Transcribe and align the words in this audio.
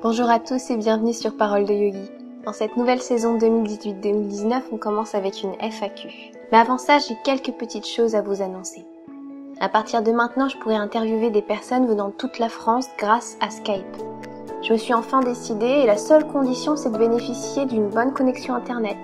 Bonjour 0.00 0.30
à 0.30 0.38
tous 0.38 0.70
et 0.70 0.76
bienvenue 0.76 1.12
sur 1.12 1.36
Parole 1.36 1.64
de 1.64 1.72
Yogi. 1.72 2.08
Dans 2.44 2.52
cette 2.52 2.76
nouvelle 2.76 3.02
saison 3.02 3.36
2018-2019, 3.36 4.62
on 4.70 4.76
commence 4.76 5.16
avec 5.16 5.42
une 5.42 5.56
FAQ. 5.60 6.08
Mais 6.52 6.58
avant 6.58 6.78
ça, 6.78 6.98
j'ai 6.98 7.16
quelques 7.24 7.50
petites 7.58 7.88
choses 7.88 8.14
à 8.14 8.22
vous 8.22 8.40
annoncer. 8.40 8.86
À 9.58 9.68
partir 9.68 10.04
de 10.04 10.12
maintenant, 10.12 10.48
je 10.48 10.56
pourrai 10.58 10.76
interviewer 10.76 11.30
des 11.30 11.42
personnes 11.42 11.88
venant 11.88 12.10
de 12.10 12.12
toute 12.12 12.38
la 12.38 12.48
France 12.48 12.86
grâce 12.96 13.36
à 13.40 13.50
Skype. 13.50 13.96
Je 14.62 14.72
me 14.72 14.78
suis 14.78 14.94
enfin 14.94 15.18
décidée 15.18 15.66
et 15.66 15.86
la 15.86 15.96
seule 15.96 16.28
condition 16.28 16.76
c'est 16.76 16.92
de 16.92 16.98
bénéficier 16.98 17.66
d'une 17.66 17.88
bonne 17.88 18.12
connexion 18.12 18.54
internet 18.54 18.98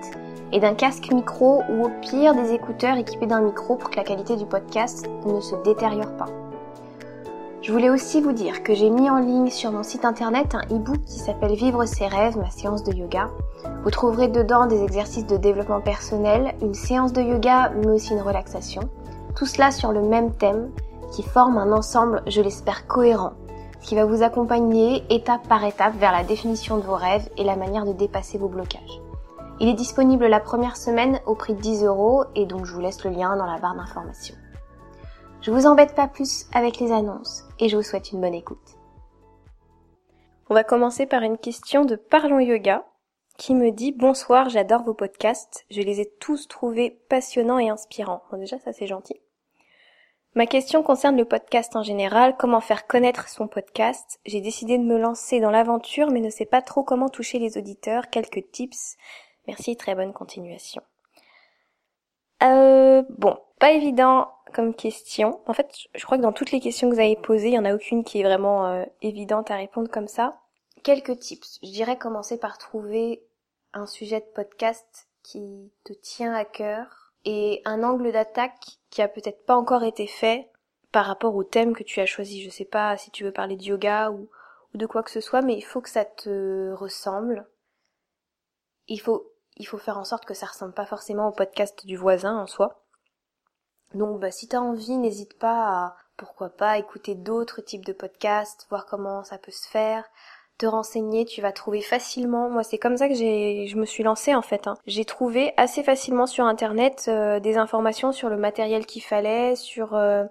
et 0.53 0.61
d'un 0.61 0.75
casque 0.75 1.11
micro 1.11 1.61
ou 1.71 1.87
au 1.87 1.89
pire 2.03 2.35
des 2.35 2.53
écouteurs 2.53 2.95
équipés 2.95 3.27
d'un 3.27 3.41
micro 3.41 3.75
pour 3.75 3.89
que 3.89 3.97
la 3.97 4.05
qualité 4.05 4.37
du 4.37 4.45
podcast 4.45 5.05
ne 5.25 5.41
se 5.41 5.55
détériore 5.65 6.15
pas. 6.15 6.29
Je 7.65 7.71
voulais 7.71 7.89
aussi 7.89 8.21
vous 8.21 8.31
dire 8.31 8.61
que 8.61 8.75
j'ai 8.75 8.91
mis 8.91 9.09
en 9.09 9.17
ligne 9.17 9.49
sur 9.49 9.71
mon 9.71 9.81
site 9.81 10.05
internet 10.05 10.53
un 10.53 10.61
e-book 10.71 11.03
qui 11.07 11.17
s'appelle 11.17 11.55
Vivre 11.55 11.83
ses 11.85 12.05
rêves, 12.05 12.37
ma 12.37 12.51
séance 12.51 12.83
de 12.83 12.93
yoga. 12.93 13.31
Vous 13.83 13.89
trouverez 13.89 14.27
dedans 14.27 14.67
des 14.67 14.83
exercices 14.83 15.25
de 15.25 15.35
développement 15.35 15.81
personnel, 15.81 16.53
une 16.61 16.75
séance 16.75 17.11
de 17.11 17.23
yoga, 17.23 17.71
mais 17.75 17.87
aussi 17.87 18.13
une 18.13 18.21
relaxation. 18.21 18.83
Tout 19.35 19.47
cela 19.47 19.71
sur 19.71 19.91
le 19.91 20.03
même 20.03 20.31
thème 20.35 20.69
qui 21.11 21.23
forme 21.23 21.57
un 21.57 21.71
ensemble, 21.71 22.21
je 22.27 22.39
l'espère, 22.39 22.85
cohérent, 22.85 23.33
qui 23.81 23.95
va 23.95 24.05
vous 24.05 24.21
accompagner 24.21 25.03
étape 25.09 25.47
par 25.47 25.63
étape 25.63 25.95
vers 25.95 26.11
la 26.11 26.23
définition 26.23 26.77
de 26.77 26.83
vos 26.83 26.93
rêves 26.93 27.27
et 27.35 27.43
la 27.43 27.55
manière 27.55 27.87
de 27.87 27.93
dépasser 27.93 28.37
vos 28.37 28.47
blocages. 28.47 29.01
Il 29.59 29.69
est 29.69 29.73
disponible 29.73 30.27
la 30.27 30.39
première 30.39 30.77
semaine 30.77 31.19
au 31.25 31.33
prix 31.33 31.55
de 31.55 31.61
10 31.61 31.83
euros 31.85 32.25
et 32.35 32.45
donc 32.45 32.65
je 32.65 32.73
vous 32.75 32.81
laisse 32.81 33.03
le 33.03 33.09
lien 33.09 33.35
dans 33.35 33.47
la 33.47 33.57
barre 33.57 33.75
d'information. 33.75 34.35
Je 35.45 35.51
vous 35.51 35.67
embête 35.67 35.93
pas 35.93 36.07
plus 36.07 36.47
avec 36.53 36.79
les 36.79 36.91
annonces 36.91 37.43
et 37.59 37.69
je 37.69 37.77
vous 37.77 37.83
souhaite 37.83 38.11
une 38.11 38.19
bonne 38.19 38.33
écoute. 38.33 38.79
On 40.49 40.55
va 40.55 40.63
commencer 40.63 41.05
par 41.05 41.21
une 41.21 41.37
question 41.37 41.85
de 41.85 41.95
Parlons 41.95 42.39
Yoga 42.39 42.83
qui 43.37 43.53
me 43.53 43.69
dit 43.69 43.91
bonsoir, 43.91 44.49
j'adore 44.49 44.81
vos 44.81 44.95
podcasts, 44.95 45.67
je 45.69 45.81
les 45.81 46.01
ai 46.01 46.11
tous 46.19 46.47
trouvés 46.47 46.99
passionnants 47.09 47.59
et 47.59 47.69
inspirants. 47.69 48.23
Bon, 48.31 48.39
déjà 48.39 48.57
ça 48.57 48.73
c'est 48.73 48.87
gentil. 48.87 49.21
Ma 50.33 50.47
question 50.47 50.81
concerne 50.81 51.15
le 51.15 51.25
podcast 51.25 51.75
en 51.75 51.83
général, 51.83 52.37
comment 52.37 52.59
faire 52.59 52.87
connaître 52.87 53.29
son 53.29 53.47
podcast. 53.47 54.19
J'ai 54.25 54.41
décidé 54.41 54.79
de 54.79 54.83
me 54.83 54.97
lancer 54.97 55.41
dans 55.41 55.51
l'aventure 55.51 56.09
mais 56.09 56.21
ne 56.21 56.31
sais 56.31 56.47
pas 56.47 56.63
trop 56.63 56.81
comment 56.81 57.09
toucher 57.09 57.37
les 57.37 57.55
auditeurs, 57.59 58.09
quelques 58.09 58.49
tips. 58.51 58.97
Merci, 59.45 59.77
très 59.77 59.93
bonne 59.93 60.11
continuation. 60.11 60.81
Euh, 62.41 63.03
bon, 63.09 63.37
pas 63.59 63.71
évident 63.71 64.31
comme 64.53 64.73
question. 64.73 65.41
En 65.47 65.53
fait, 65.53 65.69
je 65.93 66.05
crois 66.05 66.17
que 66.17 66.23
dans 66.23 66.33
toutes 66.33 66.51
les 66.51 66.59
questions 66.59 66.89
que 66.89 66.95
vous 66.95 67.01
avez 67.01 67.15
posées, 67.15 67.49
il 67.49 67.53
y 67.53 67.59
en 67.59 67.65
a 67.65 67.75
aucune 67.75 68.03
qui 68.03 68.19
est 68.19 68.23
vraiment 68.23 68.65
euh, 68.67 68.85
évidente 69.01 69.51
à 69.51 69.55
répondre 69.55 69.89
comme 69.89 70.07
ça. 70.07 70.39
Quelques 70.83 71.19
tips. 71.19 71.59
Je 71.63 71.71
dirais 71.71 71.97
commencer 71.97 72.37
par 72.39 72.57
trouver 72.57 73.23
un 73.73 73.85
sujet 73.85 74.19
de 74.19 74.25
podcast 74.33 75.07
qui 75.23 75.71
te 75.83 75.93
tient 75.93 76.33
à 76.33 76.45
cœur 76.45 77.13
et 77.25 77.61
un 77.65 77.83
angle 77.83 78.11
d'attaque 78.11 78.77
qui 78.89 79.01
a 79.01 79.07
peut-être 79.07 79.45
pas 79.45 79.55
encore 79.55 79.83
été 79.83 80.07
fait 80.07 80.49
par 80.91 81.05
rapport 81.05 81.35
au 81.35 81.43
thème 81.43 81.75
que 81.75 81.83
tu 81.83 81.99
as 81.99 82.05
choisi. 82.05 82.41
Je 82.43 82.49
sais 82.49 82.65
pas 82.65 82.95
si 82.97 83.11
tu 83.11 83.23
veux 83.23 83.31
parler 83.31 83.57
de 83.57 83.63
yoga 83.63 84.11
ou, 84.11 84.29
ou 84.73 84.77
de 84.77 84.85
quoi 84.85 85.03
que 85.03 85.11
ce 85.11 85.21
soit, 85.21 85.41
mais 85.41 85.55
il 85.55 85.63
faut 85.63 85.81
que 85.81 85.89
ça 85.89 86.05
te 86.05 86.71
ressemble. 86.73 87.47
Il 88.87 89.01
faut 89.01 89.31
il 89.57 89.65
faut 89.65 89.77
faire 89.77 89.97
en 89.97 90.03
sorte 90.03 90.25
que 90.25 90.33
ça 90.33 90.47
ressemble 90.47 90.73
pas 90.73 90.85
forcément 90.85 91.29
au 91.29 91.31
podcast 91.31 91.85
du 91.85 91.95
voisin 91.95 92.37
en 92.37 92.47
soi. 92.47 92.84
Donc 93.93 94.19
bah, 94.19 94.31
si 94.31 94.47
t'as 94.47 94.59
envie, 94.59 94.97
n'hésite 94.97 95.37
pas 95.37 95.67
à, 95.67 95.95
pourquoi 96.17 96.49
pas, 96.49 96.77
écouter 96.77 97.15
d'autres 97.15 97.61
types 97.61 97.85
de 97.85 97.93
podcasts, 97.93 98.67
voir 98.69 98.85
comment 98.85 99.23
ça 99.23 99.37
peut 99.37 99.51
se 99.51 99.67
faire, 99.67 100.03
te 100.57 100.65
renseigner, 100.65 101.25
tu 101.25 101.41
vas 101.41 101.51
trouver 101.51 101.81
facilement. 101.81 102.49
Moi, 102.49 102.63
c'est 102.63 102.77
comme 102.77 102.97
ça 102.97 103.07
que 103.07 103.13
j'ai, 103.13 103.67
je 103.67 103.77
me 103.77 103.85
suis 103.85 104.03
lancée 104.03 104.35
en 104.35 104.41
fait. 104.41 104.67
Hein. 104.67 104.75
J'ai 104.87 105.05
trouvé 105.05 105.53
assez 105.57 105.83
facilement 105.83 106.27
sur 106.27 106.45
internet 106.45 107.05
euh, 107.07 107.39
des 107.39 107.57
informations 107.57 108.11
sur 108.11 108.29
le 108.29 108.37
matériel 108.37 108.85
qu'il 108.85 109.03
fallait, 109.03 109.55
sur 109.55 109.95
euh, 109.95 110.23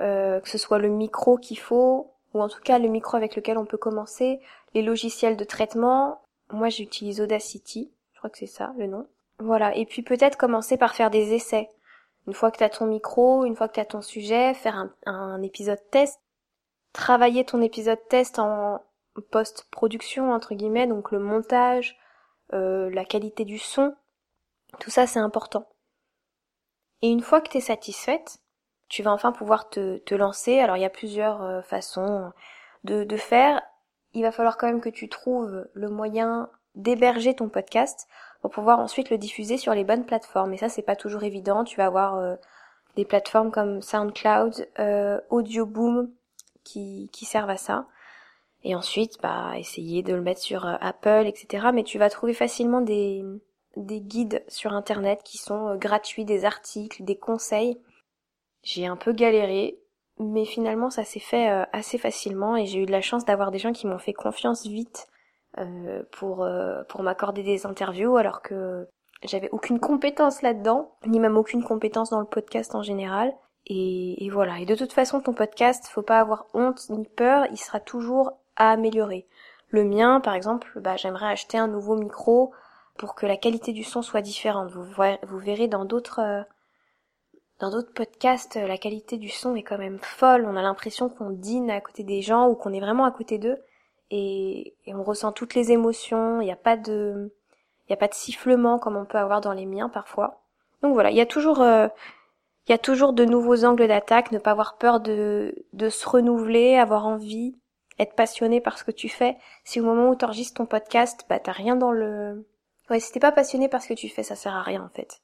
euh, 0.00 0.40
que 0.40 0.48
ce 0.48 0.58
soit 0.58 0.78
le 0.78 0.88
micro 0.88 1.38
qu'il 1.38 1.58
faut, 1.58 2.12
ou 2.34 2.42
en 2.42 2.48
tout 2.48 2.60
cas 2.60 2.78
le 2.78 2.88
micro 2.88 3.16
avec 3.16 3.34
lequel 3.34 3.58
on 3.58 3.64
peut 3.64 3.78
commencer, 3.78 4.40
les 4.74 4.82
logiciels 4.82 5.36
de 5.36 5.44
traitement. 5.44 6.20
Moi, 6.50 6.68
j'utilise 6.68 7.20
Audacity. 7.20 7.90
Je 8.14 8.18
crois 8.18 8.30
que 8.30 8.38
c'est 8.38 8.46
ça 8.46 8.72
le 8.78 8.86
nom. 8.86 9.06
Voilà. 9.38 9.76
Et 9.76 9.86
puis 9.86 10.02
peut-être 10.02 10.36
commencer 10.36 10.76
par 10.76 10.94
faire 10.94 11.10
des 11.10 11.34
essais. 11.34 11.68
Une 12.28 12.34
fois 12.34 12.50
que 12.50 12.62
tu 12.62 12.70
ton 12.70 12.84
micro, 12.84 13.46
une 13.46 13.56
fois 13.56 13.68
que 13.68 13.74
tu 13.74 13.80
as 13.80 13.86
ton 13.86 14.02
sujet, 14.02 14.52
faire 14.52 14.86
un, 15.06 15.42
épisode 15.42 15.80
test. 15.90 16.20
Travailler 16.92 17.42
ton 17.46 17.62
épisode 17.62 18.06
test 18.10 18.38
en 18.38 18.82
post-production, 19.30 20.30
entre 20.30 20.54
guillemets, 20.54 20.86
donc 20.86 21.10
le 21.10 21.20
montage, 21.20 21.98
euh, 22.52 22.90
la 22.90 23.06
qualité 23.06 23.46
du 23.46 23.58
son. 23.58 23.96
Tout 24.78 24.90
ça, 24.90 25.06
c'est 25.06 25.18
important. 25.18 25.66
Et 27.00 27.08
une 27.08 27.22
fois 27.22 27.40
que 27.40 27.48
tu 27.48 27.56
es 27.56 27.62
satisfaite, 27.62 28.40
tu 28.90 29.02
vas 29.02 29.12
enfin 29.12 29.32
pouvoir 29.32 29.70
te, 29.70 29.96
te 29.96 30.14
lancer. 30.14 30.60
Alors 30.60 30.76
il 30.76 30.82
y 30.82 30.84
a 30.86 30.90
plusieurs 30.90 31.42
euh, 31.42 31.62
façons 31.62 32.30
de, 32.84 33.04
de 33.04 33.16
faire. 33.16 33.62
Il 34.12 34.22
va 34.22 34.32
falloir 34.32 34.58
quand 34.58 34.66
même 34.66 34.82
que 34.82 34.90
tu 34.90 35.08
trouves 35.08 35.66
le 35.72 35.88
moyen 35.88 36.50
d'héberger 36.74 37.34
ton 37.34 37.48
podcast 37.48 38.06
pour 38.40 38.50
pouvoir 38.50 38.78
ensuite 38.78 39.10
le 39.10 39.18
diffuser 39.18 39.58
sur 39.58 39.74
les 39.74 39.84
bonnes 39.84 40.04
plateformes. 40.04 40.52
Et 40.52 40.58
ça, 40.58 40.68
c'est 40.68 40.82
pas 40.82 40.96
toujours 40.96 41.24
évident. 41.24 41.64
Tu 41.64 41.76
vas 41.76 41.86
avoir 41.86 42.16
euh, 42.16 42.36
des 42.98 43.04
plateformes 43.04 43.52
comme 43.52 43.80
SoundCloud, 43.80 44.68
euh, 44.80 45.20
Audioboom 45.30 46.10
qui, 46.64 47.08
qui 47.12 47.24
servent 47.24 47.50
à 47.50 47.56
ça. 47.56 47.86
Et 48.64 48.74
ensuite, 48.74 49.22
bah, 49.22 49.52
essayer 49.56 50.02
de 50.02 50.14
le 50.14 50.20
mettre 50.20 50.40
sur 50.40 50.66
euh, 50.66 50.74
Apple, 50.80 51.24
etc. 51.26 51.68
Mais 51.72 51.84
tu 51.84 51.98
vas 51.98 52.10
trouver 52.10 52.34
facilement 52.34 52.80
des, 52.80 53.24
des 53.76 54.00
guides 54.00 54.42
sur 54.48 54.72
Internet 54.72 55.20
qui 55.22 55.38
sont 55.38 55.68
euh, 55.68 55.76
gratuits, 55.76 56.24
des 56.24 56.44
articles, 56.44 57.04
des 57.04 57.16
conseils. 57.16 57.78
J'ai 58.64 58.86
un 58.86 58.96
peu 58.96 59.12
galéré, 59.12 59.78
mais 60.18 60.44
finalement 60.44 60.90
ça 60.90 61.04
s'est 61.04 61.20
fait 61.20 61.48
assez 61.72 61.96
facilement 61.96 62.56
et 62.56 62.66
j'ai 62.66 62.80
eu 62.80 62.86
de 62.86 62.90
la 62.90 63.00
chance 63.00 63.24
d'avoir 63.24 63.52
des 63.52 63.60
gens 63.60 63.72
qui 63.72 63.86
m'ont 63.86 63.98
fait 63.98 64.12
confiance 64.12 64.66
vite 64.66 65.06
euh, 65.58 66.02
pour 66.12 66.44
euh, 66.44 66.82
pour 66.88 67.02
m'accorder 67.02 67.42
des 67.42 67.66
interviews 67.66 68.16
alors 68.16 68.42
que 68.42 68.88
j'avais 69.24 69.48
aucune 69.50 69.80
compétence 69.80 70.42
là-dedans, 70.42 70.92
ni 71.06 71.18
même 71.18 71.36
aucune 71.36 71.64
compétence 71.64 72.10
dans 72.10 72.20
le 72.20 72.26
podcast 72.26 72.74
en 72.74 72.82
général. 72.82 73.34
Et, 73.66 74.30
voilà. 74.32 74.60
Et 74.60 74.66
de 74.66 74.74
toute 74.74 74.92
façon, 74.92 75.20
ton 75.20 75.34
podcast, 75.34 75.88
faut 75.88 76.02
pas 76.02 76.20
avoir 76.20 76.46
honte 76.54 76.88
ni 76.90 77.04
peur, 77.04 77.46
il 77.50 77.58
sera 77.58 77.80
toujours 77.80 78.32
à 78.56 78.70
améliorer. 78.70 79.26
Le 79.68 79.84
mien, 79.84 80.20
par 80.20 80.34
exemple, 80.34 80.80
bah, 80.80 80.96
j'aimerais 80.96 81.26
acheter 81.26 81.58
un 81.58 81.68
nouveau 81.68 81.96
micro 81.96 82.52
pour 82.96 83.14
que 83.14 83.26
la 83.26 83.36
qualité 83.36 83.72
du 83.72 83.84
son 83.84 84.00
soit 84.00 84.22
différente. 84.22 84.70
Vous, 84.70 84.84
vous 84.84 85.38
verrez 85.38 85.68
dans 85.68 85.84
d'autres 85.84 86.20
euh, 86.20 86.42
dans 87.60 87.70
d'autres 87.70 87.92
podcasts, 87.92 88.54
la 88.54 88.78
qualité 88.78 89.16
du 89.18 89.28
son 89.28 89.56
est 89.56 89.64
quand 89.64 89.78
même 89.78 89.98
folle. 89.98 90.46
On 90.46 90.56
a 90.56 90.62
l'impression 90.62 91.08
qu'on 91.08 91.30
dîne 91.30 91.70
à 91.70 91.80
côté 91.80 92.04
des 92.04 92.22
gens 92.22 92.48
ou 92.48 92.54
qu'on 92.54 92.72
est 92.72 92.80
vraiment 92.80 93.04
à 93.04 93.10
côté 93.10 93.38
d'eux 93.38 93.58
et, 94.10 94.74
on 94.86 95.02
ressent 95.02 95.32
toutes 95.32 95.54
les 95.54 95.72
émotions. 95.72 96.40
Il 96.40 96.44
n'y 96.44 96.52
a 96.52 96.56
pas 96.56 96.76
de, 96.76 97.32
il 97.86 97.90
y 97.90 97.94
a 97.94 97.96
pas 97.96 98.08
de 98.08 98.14
sifflement 98.14 98.78
comme 98.78 98.96
on 98.96 99.04
peut 99.04 99.18
avoir 99.18 99.40
dans 99.40 99.52
les 99.52 99.66
miens 99.66 99.88
parfois. 99.88 100.42
Donc 100.82 100.94
voilà, 100.94 101.10
il 101.10 101.16
y 101.16 101.20
a 101.20 101.26
toujours, 101.26 101.60
euh, 101.60 101.88
y 102.68 102.72
a 102.72 102.78
toujours 102.78 103.12
de 103.12 103.24
nouveaux 103.24 103.64
angles 103.64 103.88
d'attaque. 103.88 104.32
Ne 104.32 104.38
pas 104.38 104.52
avoir 104.52 104.78
peur 104.78 105.00
de, 105.00 105.54
de 105.72 105.88
se 105.88 106.08
renouveler, 106.08 106.76
avoir 106.76 107.06
envie, 107.06 107.56
être 107.98 108.14
passionné 108.14 108.60
par 108.60 108.78
ce 108.78 108.84
que 108.84 108.90
tu 108.90 109.08
fais. 109.08 109.36
Si 109.64 109.80
au 109.80 109.84
moment 109.84 110.10
où 110.10 110.16
tu 110.16 110.24
enregistres 110.24 110.58
ton 110.58 110.66
podcast, 110.66 111.24
bah 111.28 111.38
t'as 111.38 111.52
rien 111.52 111.76
dans 111.76 111.92
le, 111.92 112.46
ouais, 112.90 113.00
si 113.00 113.12
t'es 113.12 113.20
pas 113.20 113.32
passionné 113.32 113.68
par 113.68 113.82
ce 113.82 113.88
que 113.88 113.94
tu 113.94 114.08
fais, 114.08 114.22
ça 114.22 114.36
sert 114.36 114.54
à 114.54 114.62
rien 114.62 114.82
en 114.82 114.88
fait. 114.88 115.20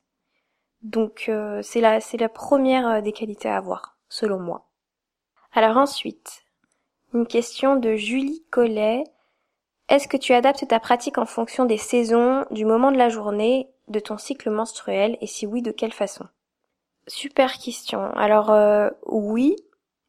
Donc 0.83 1.27
euh, 1.29 1.63
c'est 1.63 1.81
la, 1.81 2.01
c'est 2.01 2.19
la 2.19 2.29
première 2.29 2.87
euh, 2.89 3.01
des 3.01 3.13
qualités 3.13 3.49
à 3.49 3.57
avoir, 3.57 3.97
selon 4.09 4.39
moi. 4.39 4.69
Alors 5.53 5.77
ensuite, 5.77 6.44
une 7.15 7.27
question 7.27 7.77
de 7.77 7.95
Julie 7.95 8.45
Collet. 8.51 9.05
Est-ce 9.89 10.09
que 10.09 10.17
tu 10.17 10.33
adaptes 10.33 10.67
ta 10.67 10.81
pratique 10.81 11.19
en 11.19 11.27
fonction 11.27 11.65
des 11.65 11.79
saisons, 11.79 12.45
du 12.51 12.65
moment 12.65 12.91
de 12.91 12.99
la 12.99 13.09
journée, 13.09 13.71
de 13.89 14.01
ton 14.01 14.19
cycle 14.19 14.51
menstruel 14.51 15.17
et 15.21 15.27
si 15.27 15.47
oui, 15.47 15.63
de 15.63 15.71
quelle 15.71 15.93
façon? 15.93 16.27
Super 17.07 17.59
question. 17.59 18.11
Alors 18.17 18.51
euh, 18.51 18.91
oui, 19.07 19.57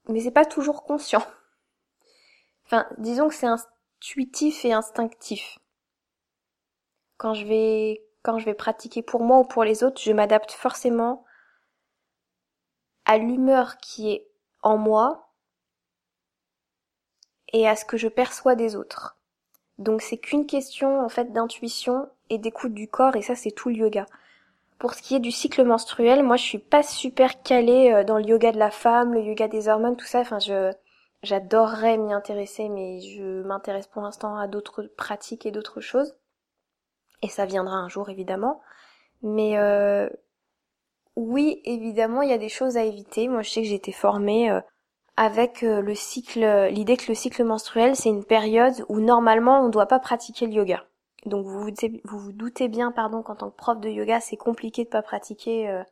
mais 0.10 0.22
c'est 0.22 0.32
pas 0.32 0.46
toujours 0.46 0.84
conscient. 0.84 1.24
Enfin, 2.68 2.88
disons 2.98 3.28
que 3.28 3.36
c'est 3.36 3.46
intuitif 3.46 4.66
et 4.66 4.74
instinctif. 4.74 5.60
Quand 7.18 7.36
je 7.36 7.46
vais 7.46 8.02
quand 8.24 8.40
je 8.40 8.46
vais 8.46 8.56
pratiquer 8.56 9.04
pour 9.04 9.22
moi 9.22 9.38
ou 9.38 9.44
pour 9.44 9.64
les 9.64 9.84
autres, 9.84 10.02
je 10.02 10.12
m'adapte 10.12 10.52
forcément 10.52 11.24
à 13.06 13.20
l'humeur 13.20 13.78
qui 13.78 14.10
est 14.10 14.28
en 14.64 14.80
moi 14.80 15.25
et 17.54 17.68
à 17.68 17.76
ce 17.76 17.86
que 17.86 17.98
je 17.98 18.08
perçois 18.08 18.56
des 18.56 18.76
autres. 18.76 19.18
Donc 19.78 20.02
c'est 20.02 20.18
qu'une 20.18 20.46
question 20.46 21.02
en 21.02 21.10
fait 21.10 21.32
d'intuition 21.34 22.08
et 22.30 22.38
d'écoute 22.38 22.74
du 22.74 22.88
corps 22.88 23.16
et 23.16 23.22
ça 23.22 23.36
c'est 23.36 23.52
tout 23.52 23.70
le 23.70 23.76
yoga. 23.76 24.06
Pour 24.80 24.94
ce 24.94 25.02
qui 25.02 25.16
est 25.16 25.20
du 25.20 25.32
cycle 25.32 25.64
menstruel, 25.64 26.24
moi 26.24 26.36
je 26.38 26.44
suis 26.44 26.60
pas 26.60 26.84
super 26.84 27.42
calée 27.44 27.92
euh, 27.92 28.04
dans 28.04 28.18
le 28.18 28.26
yoga 28.26 28.52
de 28.52 28.60
la 28.60 28.72
femme, 28.72 29.14
le 29.14 29.22
yoga 29.22 29.48
des 29.48 29.68
hormones, 29.68 29.96
tout 29.96 30.06
ça. 30.06 30.20
Enfin 30.20 30.40
je 30.40 30.72
j'adorerais 31.26 31.98
m'y 31.98 32.14
intéresser, 32.14 32.70
mais 32.70 33.02
je 33.02 33.42
m'intéresse 33.44 33.88
pour 33.88 34.02
l'instant 34.02 34.38
à 34.38 34.48
d'autres 34.48 34.84
pratiques 34.84 35.46
et 35.46 35.52
d'autres 35.52 35.82
choses. 35.82 36.16
Et 37.22 37.28
ça 37.28 37.46
viendra 37.46 37.76
un 37.76 37.90
jour, 37.90 38.10
évidemment. 38.10 38.62
Mais 39.22 39.58
euh, 39.58 40.10
oui, 41.16 41.62
évidemment, 41.66 42.22
il 42.22 42.30
y 42.30 42.34
a 42.34 42.38
des 42.38 42.50
choses 42.50 42.78
à 42.78 42.84
éviter. 42.84 43.28
Moi, 43.28 43.42
je 43.42 43.50
sais 43.50 43.62
que 43.62 43.68
j'ai 43.68 43.76
été 43.76 43.92
formée 43.92 44.52
euh, 44.52 44.62
avec 45.18 45.64
euh, 45.64 45.82
le 45.82 45.96
cycle, 45.96 46.68
l'idée 46.70 46.98
que 46.98 47.08
le 47.08 47.16
cycle 47.16 47.44
menstruel, 47.44 47.96
c'est 47.96 48.10
une 48.10 48.26
période 48.26 48.86
où 48.90 49.00
normalement 49.00 49.62
on 49.62 49.68
ne 49.68 49.72
doit 49.72 49.88
pas 49.88 50.00
pratiquer 50.00 50.48
le 50.48 50.54
yoga. 50.54 50.86
Donc 51.26 51.46
vous 51.46 51.72
vous, 52.04 52.32
doutez 52.32 52.68
bien, 52.68 52.92
pardon, 52.92 53.24
qu'en 53.24 53.36
tant 53.36 53.50
que 53.50 53.56
prof 53.56 53.80
de 53.80 53.90
yoga, 53.90 54.20
c'est 54.20 54.38
compliqué 54.38 54.84
de 54.84 54.90
pas 54.90 55.02
pratiquer 55.02 55.70
euh, 55.70 55.84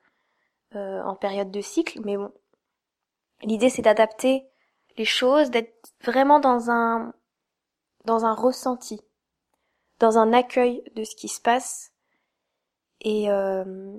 euh, 0.76 1.02
en 1.04 1.16
période 1.16 1.50
de 1.52 1.62
cycle, 1.62 2.02
mais 2.04 2.18
bon, 2.18 2.32
l'idée 3.42 3.70
c'est 3.70 3.82
d'adapter 3.82 4.46
les 4.98 5.06
choses, 5.06 5.50
d'être 5.50 5.94
vraiment 6.04 6.40
dans 6.40 6.70
un 6.70 7.14
dans 8.06 8.26
un 8.26 8.34
ressenti, 8.34 9.02
dans 10.00 10.18
un 10.20 10.34
accueil 10.34 10.84
de 10.96 11.04
ce 11.04 11.16
qui 11.16 11.30
se 11.30 11.42
passe. 11.42 11.92
Et 13.02 13.32
euh, 13.32 13.98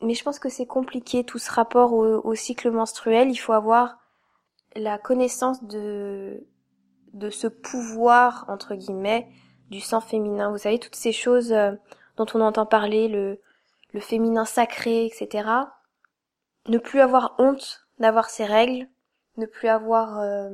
mais 0.00 0.14
je 0.14 0.24
pense 0.24 0.38
que 0.38 0.48
c'est 0.48 0.66
compliqué 0.66 1.24
tout 1.24 1.38
ce 1.38 1.50
rapport 1.50 1.92
au 1.92 2.34
cycle 2.34 2.70
menstruel. 2.70 3.30
Il 3.30 3.36
faut 3.36 3.52
avoir 3.52 3.98
la 4.76 4.98
connaissance 4.98 5.62
de 5.64 6.46
de 7.12 7.30
ce 7.30 7.46
pouvoir 7.46 8.44
entre 8.48 8.74
guillemets 8.74 9.28
du 9.70 9.80
sang 9.80 10.00
féminin. 10.00 10.50
Vous 10.50 10.58
savez, 10.58 10.78
toutes 10.78 10.96
ces 10.96 11.12
choses 11.12 11.52
euh, 11.52 11.72
dont 12.16 12.26
on 12.34 12.40
entend 12.40 12.66
parler, 12.66 13.08
le, 13.08 13.40
le 13.92 14.00
féminin 14.00 14.44
sacré, 14.44 15.06
etc. 15.06 15.48
Ne 16.68 16.78
plus 16.78 17.00
avoir 17.00 17.34
honte 17.38 17.86
d'avoir 17.98 18.30
ses 18.30 18.44
règles, 18.44 18.88
ne 19.36 19.46
plus 19.46 19.68
avoir 19.68 20.20
euh, 20.20 20.50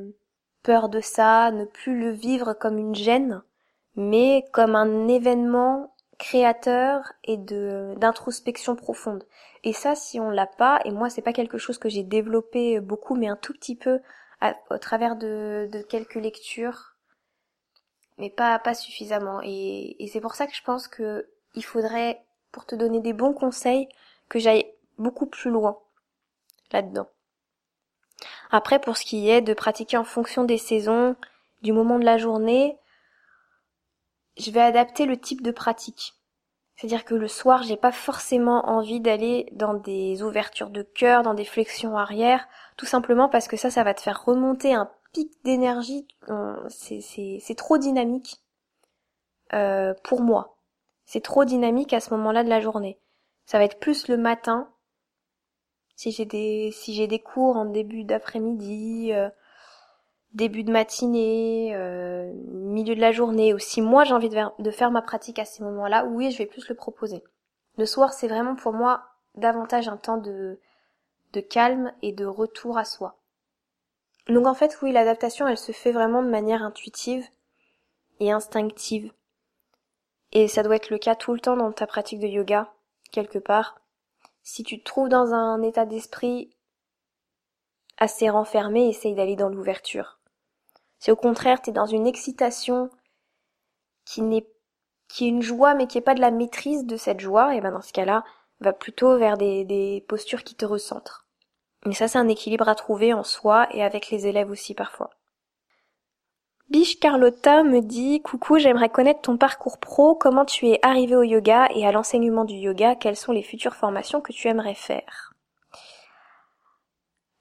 peur 0.62 0.88
de 0.88 1.00
ça, 1.00 1.50
ne 1.50 1.64
plus 1.64 1.98
le 1.98 2.10
vivre 2.10 2.52
comme 2.52 2.78
une 2.78 2.94
gêne, 2.94 3.42
mais 3.96 4.44
comme 4.52 4.76
un 4.76 5.08
événement 5.08 5.94
créateur 6.18 7.12
et 7.24 7.38
d'introspection 7.38 8.76
profonde. 8.76 9.24
Et 9.64 9.72
ça, 9.72 9.94
si 9.94 10.18
on 10.20 10.30
l'a 10.30 10.46
pas, 10.46 10.80
et 10.84 10.90
moi 10.90 11.10
c'est 11.10 11.22
pas 11.22 11.32
quelque 11.32 11.58
chose 11.58 11.78
que 11.78 11.88
j'ai 11.88 12.02
développé 12.02 12.80
beaucoup, 12.80 13.14
mais 13.14 13.28
un 13.28 13.36
tout 13.36 13.52
petit 13.52 13.76
peu 13.76 14.00
au 14.70 14.78
travers 14.78 15.16
de, 15.16 15.68
quelques 15.88 16.14
lectures, 16.14 16.96
mais 18.16 18.30
pas 18.30 18.58
pas 18.58 18.74
suffisamment. 18.74 19.40
Et, 19.42 20.02
et 20.02 20.08
c'est 20.08 20.20
pour 20.20 20.34
ça 20.34 20.46
que 20.46 20.54
je 20.54 20.62
pense 20.62 20.88
que 20.88 21.28
il 21.54 21.64
faudrait, 21.64 22.24
pour 22.52 22.64
te 22.64 22.74
donner 22.74 23.00
des 23.00 23.12
bons 23.12 23.32
conseils, 23.32 23.88
que 24.28 24.38
j'aille 24.38 24.72
beaucoup 24.98 25.26
plus 25.26 25.50
loin 25.50 25.78
là-dedans. 26.72 27.08
Après, 28.50 28.80
pour 28.80 28.96
ce 28.96 29.04
qui 29.04 29.28
est 29.28 29.40
de 29.40 29.54
pratiquer 29.54 29.96
en 29.96 30.04
fonction 30.04 30.44
des 30.44 30.58
saisons, 30.58 31.16
du 31.62 31.72
moment 31.72 31.98
de 31.98 32.04
la 32.04 32.18
journée, 32.18 32.78
je 34.36 34.50
vais 34.50 34.60
adapter 34.60 35.06
le 35.06 35.18
type 35.18 35.42
de 35.42 35.50
pratique. 35.50 36.14
C'est-à-dire 36.80 37.04
que 37.04 37.14
le 37.14 37.28
soir, 37.28 37.62
j'ai 37.62 37.76
pas 37.76 37.92
forcément 37.92 38.66
envie 38.70 39.00
d'aller 39.00 39.50
dans 39.52 39.74
des 39.74 40.22
ouvertures 40.22 40.70
de 40.70 40.80
cœur, 40.80 41.22
dans 41.22 41.34
des 41.34 41.44
flexions 41.44 41.98
arrière, 41.98 42.48
tout 42.78 42.86
simplement 42.86 43.28
parce 43.28 43.48
que 43.48 43.58
ça, 43.58 43.70
ça 43.70 43.84
va 43.84 43.92
te 43.92 44.00
faire 44.00 44.24
remonter 44.24 44.72
un 44.72 44.90
pic 45.12 45.30
d'énergie, 45.44 46.08
c'est 46.70 47.54
trop 47.54 47.76
dynamique 47.76 48.40
euh, 49.52 49.92
pour 50.04 50.22
moi. 50.22 50.56
C'est 51.04 51.22
trop 51.22 51.44
dynamique 51.44 51.92
à 51.92 52.00
ce 52.00 52.14
moment-là 52.14 52.44
de 52.44 52.48
la 52.48 52.60
journée. 52.60 52.98
Ça 53.44 53.58
va 53.58 53.64
être 53.64 53.78
plus 53.78 54.08
le 54.08 54.16
matin, 54.16 54.72
si 55.96 56.12
j'ai 56.12 56.24
des 56.24 56.70
si 56.72 57.20
cours 57.22 57.58
en 57.58 57.66
début 57.66 58.04
d'après-midi, 58.04 59.12
euh, 59.12 59.28
début 60.32 60.62
de 60.62 60.72
matinée, 60.72 61.72
euh, 61.74 62.32
milieu 62.48 62.94
de 62.94 63.00
la 63.00 63.12
journée, 63.12 63.52
ou 63.54 63.58
si 63.58 63.82
moi 63.82 64.04
j'ai 64.04 64.14
envie 64.14 64.28
de, 64.28 64.70
faire 64.70 64.90
ma 64.90 65.02
pratique 65.02 65.38
à 65.38 65.44
ces 65.44 65.62
moments-là, 65.62 66.04
oui, 66.06 66.30
je 66.30 66.38
vais 66.38 66.46
plus 66.46 66.68
le 66.68 66.74
proposer. 66.74 67.22
Le 67.76 67.86
soir, 67.86 68.12
c'est 68.12 68.28
vraiment 68.28 68.54
pour 68.54 68.72
moi 68.72 69.02
davantage 69.34 69.88
un 69.88 69.96
temps 69.96 70.18
de 70.18 70.58
de 71.32 71.40
calme 71.40 71.92
et 72.02 72.12
de 72.12 72.26
retour 72.26 72.76
à 72.76 72.84
soi. 72.84 73.16
Donc 74.28 74.46
en 74.46 74.54
fait, 74.54 74.78
oui, 74.82 74.92
l'adaptation, 74.92 75.46
elle 75.46 75.58
se 75.58 75.72
fait 75.72 75.92
vraiment 75.92 76.22
de 76.22 76.28
manière 76.28 76.62
intuitive 76.62 77.24
et 78.18 78.30
instinctive. 78.30 79.12
Et 80.32 80.48
ça 80.48 80.62
doit 80.62 80.76
être 80.76 80.90
le 80.90 80.98
cas 80.98 81.14
tout 81.14 81.32
le 81.32 81.40
temps 81.40 81.56
dans 81.56 81.72
ta 81.72 81.86
pratique 81.86 82.20
de 82.20 82.26
yoga, 82.26 82.72
quelque 83.10 83.38
part. 83.38 83.80
Si 84.42 84.62
tu 84.62 84.78
te 84.78 84.84
trouves 84.84 85.08
dans 85.08 85.32
un 85.32 85.62
état 85.62 85.86
d'esprit 85.86 86.50
assez 87.98 88.30
renfermé, 88.30 88.88
essaye 88.88 89.14
d'aller 89.14 89.36
dans 89.36 89.48
l'ouverture. 89.48 90.19
Si 91.00 91.10
au 91.10 91.16
contraire 91.16 91.60
tu 91.60 91.70
es 91.70 91.72
dans 91.72 91.86
une 91.86 92.06
excitation 92.06 92.90
qui 94.04 94.22
n'est 94.22 94.46
qui 95.08 95.26
est 95.26 95.28
une 95.28 95.42
joie 95.42 95.74
mais 95.74 95.88
qui 95.88 95.98
est 95.98 96.02
pas 96.02 96.14
de 96.14 96.20
la 96.20 96.30
maîtrise 96.30 96.84
de 96.84 96.96
cette 96.96 97.20
joie, 97.20 97.56
et 97.56 97.60
ben 97.60 97.72
dans 97.72 97.82
ce 97.82 97.92
cas-là, 97.92 98.22
va 98.60 98.72
plutôt 98.72 99.18
vers 99.18 99.36
des, 99.36 99.64
des 99.64 100.04
postures 100.08 100.44
qui 100.44 100.54
te 100.54 100.64
recentrent. 100.64 101.26
Et 101.86 101.94
ça, 101.94 102.08
c'est 102.08 102.18
un 102.18 102.28
équilibre 102.28 102.68
à 102.68 102.74
trouver 102.74 103.12
en 103.14 103.24
soi 103.24 103.66
et 103.72 103.82
avec 103.82 104.10
les 104.10 104.26
élèves 104.26 104.50
aussi 104.50 104.74
parfois. 104.74 105.10
Biche 106.68 107.00
Carlotta 107.00 107.64
me 107.64 107.80
dit 107.80 108.22
Coucou, 108.22 108.58
j'aimerais 108.58 108.90
connaître 108.90 109.22
ton 109.22 109.36
parcours 109.36 109.78
pro, 109.78 110.14
comment 110.14 110.44
tu 110.44 110.68
es 110.68 110.78
arrivé 110.82 111.16
au 111.16 111.22
yoga 111.22 111.66
et 111.74 111.84
à 111.84 111.90
l'enseignement 111.90 112.44
du 112.44 112.54
yoga, 112.54 112.94
quelles 112.94 113.16
sont 113.16 113.32
les 113.32 113.42
futures 113.42 113.74
formations 113.74 114.20
que 114.20 114.32
tu 114.32 114.46
aimerais 114.46 114.76
faire 114.76 115.32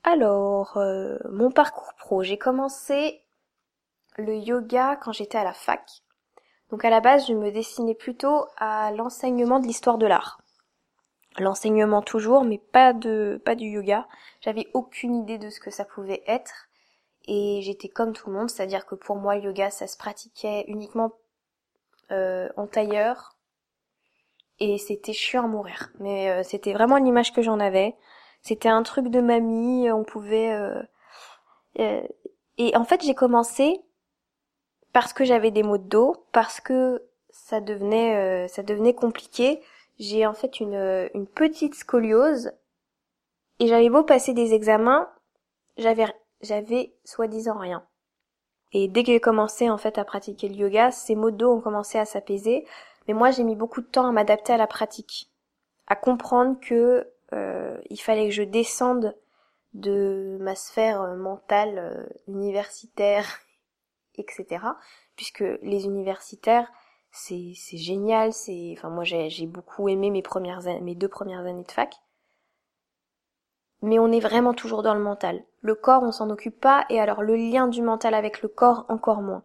Alors, 0.03 0.77
euh, 0.77 1.17
mon 1.29 1.51
parcours 1.51 1.93
pro, 1.93 2.23
j'ai 2.23 2.39
commencé 2.39 3.21
le 4.19 4.35
yoga 4.35 4.95
quand 4.97 5.11
j'étais 5.11 5.37
à 5.37 5.43
la 5.43 5.53
fac. 5.53 6.03
Donc 6.69 6.85
à 6.85 6.89
la 6.89 7.01
base, 7.01 7.27
je 7.27 7.33
me 7.33 7.51
destinais 7.51 7.95
plutôt 7.95 8.45
à 8.57 8.91
l'enseignement 8.91 9.59
de 9.59 9.65
l'histoire 9.65 9.97
de 9.97 10.05
l'art 10.05 10.39
l'enseignement 11.37 12.01
toujours, 12.01 12.43
mais 12.43 12.57
pas 12.57 12.93
de 12.93 13.41
pas 13.43 13.55
du 13.55 13.65
yoga. 13.65 14.07
J'avais 14.41 14.67
aucune 14.73 15.15
idée 15.15 15.37
de 15.37 15.49
ce 15.49 15.59
que 15.59 15.71
ça 15.71 15.85
pouvait 15.85 16.23
être 16.27 16.67
et 17.25 17.61
j'étais 17.61 17.89
comme 17.89 18.13
tout 18.13 18.29
le 18.29 18.35
monde, 18.35 18.49
c'est-à-dire 18.49 18.85
que 18.85 18.95
pour 18.95 19.15
moi 19.15 19.37
yoga 19.37 19.69
ça 19.69 19.87
se 19.87 19.97
pratiquait 19.97 20.65
uniquement 20.67 21.11
euh, 22.11 22.49
en 22.57 22.67
tailleur 22.67 23.35
et 24.59 24.77
c'était 24.77 25.13
chiant 25.13 25.45
à 25.45 25.47
mourir. 25.47 25.91
Mais 25.99 26.29
euh, 26.29 26.43
c'était 26.43 26.73
vraiment 26.73 26.97
l'image 26.97 27.33
que 27.33 27.41
j'en 27.41 27.59
avais. 27.59 27.95
C'était 28.41 28.69
un 28.69 28.83
truc 28.83 29.09
de 29.09 29.21
mamie, 29.21 29.91
on 29.91 30.03
pouvait 30.03 30.53
euh, 30.53 32.01
et 32.57 32.75
en 32.75 32.85
fait 32.85 33.03
j'ai 33.03 33.15
commencé 33.15 33.81
parce 34.99 35.13
que 35.13 35.23
j'avais 35.23 35.51
des 35.51 35.63
maux 35.63 35.77
de 35.77 35.83
dos, 35.83 36.25
parce 36.33 36.59
que 36.59 37.03
ça 37.29 37.61
devenait 37.61 38.47
ça 38.49 38.63
devenait 38.63 38.93
compliqué. 38.93 39.61
J'ai 39.97 40.25
en 40.25 40.33
fait 40.33 40.59
une, 40.59 41.09
une 41.13 41.25
petite 41.25 41.75
scoliose. 41.75 42.51
Et 43.59 43.67
j'avais 43.67 43.89
beau 43.89 44.03
passer 44.03 44.33
des 44.33 44.53
examens, 44.53 45.09
j'avais 45.77 46.05
j'avais 46.41 46.93
soi-disant 47.05 47.57
rien. 47.57 47.81
Et 48.73 48.89
dès 48.89 49.03
que 49.03 49.11
j'ai 49.13 49.21
commencé 49.21 49.69
en 49.69 49.77
fait 49.77 49.97
à 49.97 50.03
pratiquer 50.03 50.49
le 50.49 50.55
yoga, 50.55 50.91
ces 50.91 51.15
maux 51.15 51.31
de 51.31 51.37
dos 51.37 51.53
ont 51.53 51.61
commencé 51.61 51.97
à 51.97 52.03
s'apaiser, 52.03 52.65
mais 53.07 53.13
moi 53.13 53.31
j'ai 53.31 53.43
mis 53.43 53.55
beaucoup 53.55 53.81
de 53.81 53.87
temps 53.87 54.05
à 54.05 54.11
m'adapter 54.11 54.51
à 54.51 54.57
la 54.57 54.67
pratique, 54.67 55.31
à 55.87 55.95
comprendre 55.95 56.59
que 56.59 57.07
euh, 57.31 57.77
il 57.89 58.01
fallait 58.01 58.27
que 58.27 58.33
je 58.33 58.43
descende 58.43 59.15
de 59.73 60.37
ma 60.41 60.55
sphère 60.55 61.01
euh, 61.01 61.15
mentale 61.15 61.77
euh, 61.77 62.05
universitaire, 62.27 63.39
etc. 64.19 64.65
Puisque 65.15 65.43
les 65.61 65.85
universitaires, 65.85 66.71
c'est 67.11 67.55
génial 67.77 68.33
c'est 68.33 68.75
enfin 68.77 68.89
moi 68.89 69.03
j'ai 69.03 69.29
j'ai 69.29 69.47
beaucoup 69.47 69.89
aimé 69.89 70.11
mes 70.11 70.21
premières 70.21 70.61
mes 70.81 70.95
deux 70.95 71.07
premières 71.07 71.45
années 71.45 71.63
de 71.63 71.71
fac. 71.71 71.95
Mais 73.81 73.97
on 73.97 74.11
est 74.11 74.19
vraiment 74.19 74.53
toujours 74.53 74.83
dans 74.83 74.93
le 74.93 74.99
mental. 74.99 75.43
Le 75.61 75.75
corps 75.75 76.03
on 76.03 76.11
s'en 76.11 76.29
occupe 76.29 76.59
pas 76.59 76.85
et 76.89 76.99
alors 76.99 77.21
le 77.23 77.35
lien 77.35 77.67
du 77.67 77.81
mental 77.81 78.13
avec 78.13 78.41
le 78.41 78.49
corps 78.49 78.85
encore 78.89 79.21
moins. 79.21 79.43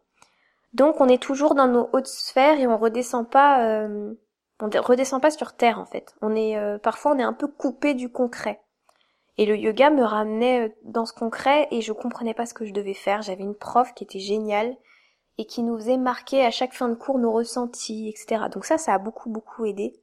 Donc 0.73 1.01
on 1.01 1.09
est 1.09 1.23
toujours 1.23 1.55
dans 1.55 1.69
nos 1.69 1.89
hautes 1.93 2.09
sphères 2.09 2.59
et 2.59 2.67
on 2.67 2.77
redescend 2.77 3.29
pas 3.29 3.65
euh, 3.65 4.13
on 4.61 4.69
redescend 4.83 5.23
pas 5.23 5.31
sur 5.31 5.55
terre 5.55 5.79
en 5.79 5.87
fait. 5.87 6.15
On 6.21 6.35
est 6.35 6.59
euh, 6.59 6.79
parfois 6.79 7.13
on 7.13 7.19
est 7.19 7.23
un 7.23 7.33
peu 7.33 7.47
coupé 7.47 7.95
du 7.95 8.11
concret 8.11 8.61
et 9.37 9.47
le 9.47 9.57
yoga 9.57 9.91
me 9.91 10.05
ramenait 10.05 10.69
euh, 10.69 10.73
dans 10.85 11.07
ce 11.07 11.13
concret 11.13 11.69
et 11.71 11.81
je 11.81 11.93
comprenais 11.93 12.35
pas 12.35 12.47
ce 12.47 12.55
que 12.55 12.65
je 12.65 12.73
devais 12.73 12.95
faire 12.95 13.23
j'avais 13.23 13.43
une 13.43 13.55
prof 13.55 13.93
qui 13.95 14.05
était 14.05 14.21
géniale 14.21 14.77
et 15.39 15.47
qui 15.47 15.63
nous 15.63 15.77
faisait 15.77 15.97
marquer 15.97 16.45
à 16.45 16.51
chaque 16.51 16.75
fin 16.75 16.89
de 16.89 16.95
cours 16.95 17.19
nos 17.19 17.33
ressentis, 17.33 18.09
etc. 18.09 18.45
Donc 18.53 18.65
ça, 18.65 18.79
ça 18.79 18.95
a 18.95 18.99
beaucoup, 18.99 19.31
beaucoup 19.31 19.65
aidé. 19.65 19.99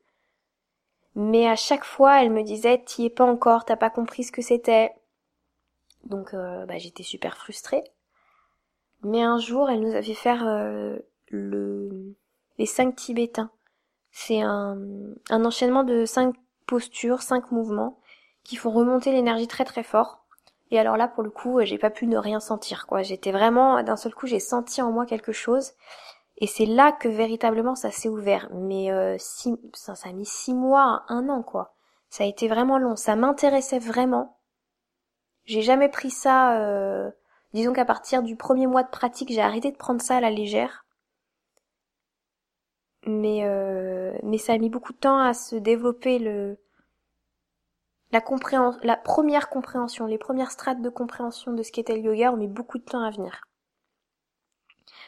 Mais 1.15 1.47
à 1.47 1.55
chaque 1.55 1.83
fois, 1.83 2.21
elle 2.21 2.31
me 2.31 2.43
disait, 2.43 2.83
t'y 2.83 3.05
es 3.05 3.09
pas 3.09 3.25
encore, 3.25 3.65
t'as 3.65 3.75
pas 3.75 3.89
compris 3.89 4.23
ce 4.23 4.31
que 4.31 4.41
c'était. 4.41 4.91
Donc 6.03 6.33
euh, 6.33 6.65
bah, 6.65 6.77
j'étais 6.77 7.03
super 7.03 7.37
frustrée. 7.37 7.83
Mais 9.03 9.21
un 9.21 9.39
jour, 9.39 9.69
elle 9.69 9.81
nous 9.81 9.95
a 9.95 10.01
fait 10.01 10.13
faire 10.13 10.47
euh, 10.47 10.99
le... 11.27 12.15
les 12.57 12.65
cinq 12.65 12.95
tibétains. 12.95 13.51
C'est 14.11 14.41
un, 14.41 14.77
un 15.29 15.45
enchaînement 15.45 15.83
de 15.83 16.05
cinq 16.05 16.35
postures, 16.67 17.21
cinq 17.21 17.51
mouvements 17.51 18.00
qui 18.43 18.55
font 18.55 18.71
remonter 18.71 19.11
l'énergie 19.11 19.47
très 19.47 19.65
très 19.65 19.83
fort. 19.83 20.25
Et 20.71 20.79
alors 20.79 20.97
là, 20.97 21.07
pour 21.07 21.23
le 21.23 21.29
coup, 21.29 21.59
j'ai 21.63 21.77
pas 21.77 21.89
pu 21.89 22.07
ne 22.07 22.17
rien 22.17 22.39
sentir, 22.39 22.87
quoi. 22.87 23.03
J'étais 23.03 23.31
vraiment, 23.31 23.83
d'un 23.83 23.97
seul 23.97 24.13
coup, 24.13 24.27
j'ai 24.27 24.39
senti 24.39 24.81
en 24.81 24.91
moi 24.91 25.05
quelque 25.05 25.33
chose. 25.33 25.73
Et 26.37 26.47
c'est 26.47 26.65
là 26.65 26.91
que 26.91 27.09
véritablement 27.09 27.75
ça 27.75 27.91
s'est 27.91 28.09
ouvert. 28.09 28.49
Mais 28.53 28.91
euh, 28.91 29.15
six, 29.19 29.55
ça, 29.73 29.95
ça 29.95 30.09
a 30.09 30.13
mis 30.13 30.25
six 30.25 30.53
mois, 30.53 31.03
un 31.09 31.29
an, 31.29 31.43
quoi. 31.43 31.75
Ça 32.09 32.23
a 32.23 32.27
été 32.27 32.47
vraiment 32.47 32.77
long. 32.77 32.95
Ça 32.95 33.15
m'intéressait 33.15 33.79
vraiment. 33.79 34.37
J'ai 35.45 35.61
jamais 35.61 35.89
pris 35.89 36.11
ça. 36.11 36.57
Euh... 36.59 37.11
Disons 37.53 37.73
qu'à 37.73 37.85
partir 37.85 38.23
du 38.23 38.35
premier 38.37 38.67
mois 38.67 38.83
de 38.83 38.89
pratique, 38.89 39.31
j'ai 39.31 39.41
arrêté 39.41 39.71
de 39.71 39.77
prendre 39.77 40.01
ça 40.01 40.17
à 40.17 40.21
la 40.21 40.29
légère. 40.29 40.85
Mais 43.05 43.43
euh... 43.45 44.13
mais 44.23 44.37
ça 44.37 44.53
a 44.53 44.57
mis 44.57 44.69
beaucoup 44.69 44.93
de 44.93 44.97
temps 44.97 45.19
à 45.19 45.33
se 45.33 45.55
développer 45.55 46.19
le 46.19 46.57
la 48.11 48.21
première 48.97 49.49
compréhension, 49.49 50.05
les 50.05 50.17
premières 50.17 50.51
strates 50.51 50.81
de 50.81 50.89
compréhension 50.89 51.53
de 51.53 51.63
ce 51.63 51.71
qu'était 51.71 51.95
le 51.95 52.01
yoga 52.01 52.31
ont 52.31 52.37
mis 52.37 52.47
beaucoup 52.47 52.77
de 52.77 52.83
temps 52.83 53.03
à 53.03 53.09
venir. 53.09 53.41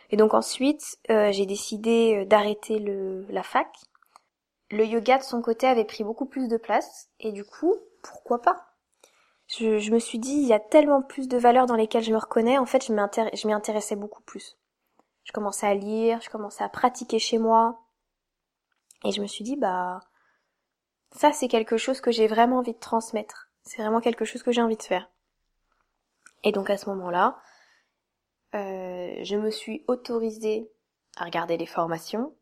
Et 0.10 0.17
donc 0.17 0.33
ensuite, 0.33 1.00
euh, 1.10 1.31
j'ai 1.31 1.45
décidé 1.45 2.17
euh, 2.17 2.25
d'arrêter 2.25 2.79
la 3.29 3.43
fac. 3.43 3.67
Le 4.72 4.86
yoga 4.86 5.17
de 5.17 5.24
son 5.24 5.41
côté 5.41 5.67
avait 5.67 5.86
pris 5.86 6.03
beaucoup 6.03 6.25
plus 6.25 6.48
de 6.48 6.57
place 6.57 7.10
et 7.19 7.31
du 7.31 7.43
coup, 7.43 7.75
pourquoi 8.01 8.41
pas? 8.41 8.67
Je, 9.48 9.79
je, 9.79 9.91
me 9.91 10.00
suis 10.00 10.19
dit, 10.19 10.33
il 10.33 10.48
y 10.48 10.53
a 10.53 10.60
tellement 10.60 11.01
plus 11.01 11.27
de 11.27 11.38
valeurs 11.38 11.65
dans 11.65 11.75
lesquelles 11.75 12.03
je 12.03 12.13
me 12.13 12.17
reconnais. 12.17 12.57
En 12.57 12.65
fait, 12.65 12.86
je 12.86 13.48
m'y 13.48 13.53
intéressais 13.53 13.95
beaucoup 13.95 14.22
plus. 14.24 14.57
Je 15.25 15.31
commençais 15.31 15.67
à 15.67 15.75
lire, 15.75 16.19
je 16.22 16.29
commençais 16.29 16.63
à 16.63 16.69
pratiquer 16.69 17.19
chez 17.19 17.38
moi, 17.38 17.83
et 19.03 19.12
je 19.12 19.22
me 19.22 19.27
suis 19.27 19.43
dit, 19.43 19.55
bah, 19.55 20.00
ça, 21.13 21.32
c'est 21.32 21.48
quelque 21.48 21.77
chose 21.77 22.01
que 22.01 22.12
j'ai 22.12 22.27
vraiment 22.27 22.58
envie 22.58 22.74
de 22.74 22.79
transmettre. 22.79 23.50
C'est 23.62 23.82
vraiment 23.82 24.01
quelque 24.01 24.25
chose 24.25 24.43
que 24.43 24.51
j'ai 24.51 24.62
envie 24.62 24.77
de 24.77 24.84
faire. 24.84 25.10
Et 26.43 26.51
donc 26.51 26.70
à 26.70 26.77
ce 26.77 26.89
moment-là, 26.89 27.38
euh, 28.55 29.15
je 29.22 29.36
me 29.36 29.50
suis 29.50 29.84
autorisée 29.88 30.70
à 31.17 31.25
regarder 31.25 31.58
les 31.58 31.65
formations, 31.65 32.34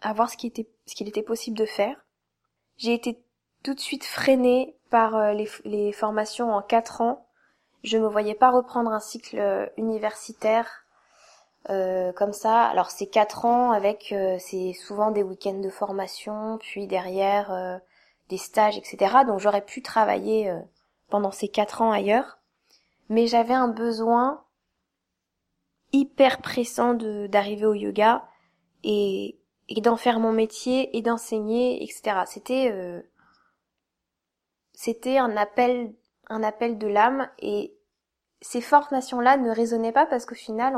à 0.00 0.12
voir 0.12 0.30
ce 0.30 0.36
qui 0.36 0.48
était, 0.48 0.68
ce 0.86 0.94
qu'il 0.94 1.08
était 1.08 1.22
possible 1.22 1.56
de 1.56 1.64
faire. 1.64 1.96
J'ai 2.76 2.92
été 2.92 3.22
tout 3.62 3.74
de 3.74 3.80
suite 3.80 4.04
freinée 4.04 4.76
par 4.90 5.16
euh, 5.16 5.32
les, 5.32 5.48
les, 5.64 5.92
formations 5.92 6.52
en 6.52 6.62
quatre 6.62 7.00
ans. 7.00 7.26
Je 7.84 7.98
me 7.98 8.08
voyais 8.08 8.34
pas 8.34 8.50
reprendre 8.50 8.90
un 8.90 9.00
cycle 9.00 9.38
euh, 9.38 9.66
universitaire 9.76 10.84
comme 12.16 12.32
ça. 12.32 12.64
Alors 12.64 12.90
c'est 12.90 13.08
quatre 13.08 13.44
ans 13.44 13.72
avec, 13.72 14.14
c'est 14.38 14.72
souvent 14.72 15.10
des 15.10 15.22
week-ends 15.22 15.60
de 15.60 15.68
formation, 15.68 16.56
puis 16.56 16.86
derrière 16.86 17.80
des 18.28 18.38
stages, 18.38 18.78
etc. 18.78 19.24
Donc 19.26 19.40
j'aurais 19.40 19.64
pu 19.64 19.82
travailler 19.82 20.50
euh, 20.50 20.60
pendant 21.08 21.30
ces 21.30 21.48
quatre 21.48 21.82
ans 21.82 21.92
ailleurs, 21.92 22.38
mais 23.08 23.26
j'avais 23.26 23.54
un 23.54 23.68
besoin 23.68 24.44
hyper 25.92 26.40
pressant 26.40 26.94
de 26.94 27.26
d'arriver 27.26 27.66
au 27.66 27.74
yoga 27.74 28.28
et, 28.84 29.38
d'en 29.82 29.96
faire 29.96 30.20
mon 30.20 30.32
métier 30.32 30.96
et 30.96 31.02
d'enseigner, 31.02 31.82
etc. 31.82 32.24
C'était 32.26 32.70
euh, 32.72 33.02
c'était 34.72 35.18
un 35.18 35.36
appel 35.36 35.94
un 36.28 36.42
appel 36.42 36.78
de 36.78 36.86
l'âme 36.86 37.28
et 37.38 37.74
ces 38.40 38.60
formations-là 38.60 39.36
ne 39.36 39.50
résonnaient 39.50 39.92
pas 39.92 40.06
parce 40.06 40.26
qu'au 40.26 40.34
final, 40.34 40.74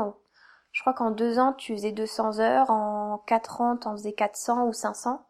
je 0.71 0.81
crois 0.81 0.93
qu'en 0.93 1.11
deux 1.11 1.39
ans, 1.39 1.53
tu 1.53 1.73
faisais 1.73 1.91
200 1.91 2.39
heures, 2.39 2.69
en 2.69 3.19
quatre 3.27 3.61
ans, 3.61 3.77
t'en 3.77 3.91
faisais 3.91 4.13
400 4.13 4.67
ou 4.67 4.73
500. 4.73 5.25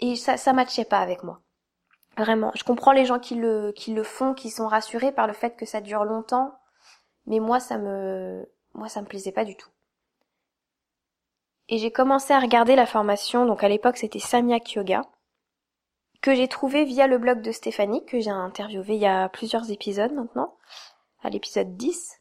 Et 0.00 0.16
ça, 0.16 0.36
ça 0.36 0.52
matchait 0.52 0.84
pas 0.84 0.98
avec 0.98 1.22
moi. 1.22 1.40
Vraiment. 2.16 2.50
Je 2.54 2.64
comprends 2.64 2.92
les 2.92 3.04
gens 3.04 3.18
qui 3.18 3.36
le, 3.36 3.72
qui 3.72 3.94
le 3.94 4.02
font, 4.02 4.34
qui 4.34 4.50
sont 4.50 4.66
rassurés 4.66 5.12
par 5.12 5.26
le 5.26 5.32
fait 5.32 5.56
que 5.56 5.66
ça 5.66 5.80
dure 5.80 6.04
longtemps. 6.04 6.58
Mais 7.26 7.38
moi, 7.38 7.60
ça 7.60 7.78
me, 7.78 8.50
moi, 8.74 8.88
ça 8.88 9.02
me 9.02 9.06
plaisait 9.06 9.32
pas 9.32 9.44
du 9.44 9.56
tout. 9.56 9.70
Et 11.68 11.78
j'ai 11.78 11.92
commencé 11.92 12.32
à 12.32 12.40
regarder 12.40 12.74
la 12.74 12.84
formation, 12.84 13.46
donc 13.46 13.62
à 13.62 13.68
l'époque 13.68 13.96
c'était 13.96 14.18
Samyak 14.18 14.72
Yoga, 14.72 15.02
que 16.20 16.34
j'ai 16.34 16.48
trouvé 16.48 16.84
via 16.84 17.06
le 17.06 17.16
blog 17.16 17.42
de 17.42 17.52
Stéphanie, 17.52 18.04
que 18.04 18.18
j'ai 18.18 18.30
interviewé 18.30 18.94
il 18.94 19.00
y 19.00 19.06
a 19.06 19.28
plusieurs 19.28 19.70
épisodes 19.70 20.12
maintenant, 20.12 20.56
à 21.22 21.30
l'épisode 21.30 21.76
10. 21.76 22.20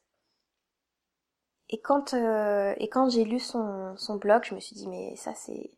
Et 1.69 1.81
quand, 1.81 2.13
euh, 2.13 2.75
et 2.77 2.89
quand 2.89 3.09
j'ai 3.09 3.23
lu 3.23 3.39
son, 3.39 3.95
son 3.97 4.17
blog, 4.17 4.43
je 4.43 4.53
me 4.53 4.59
suis 4.59 4.75
dit, 4.75 4.87
mais 4.87 5.15
ça 5.15 5.33
c'est, 5.33 5.71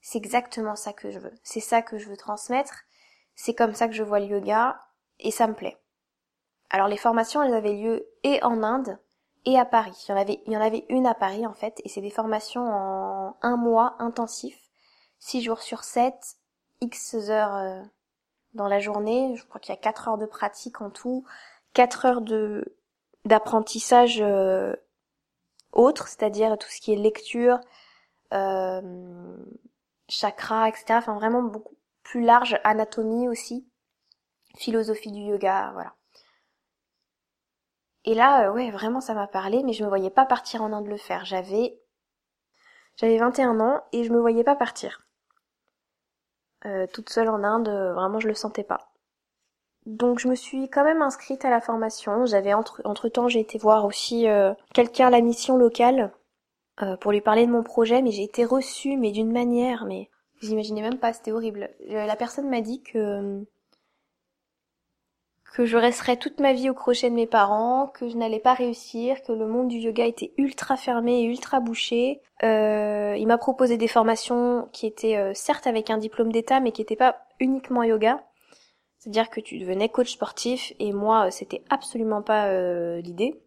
c'est 0.00 0.18
exactement 0.18 0.76
ça 0.76 0.92
que 0.92 1.10
je 1.10 1.18
veux. 1.18 1.34
C'est 1.42 1.60
ça 1.60 1.82
que 1.82 1.98
je 1.98 2.08
veux 2.08 2.16
transmettre. 2.16 2.84
C'est 3.34 3.54
comme 3.54 3.74
ça 3.74 3.88
que 3.88 3.94
je 3.94 4.02
vois 4.02 4.20
le 4.20 4.26
yoga 4.26 4.78
et 5.18 5.30
ça 5.30 5.46
me 5.46 5.54
plaît. 5.54 5.78
Alors 6.70 6.88
les 6.88 6.96
formations, 6.96 7.42
elles 7.42 7.54
avaient 7.54 7.74
lieu 7.74 8.06
et 8.22 8.42
en 8.42 8.62
Inde 8.62 8.98
et 9.44 9.58
à 9.58 9.64
Paris. 9.64 10.06
Il 10.08 10.52
y 10.52 10.56
en 10.56 10.60
avait, 10.60 10.84
une 10.88 11.06
à 11.06 11.14
Paris 11.14 11.46
en 11.46 11.54
fait 11.54 11.80
et 11.84 11.88
c'est 11.88 12.00
des 12.00 12.10
formations 12.10 12.66
en 12.66 13.36
un 13.42 13.56
mois 13.56 13.96
intensif, 13.98 14.58
six 15.18 15.42
jours 15.42 15.62
sur 15.62 15.84
sept, 15.84 16.36
x 16.80 17.14
heures 17.14 17.54
euh, 17.54 17.82
dans 18.54 18.68
la 18.68 18.78
journée. 18.78 19.34
Je 19.36 19.44
crois 19.46 19.60
qu'il 19.60 19.74
y 19.74 19.78
a 19.78 19.80
quatre 19.80 20.08
heures 20.08 20.18
de 20.18 20.26
pratique 20.26 20.80
en 20.80 20.90
tout, 20.90 21.24
quatre 21.72 22.06
heures 22.06 22.22
d'apprentissage 23.24 24.20
euh, 24.20 24.74
autre, 25.72 26.08
c'est-à-dire 26.08 26.58
tout 26.58 26.68
ce 26.68 26.80
qui 26.80 26.92
est 26.92 26.96
lecture, 26.96 27.60
euh, 28.32 29.36
chakra, 30.10 30.68
etc. 30.68 30.84
Enfin 30.98 31.14
vraiment 31.14 31.42
beaucoup 31.42 31.76
plus 32.02 32.22
large, 32.22 32.58
anatomie 32.64 33.28
aussi, 33.28 33.68
philosophie 34.56 35.12
du 35.12 35.20
yoga, 35.20 35.70
voilà. 35.72 35.94
Et 38.04 38.14
là, 38.14 38.48
euh, 38.48 38.52
ouais, 38.52 38.70
vraiment 38.70 39.00
ça 39.00 39.14
m'a 39.14 39.26
parlé, 39.26 39.62
mais 39.62 39.72
je 39.72 39.84
me 39.84 39.88
voyais 39.88 40.10
pas 40.10 40.26
partir 40.26 40.62
en 40.62 40.72
Inde 40.72 40.86
le 40.86 40.96
faire. 40.96 41.24
J'avais, 41.24 41.80
j'avais 42.96 43.18
21 43.18 43.60
ans 43.60 43.82
et 43.92 44.04
je 44.04 44.12
me 44.12 44.20
voyais 44.20 44.44
pas 44.44 44.56
partir. 44.56 45.06
Euh, 46.66 46.86
toute 46.92 47.10
seule 47.10 47.28
en 47.28 47.42
Inde, 47.42 47.68
euh, 47.68 47.94
vraiment 47.94 48.20
je 48.20 48.28
le 48.28 48.34
sentais 48.34 48.64
pas. 48.64 48.90
Donc 49.86 50.18
je 50.18 50.28
me 50.28 50.34
suis 50.34 50.68
quand 50.68 50.84
même 50.84 51.02
inscrite 51.02 51.44
à 51.44 51.50
la 51.50 51.60
formation. 51.60 52.26
J'avais 52.26 52.52
entre, 52.52 52.82
entre 52.84 53.08
temps 53.08 53.28
j'ai 53.28 53.40
été 53.40 53.58
voir 53.58 53.86
aussi 53.86 54.28
euh, 54.28 54.52
quelqu'un 54.74 55.06
à 55.06 55.10
la 55.10 55.22
mission 55.22 55.56
locale 55.56 56.12
euh, 56.82 56.96
pour 56.96 57.12
lui 57.12 57.20
parler 57.20 57.46
de 57.46 57.52
mon 57.52 57.62
projet, 57.62 58.02
mais 58.02 58.10
j'ai 58.10 58.22
été 58.22 58.44
reçue 58.44 58.96
mais 58.96 59.10
d'une 59.10 59.32
manière, 59.32 59.84
mais 59.84 60.08
vous 60.40 60.52
imaginez 60.52 60.80
même 60.80 60.98
pas, 60.98 61.12
c'était 61.12 61.32
horrible. 61.32 61.68
La 61.88 62.16
personne 62.16 62.48
m'a 62.48 62.62
dit 62.62 62.82
que 62.82 63.44
que 65.52 65.66
je 65.66 65.76
resterais 65.76 66.16
toute 66.16 66.38
ma 66.40 66.52
vie 66.52 66.70
au 66.70 66.74
crochet 66.74 67.10
de 67.10 67.14
mes 67.14 67.26
parents, 67.26 67.88
que 67.88 68.08
je 68.08 68.16
n'allais 68.16 68.38
pas 68.38 68.54
réussir, 68.54 69.20
que 69.22 69.32
le 69.32 69.46
monde 69.46 69.68
du 69.68 69.78
yoga 69.78 70.06
était 70.06 70.32
ultra 70.38 70.76
fermé 70.76 71.20
et 71.20 71.24
ultra 71.24 71.60
bouché. 71.60 72.20
Euh, 72.44 73.16
il 73.18 73.26
m'a 73.26 73.36
proposé 73.36 73.76
des 73.76 73.88
formations 73.88 74.68
qui 74.72 74.86
étaient 74.86 75.16
euh, 75.16 75.32
certes 75.34 75.66
avec 75.66 75.90
un 75.90 75.98
diplôme 75.98 76.30
d'état, 76.30 76.60
mais 76.60 76.70
qui 76.72 76.82
n'étaient 76.82 76.96
pas 76.96 77.26
uniquement 77.40 77.82
yoga. 77.82 78.22
C'est-à-dire 78.98 79.28
que 79.28 79.40
tu 79.40 79.58
devenais 79.58 79.88
coach 79.88 80.12
sportif 80.12 80.72
et 80.78 80.92
moi, 80.92 81.30
c'était 81.30 81.62
absolument 81.68 82.22
pas 82.22 82.52
l'idée. 83.00 83.40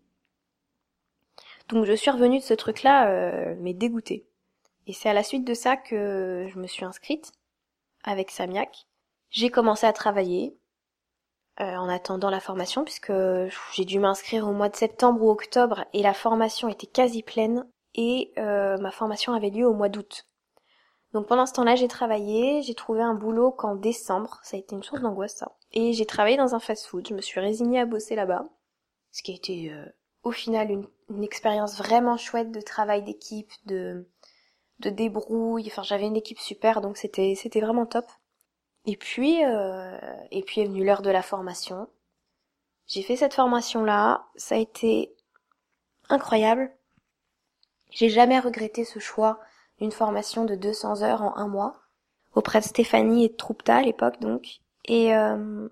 Donc 1.70 1.86
je 1.86 1.94
suis 1.94 2.12
revenue 2.12 2.40
de 2.40 2.44
ce 2.44 2.54
truc-là, 2.54 3.10
euh, 3.10 3.56
mais 3.60 3.74
dégoûtée. 3.74 4.28
Et 4.88 4.94
c'est 4.94 5.10
à 5.10 5.14
la 5.14 5.24
suite 5.24 5.46
de 5.46 5.54
ça 5.54 5.78
que 5.78 6.48
je 6.54 6.60
me 6.60 6.68
suis 6.68 6.86
inscrite 6.86 7.32
avec 8.04 8.32
Samiak. 8.32 8.88
J'ai 9.30 9.50
commencé 9.50 9.86
à 9.86 9.94
travailler, 9.94 10.58
euh, 11.62 11.76
en 11.76 11.88
attendant 11.88 12.30
la 12.30 12.40
formation 12.40 12.84
puisque 12.84 13.14
j'ai 13.74 13.86
dû 13.86 14.00
m'inscrire 14.00 14.48
au 14.48 14.54
mois 14.54 14.70
de 14.70 14.76
septembre 14.76 15.22
ou 15.22 15.30
octobre 15.30 15.86
et 15.94 16.02
la 16.02 16.14
formation 16.14 16.68
était 16.68 16.88
quasi 16.88 17.24
pleine 17.24 17.66
et 17.96 18.34
euh, 18.38 18.78
ma 18.78 18.92
formation 18.92 19.34
avait 19.34 19.52
lieu 19.52 19.68
au 19.68 19.74
mois 19.74 19.90
d'août. 19.90 20.28
Donc 21.14 21.28
pendant 21.28 21.46
ce 21.46 21.54
temps-là, 21.54 21.76
j'ai 21.76 21.88
travaillé, 21.88 22.64
j'ai 22.64 22.74
trouvé 22.74 23.02
un 23.02 23.14
boulot 23.14 23.52
qu'en 23.52 23.76
décembre, 23.76 24.40
ça 24.42 24.58
a 24.58 24.60
été 24.60 24.76
une 24.76 24.82
source 24.84 25.02
d'angoisse 25.02 25.36
ça. 25.36 25.56
Et 25.72 25.94
j'ai 25.94 26.08
travaillé 26.08 26.38
dans 26.38 26.56
un 26.56 26.60
fast-food, 26.60 27.08
je 27.08 27.14
me 27.14 27.22
suis 27.22 27.40
résignée 27.40 27.80
à 27.80 27.86
bosser 27.86 28.16
là-bas, 28.16 28.44
ce 29.12 29.22
qui 29.22 29.32
a 29.32 29.36
été 29.36 29.72
au 30.24 30.32
final 30.32 30.72
une, 30.72 30.88
une 31.10 31.24
expérience 31.24 31.78
vraiment 31.78 32.18
chouette 32.18 32.52
de 32.52 32.62
travail 32.62 33.04
d'équipe, 33.04 33.52
de 33.66 34.08
de 34.80 34.90
débrouille, 34.90 35.68
enfin 35.68 35.84
j'avais 35.84 36.08
une 36.08 36.18
équipe 36.18 36.40
super 36.40 36.82
donc 36.82 36.98
c'était 36.98 37.36
c'était 37.36 37.62
vraiment 37.62 37.86
top. 37.86 38.06
Et 38.86 38.98
puis, 38.98 39.44
euh, 39.46 39.98
et 40.32 40.44
puis 40.44 40.62
est 40.62 40.66
venue 40.66 40.84
l'heure 40.84 41.02
de 41.02 41.10
la 41.10 41.22
formation. 41.22 41.88
J'ai 42.88 43.02
fait 43.02 43.16
cette 43.16 43.34
formation-là, 43.34 44.26
ça 44.36 44.56
a 44.56 44.58
été 44.58 45.16
incroyable. 46.10 46.72
J'ai 47.92 48.10
jamais 48.10 48.40
regretté 48.40 48.84
ce 48.84 49.00
choix 49.00 49.40
d'une 49.80 49.92
formation 49.92 50.44
de 50.46 50.56
200 50.56 51.02
heures 51.02 51.22
en 51.22 51.38
un 51.38 51.48
mois, 51.48 51.82
auprès 52.36 52.60
de 52.60 52.66
Stéphanie 52.66 53.26
et 53.26 53.30
de 53.30 53.36
Troupta 53.36 53.78
à 53.78 53.82
l'époque 53.82 54.20
donc. 54.20 54.60
Et 54.86 55.16
euh, 55.16 55.70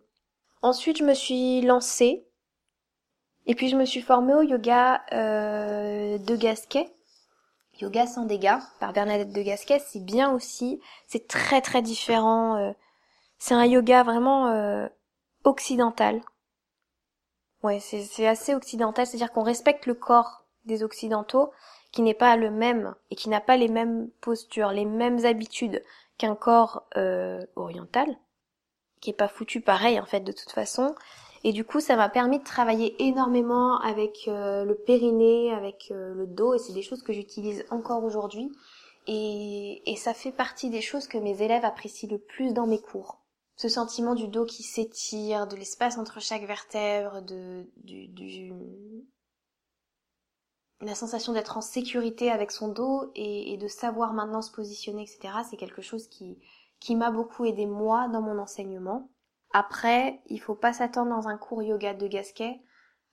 ensuite, 0.61 0.97
je 0.97 1.03
me 1.03 1.13
suis 1.13 1.61
lancée. 1.61 2.25
Et 3.47 3.55
puis, 3.55 3.69
je 3.69 3.75
me 3.75 3.85
suis 3.85 4.01
formée 4.01 4.33
au 4.33 4.41
yoga 4.41 5.01
euh, 5.13 6.17
de 6.17 6.35
Gasquet. 6.35 6.93
Yoga 7.79 8.05
sans 8.05 8.25
dégâts 8.25 8.57
par 8.79 8.93
Bernadette 8.93 9.31
de 9.31 9.41
Gasquet, 9.41 9.79
c'est 9.79 10.03
bien 10.03 10.31
aussi. 10.31 10.79
C'est 11.07 11.27
très 11.27 11.61
très 11.61 11.81
différent. 11.81 12.55
Euh, 12.57 12.71
c'est 13.39 13.55
un 13.55 13.65
yoga 13.65 14.03
vraiment 14.03 14.47
euh, 14.47 14.87
occidental. 15.43 16.21
Ouais, 17.63 17.79
c'est 17.79 18.27
assez 18.27 18.55
occidental, 18.55 19.05
c'est-à-dire 19.05 19.31
qu'on 19.31 19.43
respecte 19.43 19.85
le 19.85 19.93
corps 19.93 20.45
des 20.65 20.83
occidentaux, 20.83 21.51
qui 21.91 22.01
n'est 22.01 22.13
pas 22.15 22.35
le 22.35 22.49
même 22.49 22.95
et 23.09 23.15
qui 23.15 23.29
n'a 23.29 23.41
pas 23.41 23.57
les 23.57 23.67
mêmes 23.67 24.09
postures, 24.21 24.71
les 24.71 24.85
mêmes 24.85 25.25
habitudes 25.25 25.83
qu'un 26.17 26.35
corps 26.35 26.83
euh, 26.97 27.45
oriental, 27.55 28.15
qui 28.99 29.11
est 29.11 29.13
pas 29.13 29.27
foutu 29.27 29.61
pareil 29.61 29.99
en 29.99 30.05
fait 30.05 30.21
de 30.21 30.31
toute 30.31 30.51
façon. 30.51 30.95
Et 31.43 31.53
du 31.53 31.65
coup, 31.65 31.79
ça 31.79 31.95
m'a 31.95 32.09
permis 32.09 32.37
de 32.37 32.43
travailler 32.43 32.95
énormément 33.03 33.79
avec 33.79 34.27
euh, 34.27 34.63
le 34.63 34.75
périnée, 34.75 35.51
avec 35.51 35.89
euh, 35.91 36.13
le 36.13 36.27
dos, 36.27 36.53
et 36.53 36.59
c'est 36.59 36.73
des 36.73 36.83
choses 36.83 37.01
que 37.01 37.13
j'utilise 37.13 37.65
encore 37.71 38.03
aujourd'hui. 38.03 38.51
Et, 39.07 39.81
ça 39.97 40.13
fait 40.13 40.31
partie 40.31 40.69
des 40.69 40.81
choses 40.81 41.07
que 41.07 41.17
mes 41.17 41.41
élèves 41.41 41.65
apprécient 41.65 42.09
le 42.09 42.19
plus 42.19 42.53
dans 42.53 42.67
mes 42.67 42.79
cours. 42.79 43.21
Ce 43.55 43.69
sentiment 43.69 44.15
du 44.15 44.27
dos 44.27 44.45
qui 44.45 44.63
s'étire, 44.63 45.47
de 45.47 45.55
l'espace 45.55 45.97
entre 45.97 46.19
chaque 46.19 46.45
vertèbre, 46.45 47.21
de, 47.21 47.65
la 50.81 50.95
sensation 50.95 51.33
d'être 51.33 51.57
en 51.57 51.61
sécurité 51.61 52.31
avec 52.31 52.51
son 52.51 52.69
dos 52.69 53.11
et, 53.15 53.57
de 53.57 53.67
savoir 53.67 54.13
maintenant 54.13 54.41
se 54.41 54.51
positionner, 54.51 55.03
etc. 55.03 55.33
C'est 55.49 55.57
quelque 55.57 55.81
chose 55.81 56.07
qui 56.07 56.95
m'a 56.95 57.11
beaucoup 57.11 57.45
aidé 57.45 57.65
moi 57.65 58.07
dans 58.07 58.21
mon 58.21 58.39
enseignement. 58.39 59.10
Après, 59.53 60.21
il 60.27 60.39
faut 60.39 60.55
pas 60.55 60.73
s'attendre 60.73 61.09
dans 61.09 61.27
un 61.27 61.37
cours 61.37 61.63
yoga 61.63 61.93
de 61.93 62.07
Gasquet 62.07 62.61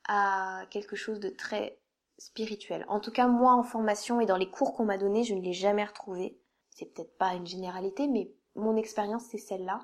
à 0.06 0.62
quelque 0.70 0.96
chose 0.96 1.20
de 1.20 1.28
très 1.28 1.80
spirituel. 2.18 2.84
En 2.88 3.00
tout 3.00 3.10
cas, 3.10 3.26
moi 3.26 3.52
en 3.52 3.62
formation 3.62 4.20
et 4.20 4.26
dans 4.26 4.36
les 4.36 4.50
cours 4.50 4.74
qu'on 4.74 4.84
m'a 4.84 4.98
donnés, 4.98 5.24
je 5.24 5.34
ne 5.34 5.42
l'ai 5.42 5.52
jamais 5.52 5.84
retrouvé. 5.84 6.38
C'est 6.70 6.86
peut-être 6.86 7.16
pas 7.18 7.34
une 7.34 7.46
généralité, 7.46 8.08
mais 8.08 8.32
mon 8.54 8.76
expérience 8.76 9.24
c'est 9.30 9.38
celle-là. 9.38 9.80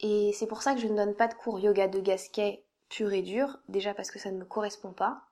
Et 0.00 0.32
c'est 0.34 0.46
pour 0.46 0.62
ça 0.62 0.74
que 0.74 0.80
je 0.80 0.88
ne 0.88 0.96
donne 0.96 1.14
pas 1.14 1.28
de 1.28 1.34
cours 1.34 1.58
yoga 1.58 1.88
de 1.88 2.00
Gasquet 2.00 2.64
pur 2.88 3.12
et 3.12 3.22
dur, 3.22 3.58
déjà 3.68 3.94
parce 3.94 4.10
que 4.10 4.18
ça 4.18 4.30
ne 4.30 4.38
me 4.38 4.44
correspond 4.44 4.92
pas 4.92 5.26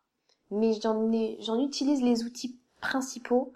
mais 0.50 0.72
j'en 0.80 1.60
utilise 1.60 2.02
les 2.02 2.22
outils 2.22 2.58
principaux 2.80 3.52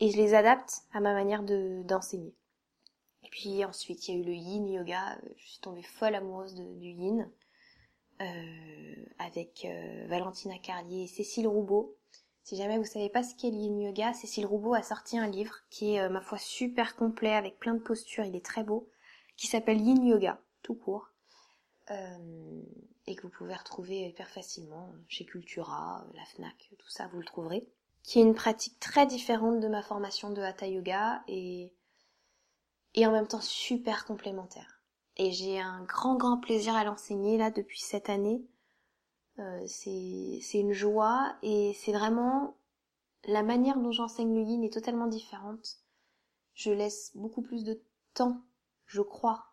et 0.00 0.10
je 0.10 0.16
les 0.16 0.34
adapte 0.34 0.82
à 0.92 1.00
ma 1.00 1.14
manière 1.14 1.42
d'enseigner. 1.42 2.34
Et 3.24 3.28
puis 3.30 3.64
ensuite, 3.64 4.08
il 4.08 4.14
y 4.14 4.16
a 4.16 4.20
eu 4.20 4.24
le 4.24 4.34
yin 4.34 4.68
yoga. 4.68 5.18
Je 5.36 5.44
suis 5.44 5.60
tombée 5.60 5.82
folle 5.82 6.14
amoureuse 6.14 6.54
du 6.54 6.88
yin 6.88 7.30
euh, 8.20 9.04
avec 9.18 9.64
euh, 9.64 10.06
Valentina 10.08 10.58
Carlier 10.58 11.04
et 11.04 11.06
Cécile 11.06 11.48
Roubaud. 11.48 11.96
Si 12.44 12.56
jamais 12.56 12.76
vous 12.76 12.84
savez 12.84 13.08
pas 13.08 13.22
ce 13.22 13.34
qu'est 13.36 13.50
le 13.50 13.56
yin 13.56 13.80
yoga, 13.80 14.12
Cécile 14.14 14.46
Roubaud 14.46 14.74
a 14.74 14.82
sorti 14.82 15.16
un 15.16 15.28
livre 15.28 15.56
qui 15.70 15.94
est, 15.94 16.00
euh, 16.00 16.08
ma 16.08 16.20
foi, 16.20 16.38
super 16.38 16.96
complet 16.96 17.32
avec 17.32 17.58
plein 17.58 17.74
de 17.74 17.80
postures. 17.80 18.24
Il 18.24 18.34
est 18.34 18.44
très 18.44 18.64
beau, 18.64 18.88
qui 19.36 19.46
s'appelle 19.46 19.80
Yin 19.80 20.04
Yoga, 20.04 20.40
tout 20.62 20.74
court. 20.74 21.08
Euh, 21.90 22.62
et 23.06 23.16
que 23.16 23.22
vous 23.22 23.32
pouvez 23.32 23.54
retrouver 23.54 24.06
hyper 24.06 24.28
facilement 24.28 24.92
chez 25.08 25.24
Cultura, 25.24 26.06
la 26.14 26.24
FNAC, 26.26 26.70
tout 26.78 26.88
ça, 26.88 27.08
vous 27.08 27.18
le 27.18 27.24
trouverez. 27.24 27.66
Qui 28.04 28.20
est 28.20 28.22
une 28.22 28.34
pratique 28.34 28.78
très 28.78 29.06
différente 29.06 29.60
de 29.60 29.68
ma 29.68 29.82
formation 29.82 30.30
de 30.30 30.40
Hatha 30.40 30.66
Yoga 30.66 31.22
et, 31.26 31.72
et 32.94 33.06
en 33.06 33.12
même 33.12 33.26
temps 33.26 33.40
super 33.40 34.04
complémentaire. 34.04 34.82
Et 35.16 35.32
j'ai 35.32 35.60
un 35.60 35.82
grand 35.82 36.16
grand 36.16 36.38
plaisir 36.38 36.74
à 36.74 36.84
l'enseigner 36.84 37.36
là 37.38 37.50
depuis 37.50 37.80
cette 37.80 38.08
année. 38.08 38.44
Euh, 39.38 39.62
c'est 39.66 40.40
une 40.54 40.72
joie 40.72 41.36
et 41.42 41.74
c'est 41.74 41.92
vraiment 41.92 42.56
la 43.24 43.42
manière 43.42 43.78
dont 43.78 43.92
j'enseigne 43.92 44.34
le 44.34 44.42
yin 44.42 44.62
est 44.62 44.72
totalement 44.72 45.06
différente. 45.06 45.78
Je 46.54 46.70
laisse 46.70 47.12
beaucoup 47.14 47.42
plus 47.42 47.64
de 47.64 47.82
temps, 48.14 48.42
je 48.86 49.00
crois, 49.00 49.46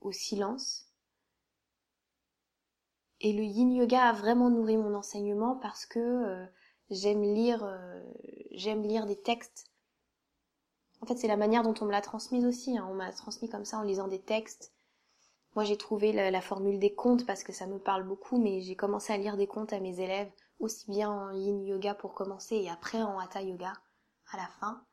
au 0.00 0.12
silence 0.12 0.88
et 3.20 3.32
le 3.32 3.42
yin 3.42 3.72
yoga 3.72 4.08
a 4.08 4.12
vraiment 4.12 4.50
nourri 4.50 4.76
mon 4.76 4.94
enseignement 4.94 5.56
parce 5.56 5.86
que 5.86 5.98
euh, 5.98 6.46
j'aime 6.90 7.22
lire, 7.22 7.64
euh, 7.64 8.00
j'aime 8.52 8.82
lire 8.82 9.06
des 9.06 9.20
textes. 9.20 9.70
En 11.00 11.06
fait, 11.06 11.16
c'est 11.16 11.28
la 11.28 11.36
manière 11.36 11.62
dont 11.62 11.74
on 11.80 11.84
me 11.84 11.92
l'a 11.92 12.00
transmise 12.00 12.44
aussi. 12.44 12.76
Hein. 12.76 12.86
On 12.90 12.94
m'a 12.94 13.12
transmis 13.12 13.48
comme 13.48 13.64
ça 13.64 13.78
en 13.78 13.82
lisant 13.82 14.08
des 14.08 14.20
textes. 14.20 14.72
Moi, 15.54 15.64
j'ai 15.64 15.76
trouvé 15.76 16.12
la, 16.12 16.40
formule 16.40 16.78
des 16.78 16.94
contes 16.94 17.26
parce 17.26 17.42
que 17.42 17.52
ça 17.52 17.66
me 17.66 17.78
parle 17.78 18.04
beaucoup, 18.04 18.38
mais 18.38 18.60
j'ai 18.60 18.76
commencé 18.76 19.12
à 19.12 19.16
lire 19.16 19.36
des 19.36 19.46
contes 19.46 19.72
à 19.72 19.80
mes 19.80 20.00
élèves, 20.00 20.30
aussi 20.60 20.90
bien 20.90 21.10
en 21.10 21.32
yin 21.32 21.64
yoga 21.64 21.94
pour 21.94 22.14
commencer 22.14 22.56
et 22.56 22.70
après 22.70 23.02
en 23.02 23.18
hatha 23.18 23.42
yoga 23.42 23.72
à 24.30 24.36
la 24.36 24.46
fin. 24.60 24.84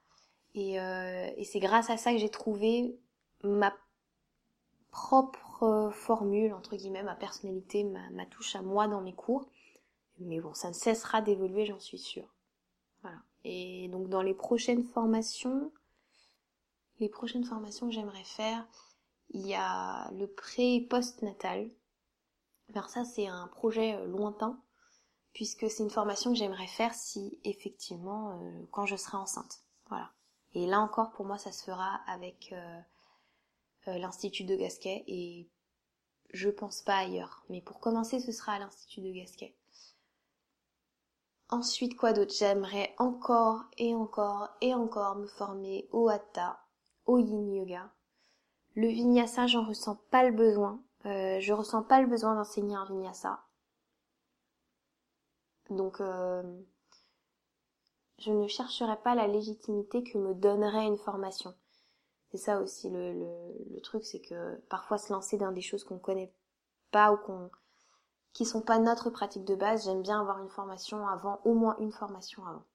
Et, 0.54 0.80
euh, 0.80 1.30
et 1.38 1.44
c'est 1.44 1.60
grâce 1.60 1.90
à 1.90 1.98
ça 1.98 2.12
que 2.14 2.18
j'ai 2.18 2.30
trouvé 2.30 2.98
ma 3.44 3.76
propre 4.90 5.92
formule, 5.92 6.54
entre 6.54 6.76
guillemets, 6.76 7.04
ma 7.04 7.16
personnalité, 7.16 7.84
ma, 7.84 8.26
touche 8.26 8.56
à 8.56 8.62
moi 8.62 8.88
dans 8.88 9.02
mes 9.02 9.14
cours. 9.14 9.48
Mais 10.20 10.40
bon, 10.40 10.54
ça 10.54 10.70
ne 10.70 10.74
cessera 10.74 11.22
d'évoluer, 11.22 11.66
j'en 11.66 11.80
suis 11.80 11.98
sûre. 11.98 12.34
Voilà. 13.02 13.18
Et 13.44 13.90
donc 13.90 14.10
dans 14.10 14.22
les 14.22 14.34
prochaines 14.34 14.84
formations, 14.84 15.72
les 17.00 17.10
prochaines 17.10 17.44
formations 17.44 17.88
que 17.88 17.94
j'aimerais 17.94 18.24
faire, 18.24 18.66
il 19.30 19.46
y 19.46 19.56
a 19.56 20.10
le 20.12 20.28
pré 20.28 20.86
post-natal. 20.90 21.70
Alors 22.74 22.90
ça, 22.90 23.04
c'est 23.06 23.28
un 23.28 23.48
projet 23.48 23.96
euh, 23.96 24.06
lointain, 24.06 24.62
puisque 25.34 25.70
c'est 25.70 25.84
une 25.84 25.90
formation 25.90 26.32
que 26.32 26.38
j'aimerais 26.38 26.68
faire 26.68 26.94
si 26.94 27.40
effectivement, 27.44 28.40
euh, 28.42 28.66
quand 28.72 28.86
je 28.86 28.96
serai 28.96 29.18
enceinte. 29.18 29.62
Voilà. 29.90 30.12
Et 30.54 30.66
là 30.66 30.80
encore, 30.80 31.12
pour 31.12 31.26
moi, 31.26 31.38
ça 31.38 31.52
se 31.52 31.64
fera 31.64 32.00
avec 32.08 32.54
euh, 32.54 32.82
l'Institut 33.98 34.46
de 34.46 34.56
Gasquet 34.56 35.04
et 35.08 35.50
je 36.34 36.50
pense 36.50 36.82
pas 36.82 36.98
ailleurs. 36.98 37.44
Mais 37.50 37.62
pour 37.62 37.80
commencer, 37.80 38.20
ce 38.20 38.32
sera 38.32 38.54
à 38.54 38.60
l'Institut 38.60 39.02
de 39.02 39.12
Gasquet. 39.12 39.56
Ensuite, 41.50 41.96
quoi 41.96 42.14
d'autre? 42.14 42.34
J'aimerais 42.34 42.96
encore 42.98 43.66
et 43.78 43.94
encore 43.94 44.50
et 44.62 44.74
encore 44.74 45.16
me 45.16 45.28
former 45.28 45.88
au 45.92 46.10
Hatha, 46.10 46.65
au 47.06 47.18
Yin 47.18 47.54
Yoga. 47.54 47.92
Le 48.76 48.88
Vinyasa, 48.88 49.48
j'en 49.48 49.66
ressens 49.66 49.96
pas 50.12 50.24
le 50.24 50.36
besoin. 50.36 50.84
Euh, 51.06 51.40
je 51.40 51.54
ressens 51.54 51.84
pas 51.84 52.02
le 52.02 52.08
besoin 52.08 52.36
d'enseigner 52.36 52.76
un 52.76 52.86
Vinyasa. 52.86 53.44
Donc, 55.70 56.02
euh, 56.02 56.44
je 58.20 58.32
ne 58.32 58.48
chercherai 58.48 58.98
pas 58.98 59.16
la 59.16 59.28
légitimité 59.28 60.04
que 60.04 60.18
me 60.18 60.34
donnerait 60.34 60.86
une 60.86 60.98
formation. 60.98 61.54
C'est 62.32 62.38
ça 62.38 62.60
aussi 62.60 62.90
le, 62.90 63.80
truc, 63.82 64.04
c'est 64.04 64.22
que 64.22 64.56
parfois 64.70 64.98
se 64.98 65.14
lancer 65.14 65.38
dans 65.38 65.52
des 65.52 65.62
choses 65.62 65.84
qu'on 65.84 66.00
connaît 66.00 66.34
pas 66.92 67.12
ou 67.14 67.18
qu'on 67.18 67.50
qui 68.34 68.46
sont 68.46 68.62
pas 68.62 68.80
notre 68.80 69.10
pratique 69.10 69.46
de 69.46 69.56
base, 69.56 69.86
j'aime 69.86 70.02
bien 70.02 70.20
avoir 70.20 70.40
une 70.40 70.50
formation 70.50 71.08
avant, 71.08 71.40
au 71.46 71.54
moins 71.54 71.78
une 71.80 71.94
formation 71.94 72.46
avant. 72.46 72.66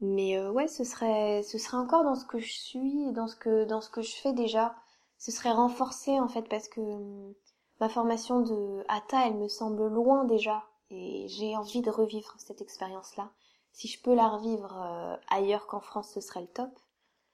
Mais 0.00 0.36
euh, 0.38 0.50
ouais, 0.50 0.68
ce 0.68 0.84
serait 0.84 1.42
ce 1.42 1.58
serait 1.58 1.76
encore 1.76 2.04
dans 2.04 2.14
ce 2.14 2.24
que 2.24 2.38
je 2.38 2.52
suis, 2.52 3.12
dans 3.12 3.26
ce 3.28 3.36
que 3.36 3.64
dans 3.64 3.80
ce 3.80 3.90
que 3.90 4.02
je 4.02 4.14
fais 4.14 4.32
déjà. 4.32 4.74
Ce 5.18 5.32
serait 5.32 5.52
renforcé 5.52 6.20
en 6.20 6.28
fait 6.28 6.48
parce 6.48 6.68
que 6.68 6.80
hum, 6.80 7.34
ma 7.80 7.88
formation 7.88 8.40
de 8.40 8.84
Hatha, 8.88 9.26
elle 9.26 9.36
me 9.36 9.48
semble 9.48 9.88
loin 9.88 10.24
déjà 10.24 10.64
et 10.90 11.26
j'ai 11.28 11.56
envie 11.56 11.82
de 11.82 11.90
revivre 11.90 12.34
cette 12.38 12.62
expérience-là. 12.62 13.30
Si 13.72 13.88
je 13.88 14.00
peux 14.02 14.14
la 14.14 14.28
revivre 14.28 14.80
euh, 14.82 15.16
ailleurs 15.28 15.66
qu'en 15.66 15.80
France, 15.80 16.12
ce 16.14 16.20
serait 16.20 16.42
le 16.42 16.48
top 16.48 16.70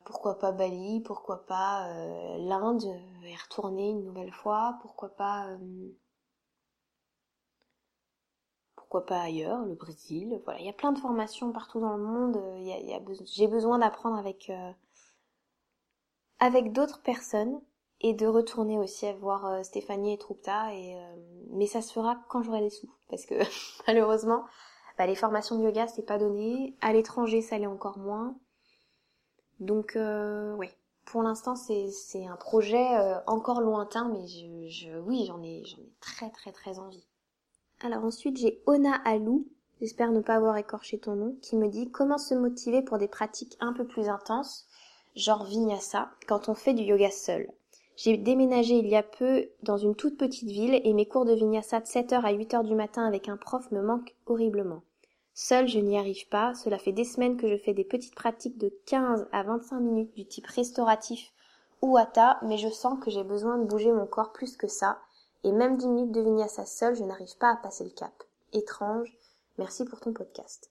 pourquoi 0.04 0.38
pas 0.38 0.52
Bali, 0.52 1.00
pourquoi 1.00 1.46
pas 1.46 1.88
euh, 1.88 2.38
l'Inde, 2.38 2.84
et 3.24 3.32
euh, 3.32 3.36
retourner 3.42 3.90
une 3.90 4.04
nouvelle 4.04 4.32
fois, 4.32 4.78
pourquoi 4.82 5.08
pas 5.08 5.48
euh, 5.48 5.58
pourquoi 8.94 9.16
pas 9.16 9.22
ailleurs, 9.22 9.64
le 9.64 9.74
Brésil, 9.74 10.40
voilà, 10.44 10.60
il 10.60 10.66
y 10.66 10.68
a 10.68 10.72
plein 10.72 10.92
de 10.92 11.00
formations 11.00 11.50
partout 11.50 11.80
dans 11.80 11.96
le 11.96 12.04
monde, 12.04 12.36
a, 12.36 13.00
j'ai 13.24 13.48
besoin 13.48 13.80
d'apprendre 13.80 14.16
avec 14.16 14.52
avec 16.38 16.70
d'autres 16.70 17.02
personnes 17.02 17.60
et 18.02 18.14
de 18.14 18.28
retourner 18.28 18.78
aussi 18.78 19.06
à 19.06 19.12
voir 19.12 19.64
Stéphanie 19.64 20.12
et 20.14 20.18
Troupta 20.18 20.68
mais 21.50 21.66
ça 21.66 21.82
se 21.82 21.92
fera 21.92 22.22
quand 22.28 22.44
j'aurai 22.44 22.60
des 22.60 22.70
sous 22.70 22.88
parce 23.10 23.26
que 23.26 23.34
malheureusement 23.88 24.44
bah, 24.96 25.06
les 25.06 25.16
formations 25.16 25.58
de 25.58 25.64
yoga 25.64 25.88
c'est 25.88 26.06
pas 26.06 26.18
donné, 26.18 26.76
à 26.80 26.92
l'étranger 26.92 27.42
ça 27.42 27.58
l'est 27.58 27.66
encore 27.66 27.98
moins 27.98 28.36
donc 29.58 29.96
euh, 29.96 30.54
oui, 30.54 30.68
pour 31.04 31.24
l'instant 31.24 31.56
c'est 31.56 32.26
un 32.28 32.36
projet 32.36 32.96
euh, 32.96 33.18
encore 33.26 33.60
lointain, 33.60 34.08
mais 34.08 34.28
je, 34.28 34.68
je 34.68 35.00
oui 35.00 35.24
j'en 35.26 35.42
ai 35.42 35.64
j'en 35.64 35.82
ai 35.82 35.92
très 36.00 36.30
très 36.30 36.52
très 36.52 36.78
envie. 36.78 37.04
Alors 37.84 38.02
ensuite 38.06 38.38
j'ai 38.38 38.62
Ona 38.64 38.94
Alou, 39.04 39.46
j'espère 39.78 40.10
ne 40.10 40.22
pas 40.22 40.36
avoir 40.36 40.56
écorché 40.56 40.98
ton 40.98 41.16
nom, 41.16 41.36
qui 41.42 41.54
me 41.54 41.68
dit 41.68 41.90
comment 41.90 42.16
se 42.16 42.32
motiver 42.32 42.80
pour 42.80 42.96
des 42.96 43.08
pratiques 43.08 43.58
un 43.60 43.74
peu 43.74 43.86
plus 43.86 44.08
intenses, 44.08 44.66
genre 45.14 45.44
vinyasa, 45.44 46.10
quand 46.26 46.48
on 46.48 46.54
fait 46.54 46.72
du 46.72 46.82
yoga 46.82 47.10
seul. 47.10 47.46
J'ai 47.96 48.16
déménagé 48.16 48.76
il 48.76 48.86
y 48.86 48.96
a 48.96 49.02
peu 49.02 49.50
dans 49.64 49.76
une 49.76 49.94
toute 49.94 50.16
petite 50.16 50.48
ville 50.48 50.80
et 50.82 50.94
mes 50.94 51.04
cours 51.04 51.26
de 51.26 51.34
vinyasa 51.34 51.80
de 51.80 51.84
7h 51.84 52.22
à 52.22 52.32
8h 52.32 52.64
du 52.64 52.74
matin 52.74 53.04
avec 53.04 53.28
un 53.28 53.36
prof 53.36 53.70
me 53.70 53.82
manquent 53.82 54.16
horriblement. 54.24 54.80
Seule, 55.34 55.68
je 55.68 55.78
n'y 55.78 55.98
arrive 55.98 56.26
pas. 56.30 56.54
Cela 56.54 56.78
fait 56.78 56.92
des 56.92 57.04
semaines 57.04 57.36
que 57.36 57.48
je 57.48 57.58
fais 57.58 57.74
des 57.74 57.84
petites 57.84 58.14
pratiques 58.14 58.56
de 58.56 58.72
15 58.86 59.28
à 59.30 59.42
25 59.42 59.80
minutes 59.80 60.14
du 60.14 60.24
type 60.24 60.46
restauratif 60.46 61.34
ou 61.82 61.98
hatha, 61.98 62.38
mais 62.40 62.56
je 62.56 62.70
sens 62.70 62.98
que 62.98 63.10
j'ai 63.10 63.24
besoin 63.24 63.58
de 63.58 63.66
bouger 63.66 63.92
mon 63.92 64.06
corps 64.06 64.32
plus 64.32 64.56
que 64.56 64.68
ça. 64.68 65.00
Et 65.44 65.52
même 65.52 65.76
10 65.76 65.86
minutes 65.88 66.12
de 66.12 66.22
vinyasa 66.22 66.64
seul, 66.64 66.96
je 66.96 67.04
n'arrive 67.04 67.36
pas 67.36 67.52
à 67.52 67.56
passer 67.56 67.84
le 67.84 67.90
cap. 67.90 68.12
Étrange. 68.52 69.14
Merci 69.58 69.84
pour 69.84 70.00
ton 70.00 70.12
podcast. 70.12 70.70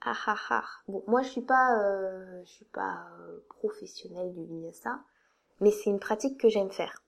Ah 0.00 0.16
ah 0.26 0.38
ah. 0.50 0.64
Bon, 0.88 1.02
moi 1.06 1.22
je 1.22 1.28
suis 1.28 1.42
pas, 1.42 1.80
euh, 1.80 2.42
je 2.44 2.50
suis 2.50 2.64
pas 2.66 3.08
euh, 3.20 3.38
professionnelle 3.48 4.32
du 4.34 4.44
vinyasa, 4.44 5.00
mais 5.60 5.70
c'est 5.70 5.90
une 5.90 6.00
pratique 6.00 6.38
que 6.38 6.48
j'aime 6.48 6.70
faire. 6.70 7.02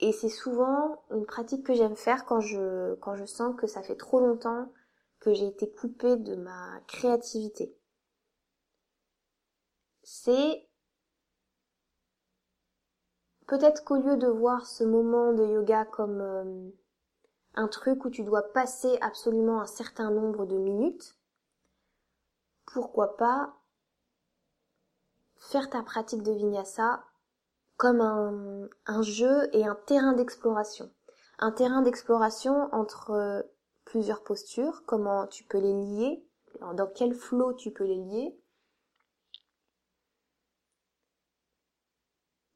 Et 0.00 0.12
c'est 0.12 0.28
souvent 0.28 1.02
une 1.10 1.26
pratique 1.26 1.64
que 1.64 1.74
j'aime 1.74 1.96
faire 1.96 2.24
quand 2.24 2.40
je, 2.40 2.94
quand 2.96 3.14
je 3.16 3.26
sens 3.26 3.54
que 3.56 3.66
ça 3.66 3.82
fait 3.82 3.96
trop 3.96 4.18
longtemps 4.18 4.72
que 5.20 5.32
j'ai 5.34 5.46
été 5.46 5.70
coupée 5.70 6.16
de 6.16 6.34
ma 6.34 6.80
créativité. 6.88 7.76
C'est 10.02 10.66
peut-être 13.50 13.82
qu'au 13.82 13.96
lieu 13.96 14.16
de 14.16 14.28
voir 14.28 14.64
ce 14.64 14.84
moment 14.84 15.32
de 15.32 15.44
yoga 15.44 15.84
comme 15.84 16.20
euh, 16.20 16.70
un 17.54 17.66
truc 17.66 18.04
où 18.04 18.10
tu 18.10 18.22
dois 18.22 18.52
passer 18.52 18.96
absolument 19.00 19.60
un 19.60 19.66
certain 19.66 20.12
nombre 20.12 20.46
de 20.46 20.56
minutes, 20.56 21.16
pourquoi 22.72 23.16
pas 23.16 23.56
faire 25.36 25.68
ta 25.68 25.82
pratique 25.82 26.22
de 26.22 26.30
vinyasa 26.30 27.04
comme 27.76 28.00
un, 28.00 28.68
un 28.86 29.02
jeu 29.02 29.48
et 29.52 29.66
un 29.66 29.74
terrain 29.74 30.12
d'exploration. 30.12 30.88
Un 31.40 31.50
terrain 31.50 31.82
d'exploration 31.82 32.72
entre 32.72 33.10
euh, 33.10 33.42
plusieurs 33.84 34.22
postures, 34.22 34.84
comment 34.86 35.26
tu 35.26 35.42
peux 35.42 35.58
les 35.58 35.72
lier, 35.72 36.24
dans 36.74 36.86
quel 36.86 37.14
flot 37.14 37.54
tu 37.54 37.72
peux 37.72 37.84
les 37.84 37.96
lier, 37.96 38.39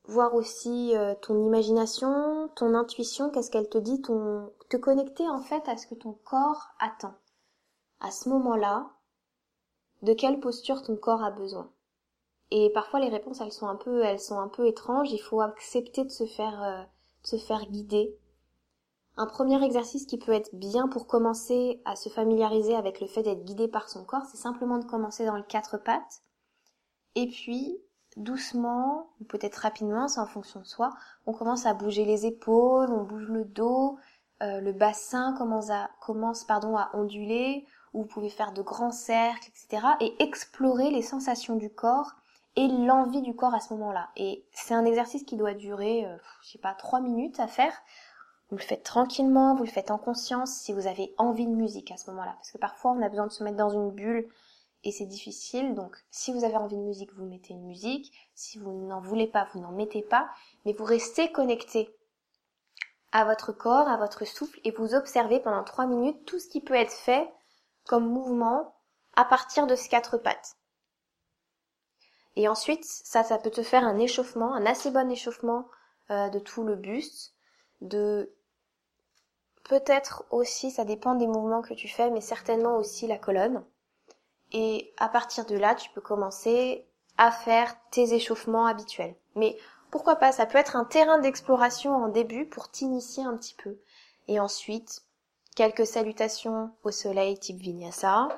voir 0.06 0.34
aussi 0.34 0.96
euh, 0.96 1.14
ton 1.22 1.46
imagination, 1.46 2.48
ton 2.56 2.74
intuition, 2.74 3.30
qu'est-ce 3.30 3.50
qu'elle 3.50 3.68
te 3.68 3.78
dit, 3.78 4.02
ton 4.02 4.52
te 4.68 4.76
connecter 4.76 5.28
en 5.28 5.40
fait 5.40 5.68
à 5.68 5.76
ce 5.76 5.86
que 5.86 5.94
ton 5.94 6.12
corps 6.24 6.68
attend. 6.78 7.14
À 8.00 8.10
ce 8.10 8.28
moment-là, 8.28 8.90
de 10.02 10.12
quelle 10.12 10.40
posture 10.40 10.82
ton 10.82 10.96
corps 10.96 11.22
a 11.22 11.30
besoin. 11.30 11.70
Et 12.50 12.70
parfois 12.70 13.00
les 13.00 13.08
réponses 13.08 13.40
elles 13.40 13.52
sont 13.52 13.68
un 13.68 13.76
peu 13.76 14.02
elles 14.02 14.20
sont 14.20 14.38
un 14.38 14.48
peu 14.48 14.66
étranges, 14.66 15.12
il 15.12 15.20
faut 15.20 15.40
accepter 15.40 16.04
de 16.04 16.10
se 16.10 16.26
faire 16.26 16.62
euh, 16.62 16.82
de 17.22 17.26
se 17.26 17.36
faire 17.36 17.64
guider. 17.66 18.18
Un 19.16 19.26
premier 19.26 19.62
exercice 19.64 20.06
qui 20.06 20.18
peut 20.18 20.32
être 20.32 20.54
bien 20.54 20.88
pour 20.88 21.06
commencer 21.06 21.80
à 21.84 21.96
se 21.96 22.08
familiariser 22.08 22.74
avec 22.74 23.00
le 23.00 23.06
fait 23.06 23.22
d'être 23.22 23.44
guidé 23.44 23.68
par 23.68 23.88
son 23.88 24.04
corps, 24.04 24.24
c'est 24.30 24.36
simplement 24.36 24.78
de 24.78 24.84
commencer 24.84 25.24
dans 25.24 25.36
le 25.36 25.44
quatre 25.44 25.78
pattes 25.78 26.22
et 27.14 27.28
puis 27.28 27.78
doucement, 28.16 29.08
ou 29.20 29.24
peut-être 29.24 29.56
rapidement, 29.56 30.08
c'est 30.08 30.20
en 30.20 30.26
fonction 30.26 30.60
de 30.60 30.66
soi, 30.66 30.90
on 31.26 31.32
commence 31.32 31.66
à 31.66 31.74
bouger 31.74 32.04
les 32.04 32.26
épaules, 32.26 32.90
on 32.90 33.02
bouge 33.02 33.28
le 33.28 33.44
dos, 33.44 33.98
euh, 34.42 34.60
le 34.60 34.72
bassin 34.72 35.34
commence 35.36 35.70
à, 35.70 35.90
commence, 36.00 36.44
pardon, 36.44 36.76
à 36.76 36.90
onduler, 36.94 37.66
ou 37.92 38.02
vous 38.02 38.08
pouvez 38.08 38.28
faire 38.28 38.52
de 38.52 38.62
grands 38.62 38.90
cercles, 38.90 39.48
etc. 39.48 39.86
et 40.00 40.22
explorer 40.22 40.90
les 40.90 41.02
sensations 41.02 41.56
du 41.56 41.70
corps 41.70 42.12
et 42.56 42.68
l'envie 42.68 43.22
du 43.22 43.34
corps 43.34 43.54
à 43.54 43.60
ce 43.60 43.72
moment-là. 43.74 44.08
Et 44.16 44.44
c'est 44.52 44.74
un 44.74 44.84
exercice 44.84 45.24
qui 45.24 45.36
doit 45.36 45.54
durer, 45.54 46.06
euh, 46.06 46.16
je 46.42 46.52
sais 46.52 46.58
pas, 46.58 46.74
trois 46.74 47.00
minutes 47.00 47.40
à 47.40 47.46
faire. 47.46 47.72
Vous 48.50 48.56
le 48.56 48.62
faites 48.62 48.82
tranquillement, 48.82 49.54
vous 49.54 49.64
le 49.64 49.70
faites 49.70 49.90
en 49.90 49.98
conscience 49.98 50.52
si 50.52 50.72
vous 50.72 50.86
avez 50.86 51.14
envie 51.18 51.46
de 51.46 51.54
musique 51.54 51.90
à 51.90 51.96
ce 51.96 52.10
moment-là. 52.10 52.34
Parce 52.36 52.52
que 52.52 52.58
parfois 52.58 52.92
on 52.92 53.02
a 53.02 53.08
besoin 53.08 53.26
de 53.26 53.32
se 53.32 53.42
mettre 53.42 53.56
dans 53.56 53.70
une 53.70 53.90
bulle 53.90 54.28
et 54.84 54.92
c'est 54.92 55.06
difficile. 55.06 55.74
Donc 55.74 55.96
si 56.10 56.32
vous 56.32 56.44
avez 56.44 56.56
envie 56.56 56.76
de 56.76 56.82
musique, 56.82 57.12
vous 57.14 57.24
mettez 57.24 57.54
une 57.54 57.66
musique. 57.66 58.12
Si 58.34 58.58
vous 58.58 58.70
n'en 58.86 59.00
voulez 59.00 59.26
pas, 59.26 59.48
vous 59.52 59.60
n'en 59.60 59.72
mettez 59.72 60.02
pas. 60.02 60.30
Mais 60.64 60.72
vous 60.72 60.84
restez 60.84 61.32
connecté 61.32 61.94
à 63.10 63.24
votre 63.24 63.52
corps, 63.52 63.88
à 63.88 63.96
votre 63.96 64.24
souffle 64.24 64.60
et 64.64 64.70
vous 64.72 64.94
observez 64.94 65.40
pendant 65.40 65.64
trois 65.64 65.86
minutes 65.86 66.24
tout 66.26 66.38
ce 66.38 66.48
qui 66.48 66.60
peut 66.60 66.74
être 66.74 66.92
fait 66.92 67.32
comme 67.84 68.08
mouvement 68.08 68.74
à 69.16 69.24
partir 69.24 69.66
de 69.66 69.74
ces 69.74 69.88
quatre 69.88 70.18
pattes. 70.18 70.56
Et 72.36 72.48
ensuite, 72.48 72.84
ça, 72.84 73.22
ça 73.22 73.38
peut 73.38 73.50
te 73.50 73.62
faire 73.62 73.84
un 73.84 73.98
échauffement, 73.98 74.54
un 74.54 74.66
assez 74.66 74.90
bon 74.90 75.10
échauffement 75.10 75.66
euh, 76.10 76.28
de 76.30 76.40
tout 76.40 76.64
le 76.64 76.74
buste, 76.74 77.34
de 77.80 78.34
peut-être 79.62 80.24
aussi, 80.30 80.70
ça 80.70 80.84
dépend 80.84 81.14
des 81.14 81.28
mouvements 81.28 81.62
que 81.62 81.74
tu 81.74 81.88
fais, 81.88 82.10
mais 82.10 82.20
certainement 82.20 82.76
aussi 82.76 83.06
la 83.06 83.18
colonne. 83.18 83.64
Et 84.54 84.94
à 84.98 85.08
partir 85.08 85.44
de 85.46 85.56
là, 85.56 85.74
tu 85.74 85.90
peux 85.90 86.00
commencer 86.00 86.86
à 87.18 87.32
faire 87.32 87.76
tes 87.90 88.14
échauffements 88.14 88.66
habituels. 88.66 89.16
Mais 89.34 89.58
pourquoi 89.90 90.16
pas, 90.16 90.30
ça 90.30 90.46
peut 90.46 90.58
être 90.58 90.76
un 90.76 90.84
terrain 90.84 91.18
d'exploration 91.18 91.92
en 91.92 92.08
début 92.08 92.46
pour 92.46 92.70
t'initier 92.70 93.24
un 93.24 93.36
petit 93.36 93.54
peu. 93.54 93.76
Et 94.28 94.38
ensuite, 94.38 95.02
quelques 95.56 95.86
salutations 95.86 96.70
au 96.84 96.92
soleil 96.92 97.36
type 97.38 97.58
vinyasa. 97.58 98.28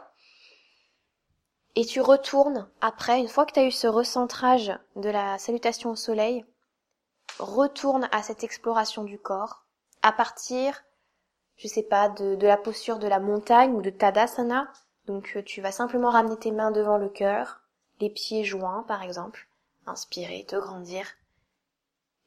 Et 1.74 1.84
tu 1.84 2.00
retournes 2.00 2.66
après, 2.80 3.18
une 3.20 3.28
fois 3.28 3.44
que 3.44 3.52
tu 3.52 3.60
as 3.60 3.66
eu 3.66 3.70
ce 3.70 3.86
recentrage 3.86 4.72
de 4.96 5.10
la 5.10 5.36
salutation 5.36 5.90
au 5.90 5.96
soleil, 5.96 6.46
retourne 7.38 8.08
à 8.10 8.22
cette 8.22 8.42
exploration 8.42 9.04
du 9.04 9.18
corps 9.18 9.66
à 10.00 10.12
partir, 10.12 10.82
je 11.56 11.68
sais 11.68 11.82
pas, 11.82 12.08
de, 12.08 12.36
de 12.36 12.46
la 12.46 12.56
posture 12.56 12.98
de 12.98 13.06
la 13.06 13.20
montagne 13.20 13.74
ou 13.74 13.82
de 13.82 13.90
Tadasana, 13.90 14.72
donc 15.06 15.34
euh, 15.36 15.42
tu 15.42 15.60
vas 15.60 15.72
simplement 15.72 16.10
ramener 16.10 16.36
tes 16.36 16.50
mains 16.50 16.70
devant 16.70 16.98
le 16.98 17.08
cœur, 17.08 17.60
les 18.00 18.10
pieds 18.10 18.44
joints 18.44 18.84
par 18.88 19.02
exemple, 19.02 19.48
inspirer, 19.86 20.44
te 20.46 20.56
grandir. 20.56 21.06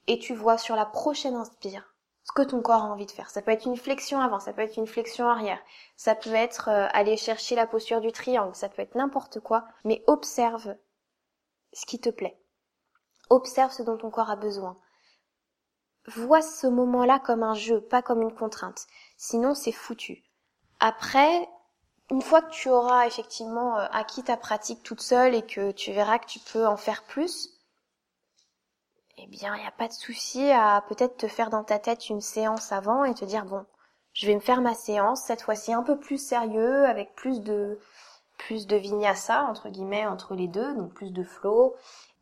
Et 0.08 0.18
tu 0.20 0.34
vois 0.34 0.58
sur 0.58 0.76
la 0.76 0.86
prochaine 0.86 1.36
inspire 1.36 1.94
ce 2.24 2.32
que 2.32 2.42
ton 2.44 2.62
corps 2.62 2.84
a 2.84 2.88
envie 2.88 3.08
de 3.08 3.12
faire. 3.12 3.30
Ça 3.30 3.42
peut 3.42 3.52
être 3.52 3.66
une 3.66 3.78
flexion 3.78 4.20
avant, 4.22 4.40
ça 4.40 4.54
peut 4.54 4.62
être 4.62 4.78
une 4.78 4.88
flexion 4.88 5.28
arrière, 5.28 5.60
ça 5.96 6.14
peut 6.16 6.34
être 6.34 6.70
euh, 6.70 6.88
aller 6.94 7.18
chercher 7.18 7.56
la 7.56 7.66
posture 7.66 8.02
du 8.02 8.12
triangle, 8.12 8.56
ça 8.56 8.70
peut 8.70 8.82
être 8.82 8.96
n'importe 8.96 9.40
quoi, 9.40 9.66
mais 9.84 10.04
observe 10.08 10.76
ce 11.74 11.86
qui 11.86 12.00
te 12.00 12.10
plaît. 12.10 12.40
Observe 13.30 13.72
ce 13.72 13.84
dont 13.84 13.98
ton 13.98 14.10
corps 14.10 14.30
a 14.30 14.36
besoin. 14.36 14.78
Vois 16.08 16.42
ce 16.42 16.68
moment-là 16.68 17.20
comme 17.20 17.44
un 17.44 17.54
jeu, 17.54 17.82
pas 17.82 18.02
comme 18.02 18.22
une 18.22 18.34
contrainte. 18.34 18.88
Sinon, 19.18 19.54
c'est 19.54 19.72
foutu. 19.72 20.24
Après, 20.80 21.48
une 22.12 22.22
fois 22.22 22.42
que 22.42 22.52
tu 22.52 22.70
auras 22.70 23.06
effectivement 23.06 23.78
euh, 23.78 23.86
acquis 23.92 24.24
ta 24.24 24.38
pratique 24.38 24.84
toute 24.84 25.02
seule 25.02 25.36
et 25.36 25.46
que 25.46 25.72
tu 25.72 25.92
verras 25.92 26.20
que 26.20 26.28
tu 26.28 26.40
peux 26.40 26.66
en 26.66 26.78
faire 26.78 27.04
plus, 27.04 27.50
eh 29.18 29.28
bien, 29.28 29.56
il 29.56 29.62
n'y 29.62 29.68
a 29.68 29.72
pas 29.72 29.88
de 29.88 29.94
souci 29.94 30.50
à 30.52 30.84
peut-être 30.88 31.18
te 31.18 31.28
faire 31.28 31.50
dans 31.50 31.64
ta 31.64 31.78
tête 31.78 32.10
une 32.10 32.22
séance 32.22 32.72
avant 32.72 33.04
et 33.04 33.14
te 33.14 33.26
dire 33.26 33.46
bon, 33.46 33.66
je 34.14 34.26
vais 34.26 34.36
me 34.36 34.40
faire 34.40 34.62
ma 34.62 34.74
séance 34.74 35.24
cette 35.24 35.42
fois-ci 35.42 35.74
un 35.74 35.84
peu 35.84 36.00
plus 36.00 36.18
sérieux 36.18 36.86
avec 36.86 37.16
plus 37.16 37.42
de 37.42 37.80
plus 38.38 38.68
de 38.68 38.78
vinyasa 38.78 39.44
entre 39.44 39.68
guillemets 39.70 40.08
entre 40.08 40.34
les 40.34 40.48
deux, 40.48 40.74
donc 40.76 40.94
plus 40.94 41.12
de 41.12 41.24
flow. 41.24 41.76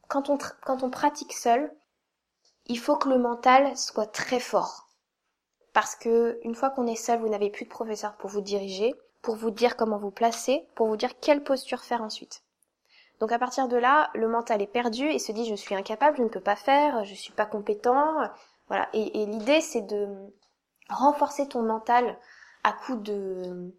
Quand 0.07 0.29
on 0.29 0.37
quand 0.65 0.83
on 0.83 0.89
pratique 0.89 1.33
seul, 1.33 1.71
il 2.65 2.79
faut 2.79 2.97
que 2.97 3.09
le 3.09 3.19
mental 3.19 3.77
soit 3.77 4.07
très 4.07 4.39
fort. 4.39 4.89
Parce 5.73 5.95
que 5.95 6.39
une 6.43 6.55
fois 6.55 6.71
qu'on 6.71 6.87
est 6.87 6.95
seul, 6.95 7.19
vous 7.19 7.29
n'avez 7.29 7.51
plus 7.51 7.65
de 7.65 7.69
professeur 7.69 8.17
pour 8.17 8.31
vous 8.31 8.41
diriger 8.41 8.95
pour 9.21 9.35
vous 9.35 9.51
dire 9.51 9.75
comment 9.75 9.97
vous 9.97 10.11
placer, 10.11 10.67
pour 10.75 10.87
vous 10.87 10.97
dire 10.97 11.19
quelle 11.19 11.43
posture 11.43 11.81
faire 11.81 12.01
ensuite. 12.01 12.43
Donc 13.19 13.31
à 13.31 13.39
partir 13.39 13.67
de 13.67 13.77
là, 13.77 14.09
le 14.13 14.27
mental 14.27 14.61
est 14.61 14.67
perdu 14.67 15.07
et 15.09 15.19
se 15.19 15.31
dit 15.31 15.45
je 15.45 15.55
suis 15.55 15.75
incapable, 15.75 16.17
je 16.17 16.23
ne 16.23 16.29
peux 16.29 16.41
pas 16.41 16.55
faire, 16.55 17.03
je 17.03 17.15
suis 17.15 17.33
pas 17.33 17.45
compétent, 17.45 18.15
voilà. 18.67 18.87
Et, 18.93 19.25
l'idée 19.25 19.61
c'est 19.61 19.81
de 19.81 20.07
renforcer 20.89 21.47
ton 21.47 21.63
mental 21.63 22.17
à 22.63 22.73
coup 22.73 22.95
de 22.95 23.73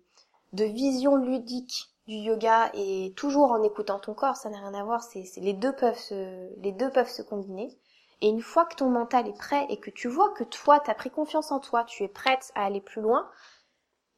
de 0.55 0.65
vision 0.65 1.17
ludique 1.17 1.91
du 2.07 2.15
yoga 2.15 2.71
et 2.73 3.13
toujours 3.17 3.53
en 3.53 3.63
écoutant 3.63 3.99
ton 3.99 4.15
corps, 4.15 4.37
ça 4.37 4.49
n'a 4.49 4.59
rien 4.59 4.75
à 4.75 4.83
voir, 4.83 5.03
c'est 5.03 5.25
les 5.37 5.53
deux 5.53 5.73
peuvent 5.73 5.99
se 5.99 6.49
les 6.61 6.73
deux 6.73 6.91
peuvent 6.91 7.11
se 7.11 7.23
combiner. 7.23 7.79
Et 8.21 8.29
une 8.29 8.43
fois 8.43 8.65
que 8.65 8.75
ton 8.75 8.89
mental 8.89 9.29
est 9.29 9.39
prêt 9.39 9.67
et 9.69 9.79
que 9.79 9.91
tu 9.91 10.09
vois 10.09 10.31
que 10.31 10.43
toi, 10.43 10.81
tu 10.81 10.91
as 10.91 10.95
pris 10.95 11.11
confiance 11.11 11.53
en 11.53 11.61
toi, 11.61 11.85
tu 11.85 12.03
es 12.03 12.09
prête 12.09 12.51
à 12.57 12.65
aller 12.65 12.81
plus 12.81 13.01
loin, 13.01 13.29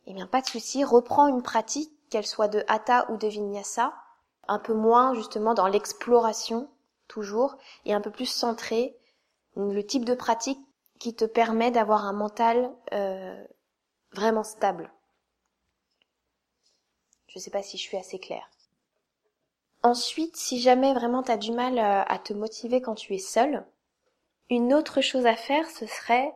eh 0.06 0.12
bien 0.12 0.26
pas 0.26 0.40
de 0.40 0.46
souci, 0.46 0.84
reprends 0.84 1.28
une 1.28 1.42
pratique, 1.42 1.92
qu'elle 2.10 2.26
soit 2.26 2.48
de 2.48 2.64
hatha 2.66 3.10
ou 3.10 3.16
de 3.16 3.28
vinyasa, 3.28 3.94
un 4.48 4.58
peu 4.58 4.74
moins 4.74 5.14
justement 5.14 5.54
dans 5.54 5.68
l'exploration 5.68 6.68
toujours 7.06 7.56
et 7.84 7.94
un 7.94 8.00
peu 8.00 8.10
plus 8.10 8.26
centré 8.26 8.96
le 9.56 9.82
type 9.82 10.04
de 10.04 10.14
pratique 10.14 10.60
qui 10.98 11.14
te 11.14 11.24
permet 11.24 11.70
d'avoir 11.70 12.04
un 12.04 12.12
mental 12.12 12.70
euh, 12.92 13.44
vraiment 14.12 14.44
stable. 14.44 14.92
Je 17.28 17.38
ne 17.38 17.42
sais 17.42 17.50
pas 17.50 17.62
si 17.62 17.78
je 17.78 17.82
suis 17.82 17.96
assez 17.96 18.18
claire. 18.18 18.50
Ensuite, 19.82 20.36
si 20.36 20.60
jamais 20.60 20.92
vraiment 20.92 21.22
tu 21.22 21.30
as 21.30 21.36
du 21.36 21.52
mal 21.52 21.78
euh, 21.78 22.02
à 22.06 22.18
te 22.18 22.32
motiver 22.32 22.82
quand 22.82 22.96
tu 22.96 23.14
es 23.14 23.18
seul, 23.18 23.64
une 24.50 24.74
autre 24.74 25.00
chose 25.00 25.26
à 25.26 25.36
faire, 25.36 25.70
ce 25.70 25.86
serait 25.86 26.34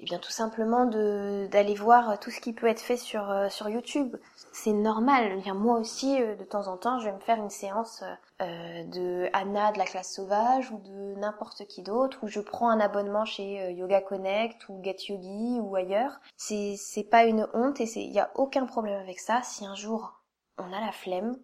eh 0.00 0.04
bien 0.04 0.18
tout 0.18 0.30
simplement 0.30 0.86
d'aller 0.86 1.74
voir 1.74 2.20
tout 2.20 2.30
ce 2.30 2.40
qui 2.40 2.52
peut 2.52 2.68
être 2.68 2.80
fait 2.80 2.96
sur 2.96 3.30
euh, 3.30 3.48
sur 3.48 3.68
YouTube. 3.68 4.16
C'est 4.52 4.72
normal. 4.72 5.40
Bien, 5.40 5.54
moi 5.54 5.78
aussi, 5.78 6.22
euh, 6.22 6.36
de 6.36 6.44
temps 6.44 6.68
en 6.68 6.76
temps, 6.76 7.00
je 7.00 7.06
vais 7.06 7.12
me 7.12 7.20
faire 7.20 7.38
une 7.38 7.50
séance 7.50 8.04
euh, 8.40 8.84
de 8.84 9.28
Anna 9.32 9.72
de 9.72 9.78
la 9.78 9.84
classe 9.84 10.14
sauvage 10.14 10.70
ou 10.70 10.78
de 10.78 11.14
n'importe 11.16 11.66
qui 11.66 11.82
d'autre, 11.82 12.18
ou 12.22 12.28
je 12.28 12.40
prends 12.40 12.70
un 12.70 12.78
abonnement 12.78 13.24
chez 13.24 13.72
Yoga 13.72 14.00
Connect 14.00 14.68
ou 14.68 14.80
Get 14.84 14.96
Yogi 15.08 15.58
ou 15.60 15.74
ailleurs. 15.74 16.20
C'est 16.36 17.08
pas 17.10 17.24
une 17.24 17.48
honte 17.52 17.80
et 17.80 17.90
il 17.96 18.12
y 18.12 18.20
a 18.20 18.30
aucun 18.36 18.66
problème 18.66 19.00
avec 19.00 19.18
ça. 19.18 19.42
Si 19.42 19.66
un 19.66 19.74
jour 19.74 20.22
on 20.58 20.72
a 20.72 20.80
la 20.80 20.92
flemme, 20.92 21.38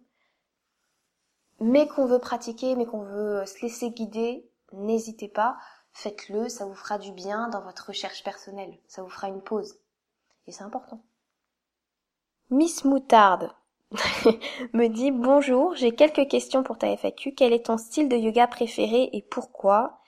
mais 1.59 1.87
qu'on 1.87 2.05
veut 2.05 2.19
pratiquer, 2.19 2.75
mais 2.75 2.85
qu'on 2.85 3.03
veut 3.03 3.45
se 3.45 3.61
laisser 3.61 3.91
guider, 3.91 4.49
n'hésitez 4.73 5.27
pas 5.27 5.57
faites-le, 5.95 6.49
ça 6.49 6.65
vous 6.65 6.75
fera 6.75 6.99
du 6.99 7.11
bien 7.11 7.47
dans 7.49 7.61
votre 7.61 7.87
recherche 7.87 8.23
personnelle, 8.23 8.77
ça 8.87 9.01
vous 9.01 9.09
fera 9.09 9.29
une 9.29 9.41
pause. 9.41 9.79
Et 10.45 10.51
c'est 10.51 10.63
important. 10.63 11.01
Miss 12.51 12.83
Moutarde 12.83 13.51
me 14.73 14.87
dit 14.87 15.11
bonjour, 15.11 15.73
j'ai 15.75 15.95
quelques 15.95 16.27
questions 16.27 16.63
pour 16.63 16.77
ta 16.77 16.95
FAQ. 16.95 17.33
Quel 17.33 17.53
est 17.53 17.67
ton 17.67 17.77
style 17.77 18.09
de 18.09 18.17
yoga 18.17 18.45
préféré 18.45 19.09
et 19.13 19.21
pourquoi? 19.21 19.99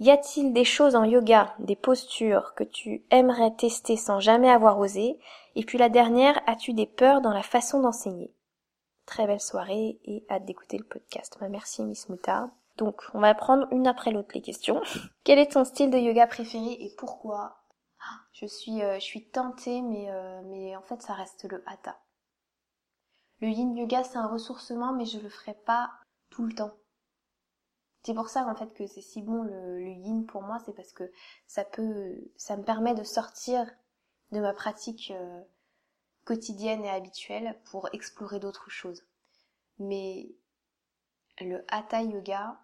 Y 0.00 0.10
a-t-il 0.10 0.52
des 0.52 0.64
choses 0.64 0.96
en 0.96 1.04
yoga, 1.04 1.54
des 1.60 1.76
postures 1.76 2.54
que 2.54 2.64
tu 2.64 3.04
aimerais 3.10 3.54
tester 3.54 3.96
sans 3.96 4.18
jamais 4.18 4.50
avoir 4.50 4.78
osé? 4.78 5.20
Et 5.54 5.64
puis 5.64 5.78
la 5.78 5.88
dernière, 5.88 6.40
as-tu 6.46 6.72
des 6.72 6.86
peurs 6.86 7.20
dans 7.20 7.32
la 7.32 7.42
façon 7.42 7.80
d'enseigner? 7.80 8.34
Très 9.06 9.26
belle 9.26 9.40
soirée 9.40 10.00
et 10.04 10.24
hâte 10.30 10.46
d'écouter 10.46 10.78
le 10.78 10.84
podcast. 10.84 11.38
Merci 11.48 11.84
Miss 11.84 12.08
Moutarde. 12.08 12.50
Donc, 12.76 13.02
on 13.14 13.20
va 13.20 13.34
prendre 13.34 13.66
une 13.72 13.86
après 13.86 14.10
l'autre 14.10 14.32
les 14.34 14.42
questions. 14.42 14.82
Quel 15.24 15.38
est 15.38 15.52
ton 15.52 15.64
style 15.64 15.90
de 15.90 15.98
yoga 15.98 16.26
préféré 16.26 16.72
et 16.72 16.94
pourquoi? 16.98 17.64
Ah, 18.00 18.20
Je 18.32 18.46
suis, 18.46 18.82
euh, 18.82 18.94
je 18.94 19.04
suis 19.04 19.28
tentée, 19.30 19.80
mais, 19.82 20.10
euh, 20.10 20.42
mais 20.46 20.76
en 20.76 20.82
fait, 20.82 21.00
ça 21.02 21.14
reste 21.14 21.44
le 21.44 21.62
hatha. 21.66 21.98
Le 23.40 23.48
yin 23.48 23.76
yoga, 23.76 24.04
c'est 24.04 24.18
un 24.18 24.26
ressourcement, 24.26 24.92
mais 24.92 25.04
je 25.04 25.18
le 25.18 25.28
ferai 25.28 25.54
pas 25.54 25.90
tout 26.30 26.44
le 26.44 26.54
temps. 26.54 26.72
C'est 28.04 28.14
pour 28.14 28.28
ça 28.28 28.46
en 28.46 28.54
fait 28.54 28.72
que 28.74 28.86
c'est 28.86 29.00
si 29.00 29.22
bon 29.22 29.42
le, 29.42 29.80
yin 29.80 30.26
pour 30.26 30.42
moi, 30.42 30.58
c'est 30.64 30.74
parce 30.74 30.92
que 30.92 31.10
ça 31.46 31.64
peut, 31.64 32.30
ça 32.36 32.56
me 32.56 32.62
permet 32.62 32.94
de 32.94 33.02
sortir 33.02 33.66
de 34.30 34.40
ma 34.40 34.52
pratique 34.52 35.10
euh, 35.10 35.40
quotidienne 36.24 36.84
et 36.84 36.90
habituelle 36.90 37.58
pour 37.70 37.88
explorer 37.94 38.40
d'autres 38.40 38.68
choses. 38.68 39.06
Mais 39.78 40.34
le 41.40 41.64
hatha 41.68 42.02
yoga, 42.02 42.60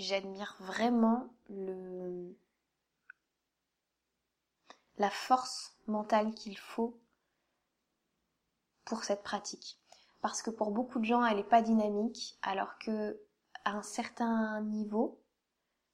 j'admire 0.00 0.56
vraiment 0.60 1.28
le 1.48 2.36
la 5.00 5.10
force 5.10 5.74
mentale 5.86 6.34
qu'il 6.34 6.58
faut 6.58 7.00
pour 8.84 9.02
cette 9.02 9.22
pratique. 9.22 9.78
Parce 10.20 10.42
que 10.42 10.50
pour 10.50 10.72
beaucoup 10.72 10.98
de 10.98 11.06
gens, 11.06 11.24
elle 11.24 11.38
n'est 11.38 11.42
pas 11.42 11.62
dynamique, 11.62 12.38
alors 12.42 12.78
que 12.78 13.18
à 13.64 13.72
un 13.72 13.82
certain 13.82 14.60
niveau, 14.60 15.18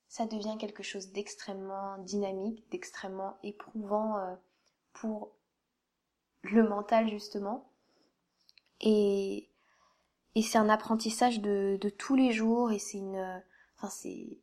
ça 0.09 0.27
devient 0.27 0.57
quelque 0.59 0.83
chose 0.83 1.13
d'extrêmement 1.13 1.99
dynamique, 1.99 2.69
d'extrêmement 2.71 3.39
éprouvant 3.45 4.19
euh, 4.19 4.35
pour 4.93 5.33
le 6.43 6.69
mental 6.69 7.09
justement. 7.09 7.71
Et, 8.81 9.49
c'est 10.43 10.59
un 10.59 10.69
apprentissage 10.69 11.41
de, 11.41 11.79
de 11.81 11.89
tous 11.89 12.15
les 12.15 12.33
jours 12.33 12.71
et 12.71 12.79
c'est 12.79 12.99
une 12.99 13.43
Enfin, 13.77 13.89
c'est. 13.91 14.39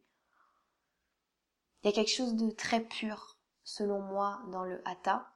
Il 1.83 1.85
y 1.85 1.87
a 1.87 1.91
quelque 1.91 2.11
chose 2.11 2.35
de 2.35 2.49
très 2.51 2.81
pur, 2.81 3.37
selon 3.63 4.01
moi, 4.01 4.41
dans 4.51 4.63
le 4.63 4.81
hatha, 4.87 5.33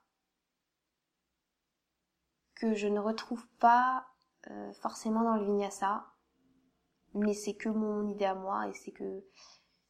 que 2.55 2.73
je 2.73 2.87
ne 2.87 2.99
retrouve 2.99 3.45
pas 3.59 4.07
euh, 4.49 4.73
forcément 4.73 5.23
dans 5.23 5.35
le 5.35 5.45
vinyasa, 5.45 6.05
mais 7.13 7.33
c'est 7.33 7.55
que 7.55 7.69
mon 7.69 8.07
idée 8.07 8.25
à 8.25 8.35
moi 8.35 8.67
et 8.67 8.73
c'est 8.73 8.91
que 8.91 9.23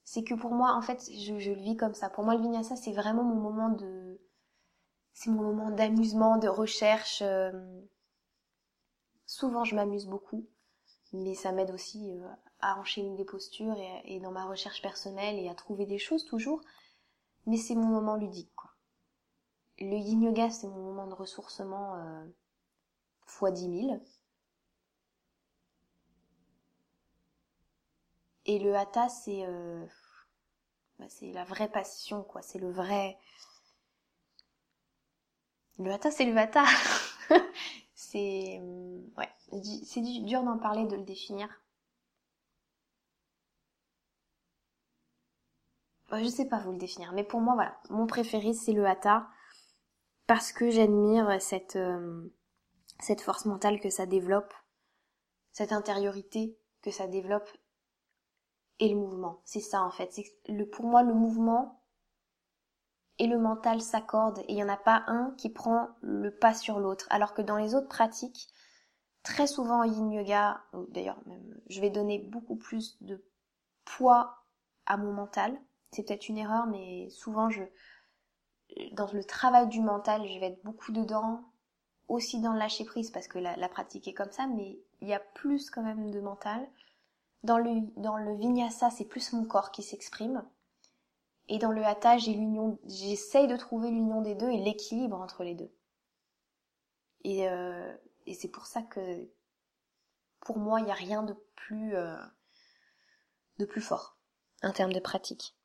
c'est 0.03 0.23
que 0.23 0.33
pour 0.33 0.51
moi, 0.51 0.73
en 0.73 0.81
fait, 0.81 1.03
je, 1.11 1.33
le 1.33 1.61
vis 1.61 1.75
comme 1.75 1.93
ça. 1.93 2.09
Pour 2.09 2.23
moi, 2.23 2.35
le 2.35 2.41
vinyasa, 2.41 2.77
c'est 2.77 2.93
vraiment 2.93 3.23
mon 3.23 3.35
moment 3.35 3.69
de, 3.69 4.21
c'est 5.13 5.29
mon 5.29 5.43
moment 5.43 5.69
d'amusement, 5.69 6.37
de 6.37 6.47
recherche. 6.47 7.21
Euh, 7.21 7.51
souvent, 9.25 9.65
je 9.65 9.75
m'amuse 9.75 10.07
beaucoup, 10.07 10.47
mais 11.11 11.35
ça 11.35 11.51
m'aide 11.51 11.71
aussi 11.71 12.13
euh, 12.13 12.27
à 12.59 12.79
enchaîner 12.79 13.15
des 13.15 13.25
postures 13.25 13.77
et, 14.05 14.19
dans 14.19 14.31
ma 14.31 14.45
recherche 14.45 14.81
personnelle 14.81 15.37
et 15.39 15.49
à 15.49 15.55
trouver 15.55 15.85
des 15.85 15.99
choses 15.99 16.25
toujours. 16.25 16.61
Mais 17.45 17.57
c'est 17.57 17.75
mon 17.75 17.87
moment 17.87 18.15
ludique, 18.15 18.53
quoi. 18.55 18.71
Le 19.79 19.95
yin 19.95 20.23
yoga, 20.23 20.49
c'est 20.49 20.67
mon 20.67 20.83
moment 20.83 21.07
de 21.07 21.13
ressourcement 21.13 21.95
euh, 21.95 22.25
fois 23.25 23.51
dix 23.51 23.69
mille. 23.69 24.01
Et 28.45 28.59
le 28.59 28.75
hatha, 28.75 29.07
c'est 29.09 29.45
euh, 29.45 29.85
bah, 30.99 31.05
c'est 31.09 31.31
la 31.31 31.43
vraie 31.43 31.69
passion, 31.69 32.23
quoi. 32.23 32.41
C'est 32.41 32.59
le 32.59 32.71
vrai. 32.71 33.17
Le 35.79 35.91
hatha, 35.91 36.11
c'est 36.11 36.25
le 36.25 36.35
hatha. 36.37 36.65
c'est 37.95 38.59
ouais, 39.17 39.29
c'est 39.83 40.01
dur 40.01 40.43
d'en 40.43 40.57
parler, 40.57 40.85
de 40.85 40.95
le 40.95 41.03
définir. 41.03 41.49
Je 46.13 46.27
sais 46.27 46.47
pas 46.47 46.59
vous 46.59 46.71
le 46.71 46.77
définir, 46.77 47.11
mais 47.13 47.23
pour 47.23 47.41
moi, 47.41 47.55
voilà, 47.55 47.77
mon 47.89 48.07
préféré 48.07 48.53
c'est 48.53 48.73
le 48.73 48.85
hatha 48.85 49.27
parce 50.25 50.51
que 50.51 50.69
j'admire 50.69 51.41
cette 51.41 51.75
euh, 51.75 52.33
cette 52.99 53.21
force 53.21 53.45
mentale 53.45 53.79
que 53.79 53.89
ça 53.89 54.05
développe, 54.05 54.53
cette 55.51 55.71
intériorité 55.71 56.57
que 56.81 56.91
ça 56.91 57.07
développe 57.07 57.49
et 58.79 58.89
le 58.89 58.95
mouvement. 58.95 59.41
C'est 59.45 59.59
ça 59.61 59.81
en 59.83 59.91
fait. 59.91 60.19
Le 60.47 60.65
pour 60.65 60.85
moi 60.85 61.03
le 61.03 61.13
mouvement 61.13 61.83
et 63.19 63.27
le 63.27 63.39
mental 63.39 63.81
s'accordent 63.81 64.39
et 64.39 64.45
il 64.49 64.55
n'y 64.55 64.63
en 64.63 64.69
a 64.69 64.77
pas 64.77 65.03
un 65.07 65.33
qui 65.37 65.49
prend 65.49 65.89
le 66.01 66.35
pas 66.35 66.53
sur 66.53 66.79
l'autre. 66.79 67.07
Alors 67.09 67.33
que 67.33 67.41
dans 67.41 67.57
les 67.57 67.75
autres 67.75 67.87
pratiques, 67.87 68.47
très 69.23 69.47
souvent 69.47 69.79
en 69.79 69.83
yin 69.83 70.11
yoga, 70.11 70.63
d'ailleurs 70.89 71.19
même, 71.25 71.59
je 71.69 71.81
vais 71.81 71.89
donner 71.89 72.19
beaucoup 72.19 72.55
plus 72.55 73.01
de 73.01 73.25
poids 73.85 74.45
à 74.85 74.97
mon 74.97 75.13
mental 75.13 75.59
c'est 75.91 76.03
peut-être 76.03 76.29
une 76.29 76.37
erreur, 76.37 76.67
mais 76.67 77.09
souvent 77.09 77.49
je, 77.49 77.63
dans 78.93 79.11
le 79.11 79.23
travail 79.23 79.67
du 79.67 79.81
mental, 79.81 80.27
je 80.27 80.39
vais 80.39 80.47
être 80.47 80.63
beaucoup 80.63 80.91
dedans, 80.91 81.43
aussi 82.07 82.39
dans 82.41 82.53
le 82.53 82.59
lâcher 82.59 82.85
prise 82.85 83.11
parce 83.11 83.27
que 83.27 83.39
la, 83.39 83.69
pratique 83.69 84.07
est 84.07 84.13
comme 84.13 84.31
ça, 84.31 84.47
mais 84.47 84.79
il 85.01 85.07
y 85.07 85.13
a 85.13 85.19
plus 85.19 85.69
quand 85.69 85.83
même 85.83 86.11
de 86.11 86.19
mental. 86.19 86.67
Dans 87.43 87.57
le, 87.57 87.81
dans 87.97 88.17
le 88.17 88.35
vinyasa, 88.35 88.89
c'est 88.89 89.05
plus 89.05 89.33
mon 89.33 89.45
corps 89.45 89.71
qui 89.71 89.83
s'exprime. 89.83 90.43
Et 91.49 91.59
dans 91.59 91.71
le 91.71 91.83
hatha, 91.83 92.17
j'ai 92.17 92.33
l'union, 92.33 92.79
j'essaye 92.85 93.47
de 93.47 93.55
trouver 93.55 93.89
l'union 93.89 94.21
des 94.21 94.35
deux 94.35 94.49
et 94.49 94.57
l'équilibre 94.57 95.19
entre 95.19 95.43
les 95.43 95.55
deux. 95.55 95.71
Et, 97.23 97.47
euh, 97.47 97.95
et 98.25 98.33
c'est 98.33 98.49
pour 98.49 98.65
ça 98.65 98.81
que, 98.81 99.29
pour 100.41 100.57
moi, 100.57 100.79
il 100.79 100.85
n'y 100.85 100.91
a 100.91 100.95
rien 100.95 101.23
de 101.23 101.33
plus, 101.55 101.95
euh, 101.95 102.17
de 103.59 103.65
plus 103.65 103.81
fort 103.81 104.17
en 104.63 104.71
termes 104.71 104.93
de 104.93 104.99
pratique. 104.99 105.56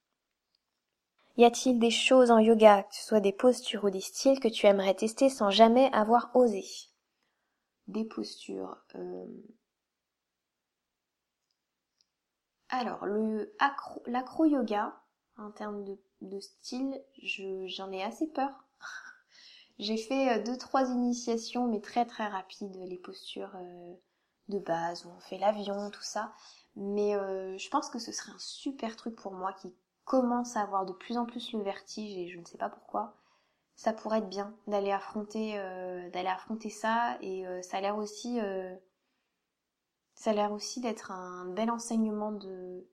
Y 1.39 1.45
a-t-il 1.47 1.79
des 1.79 1.91
choses 1.91 2.31
en 2.31 2.39
yoga, 2.39 2.83
que 2.83 2.95
ce 2.95 3.05
soit 3.05 3.21
des 3.21 3.33
postures 3.33 3.85
ou 3.85 3.91
des 3.91 4.03
styles, 4.03 4.39
que 4.39 4.49
tu 4.49 4.67
aimerais 4.67 4.95
tester 4.95 5.31
sans 5.31 5.51
jamais 5.51 5.91
avoir 5.93 6.31
osé? 6.35 6.65
Des 7.87 8.05
postures. 8.05 8.77
Euh. 8.97 9.27
Alors, 12.69 13.07
le 13.07 13.55
l'acro-yoga, 14.07 14.95
en 15.39 15.51
termes 15.51 15.85
de, 16.21 16.41
style, 16.41 17.03
j'en 17.23 17.91
ai 17.93 18.03
assez 18.03 18.27
peur. 18.27 18.51
J'ai 19.79 19.97
fait 19.97 20.39
euh, 20.39 20.43
deux, 20.43 20.59
trois 20.59 20.91
initiations, 20.91 21.67
mais 21.67 21.81
très 21.81 22.05
très 22.05 22.27
rapides, 22.27 22.77
les 22.77 22.99
postures 22.99 23.57
euh, 23.57 23.95
de 24.49 24.59
base, 24.59 25.07
où 25.07 25.09
on 25.09 25.21
fait 25.21 25.39
l'avion, 25.39 25.91
tout 25.91 26.03
ça. 26.03 26.35
Mais 26.77 27.13
je 27.13 27.69
pense 27.69 27.91
que 27.91 27.99
ce 27.99 28.13
serait 28.13 28.33
un 28.33 28.39
super 28.39 28.97
truc 28.97 29.15
pour 29.17 29.33
moi 29.33 29.53
qui 29.53 29.75
commence 30.05 30.57
à 30.57 30.63
avoir 30.63 30.85
de 30.85 30.93
plus 30.93 31.17
en 31.17 31.27
plus 31.27 31.53
le 31.53 31.63
vertige 31.63 32.17
et 32.17 32.29
je 32.29 32.39
ne 32.39 32.45
sais 32.45 32.59
pas 32.59 32.69
pourquoi, 32.69 33.17
ça 33.77 33.93
pourrait 33.93 34.19
être 34.19 34.29
bien 34.29 34.55
d'aller 34.67 34.93
affronter 34.93 35.59
euh, 35.59 36.09
affronter 36.27 36.71
ça 36.71 37.19
et 37.21 37.47
euh, 37.47 37.63
ça 37.63 37.79
a 37.79 37.81
l'air 37.81 37.97
aussi 37.97 38.41
euh, 38.41 38.75
ça 40.15 40.33
l'air 40.33 40.53
aussi 40.53 40.81
d'être 40.81 41.11
un 41.11 41.47
bel 41.47 41.71
enseignement 41.71 42.33
de 42.33 42.87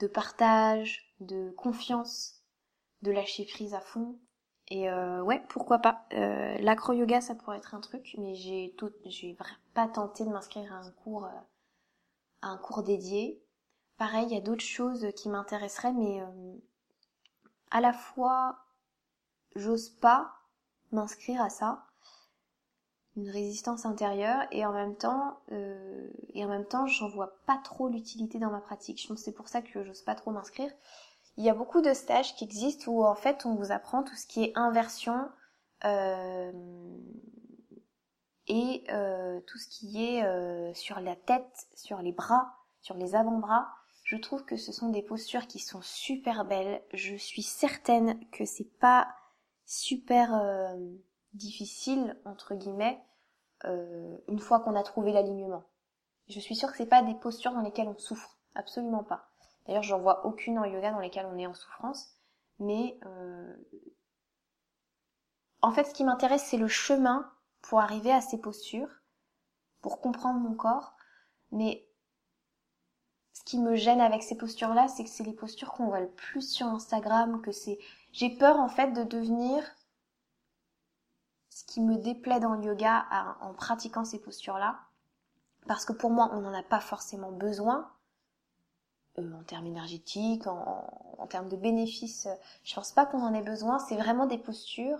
de 0.00 0.06
partage, 0.08 1.14
de 1.20 1.50
confiance, 1.52 2.42
de 3.02 3.12
lâcher 3.12 3.44
prise 3.44 3.74
à 3.74 3.80
fond. 3.80 4.18
Et 4.68 4.90
ouais, 4.90 5.44
pourquoi 5.48 5.78
pas. 5.78 6.06
L'acro 6.10 6.92
yoga, 6.94 7.20
ça 7.20 7.34
pourrait 7.34 7.58
être 7.58 7.74
un 7.74 7.80
truc, 7.80 8.16
mais 8.18 8.34
j'ai 8.34 8.74
tout, 8.78 8.90
j'ai 9.04 9.36
pas 9.74 9.86
tenté 9.86 10.24
de 10.24 10.30
m'inscrire 10.30 10.72
à 10.72 10.78
un 10.78 10.90
cours, 10.90 11.26
à 12.40 12.48
un 12.48 12.56
cours 12.56 12.82
dédié. 12.82 13.44
Pareil, 14.02 14.26
il 14.26 14.34
y 14.34 14.36
a 14.36 14.40
d'autres 14.40 14.64
choses 14.64 15.06
qui 15.14 15.28
m'intéresseraient, 15.28 15.92
mais 15.92 16.20
euh, 16.20 16.56
à 17.70 17.80
la 17.80 17.92
fois 17.92 18.58
j'ose 19.54 19.90
pas 19.90 20.32
m'inscrire 20.90 21.40
à 21.40 21.50
ça. 21.50 21.84
Une 23.16 23.30
résistance 23.30 23.86
intérieure 23.86 24.42
et 24.50 24.66
en 24.66 24.72
même 24.72 24.96
temps 24.96 25.38
euh, 25.52 26.10
et 26.34 26.44
en 26.44 26.48
même 26.48 26.64
temps 26.64 26.84
j'en 26.86 27.10
vois 27.10 27.36
pas 27.46 27.60
trop 27.62 27.88
l'utilité 27.88 28.40
dans 28.40 28.50
ma 28.50 28.58
pratique. 28.58 29.00
Je 29.00 29.06
pense 29.06 29.18
que 29.20 29.24
c'est 29.24 29.30
pour 29.30 29.46
ça 29.46 29.62
que 29.62 29.84
j'ose 29.84 30.02
pas 30.02 30.16
trop 30.16 30.32
m'inscrire. 30.32 30.72
Il 31.36 31.44
y 31.44 31.48
a 31.48 31.54
beaucoup 31.54 31.80
de 31.80 31.94
stages 31.94 32.34
qui 32.34 32.42
existent 32.42 32.90
où 32.90 33.04
en 33.04 33.14
fait 33.14 33.46
on 33.46 33.54
vous 33.54 33.70
apprend 33.70 34.02
tout 34.02 34.16
ce 34.16 34.26
qui 34.26 34.42
est 34.42 34.52
inversion 34.58 35.30
euh, 35.84 36.50
et 38.48 38.82
tout 39.46 39.58
ce 39.58 39.68
qui 39.68 40.04
est 40.04 40.74
sur 40.74 40.98
la 40.98 41.14
tête 41.14 41.68
sur 41.76 42.02
les 42.02 42.10
bras 42.10 42.52
sur 42.80 42.96
les 42.96 43.14
avant-bras 43.14 43.68
je 44.12 44.18
trouve 44.18 44.44
que 44.44 44.58
ce 44.58 44.72
sont 44.72 44.90
des 44.90 45.00
postures 45.00 45.46
qui 45.46 45.58
sont 45.58 45.80
super 45.80 46.44
belles 46.44 46.82
je 46.92 47.16
suis 47.16 47.42
certaine 47.42 48.20
que 48.28 48.44
c'est 48.44 48.70
pas 48.78 49.08
super 49.64 50.34
euh, 50.34 50.76
difficile 51.32 52.20
entre 52.26 52.54
guillemets 52.54 53.02
euh, 53.64 54.18
une 54.28 54.38
fois 54.38 54.60
qu'on 54.60 54.76
a 54.76 54.82
trouvé 54.82 55.12
l'alignement. 55.12 55.64
Je 56.28 56.40
suis 56.40 56.54
sûre 56.54 56.70
que 56.70 56.76
c'est 56.76 56.84
pas 56.84 57.02
des 57.02 57.14
postures 57.14 57.52
dans 57.52 57.62
lesquelles 57.62 57.88
on 57.88 57.96
souffre, 57.96 58.36
absolument 58.54 59.02
pas. 59.02 59.30
D'ailleurs, 59.64 59.82
j'en 59.82 59.98
vois 59.98 60.26
aucune 60.26 60.58
en 60.58 60.64
yoga 60.64 60.90
dans 60.90 60.98
lesquelles 60.98 61.30
on 61.32 61.38
est 61.38 61.46
en 61.46 61.54
souffrance, 61.54 62.14
mais 62.58 62.98
euh... 63.06 63.56
en 65.62 65.72
fait, 65.72 65.84
ce 65.84 65.94
qui 65.94 66.04
m'intéresse, 66.04 66.44
c'est 66.44 66.58
le 66.58 66.68
chemin 66.68 67.32
pour 67.62 67.80
arriver 67.80 68.12
à 68.12 68.20
ces 68.20 68.38
postures, 68.38 68.90
pour 69.80 70.02
comprendre 70.02 70.38
mon 70.38 70.54
corps, 70.54 70.96
mais 71.50 71.88
ce 73.32 73.42
qui 73.44 73.58
me 73.58 73.76
gêne 73.76 74.00
avec 74.00 74.22
ces 74.22 74.36
postures-là, 74.36 74.88
c'est 74.88 75.04
que 75.04 75.10
c'est 75.10 75.24
les 75.24 75.32
postures 75.32 75.72
qu'on 75.72 75.86
voit 75.86 76.00
le 76.00 76.10
plus 76.10 76.42
sur 76.42 76.66
Instagram, 76.66 77.40
que 77.40 77.52
c'est, 77.52 77.78
j'ai 78.12 78.30
peur 78.30 78.58
en 78.58 78.68
fait 78.68 78.92
de 78.92 79.04
devenir 79.04 79.62
ce 81.48 81.64
qui 81.64 81.80
me 81.80 81.96
déplaît 81.96 82.40
dans 82.40 82.54
le 82.54 82.64
yoga 82.64 83.06
en 83.40 83.52
pratiquant 83.54 84.04
ces 84.04 84.20
postures-là, 84.20 84.78
parce 85.66 85.84
que 85.84 85.92
pour 85.92 86.10
moi, 86.10 86.30
on 86.32 86.40
n'en 86.40 86.54
a 86.54 86.62
pas 86.62 86.80
forcément 86.80 87.30
besoin, 87.30 87.90
euh, 89.18 89.32
en 89.34 89.42
termes 89.42 89.66
énergétiques, 89.66 90.46
en, 90.46 91.26
termes 91.28 91.48
de 91.48 91.56
bénéfices, 91.56 92.28
je 92.64 92.74
pense 92.74 92.92
pas 92.92 93.06
qu'on 93.06 93.22
en 93.22 93.32
ait 93.32 93.42
besoin, 93.42 93.78
c'est 93.78 93.96
vraiment 93.96 94.26
des 94.26 94.38
postures 94.38 94.98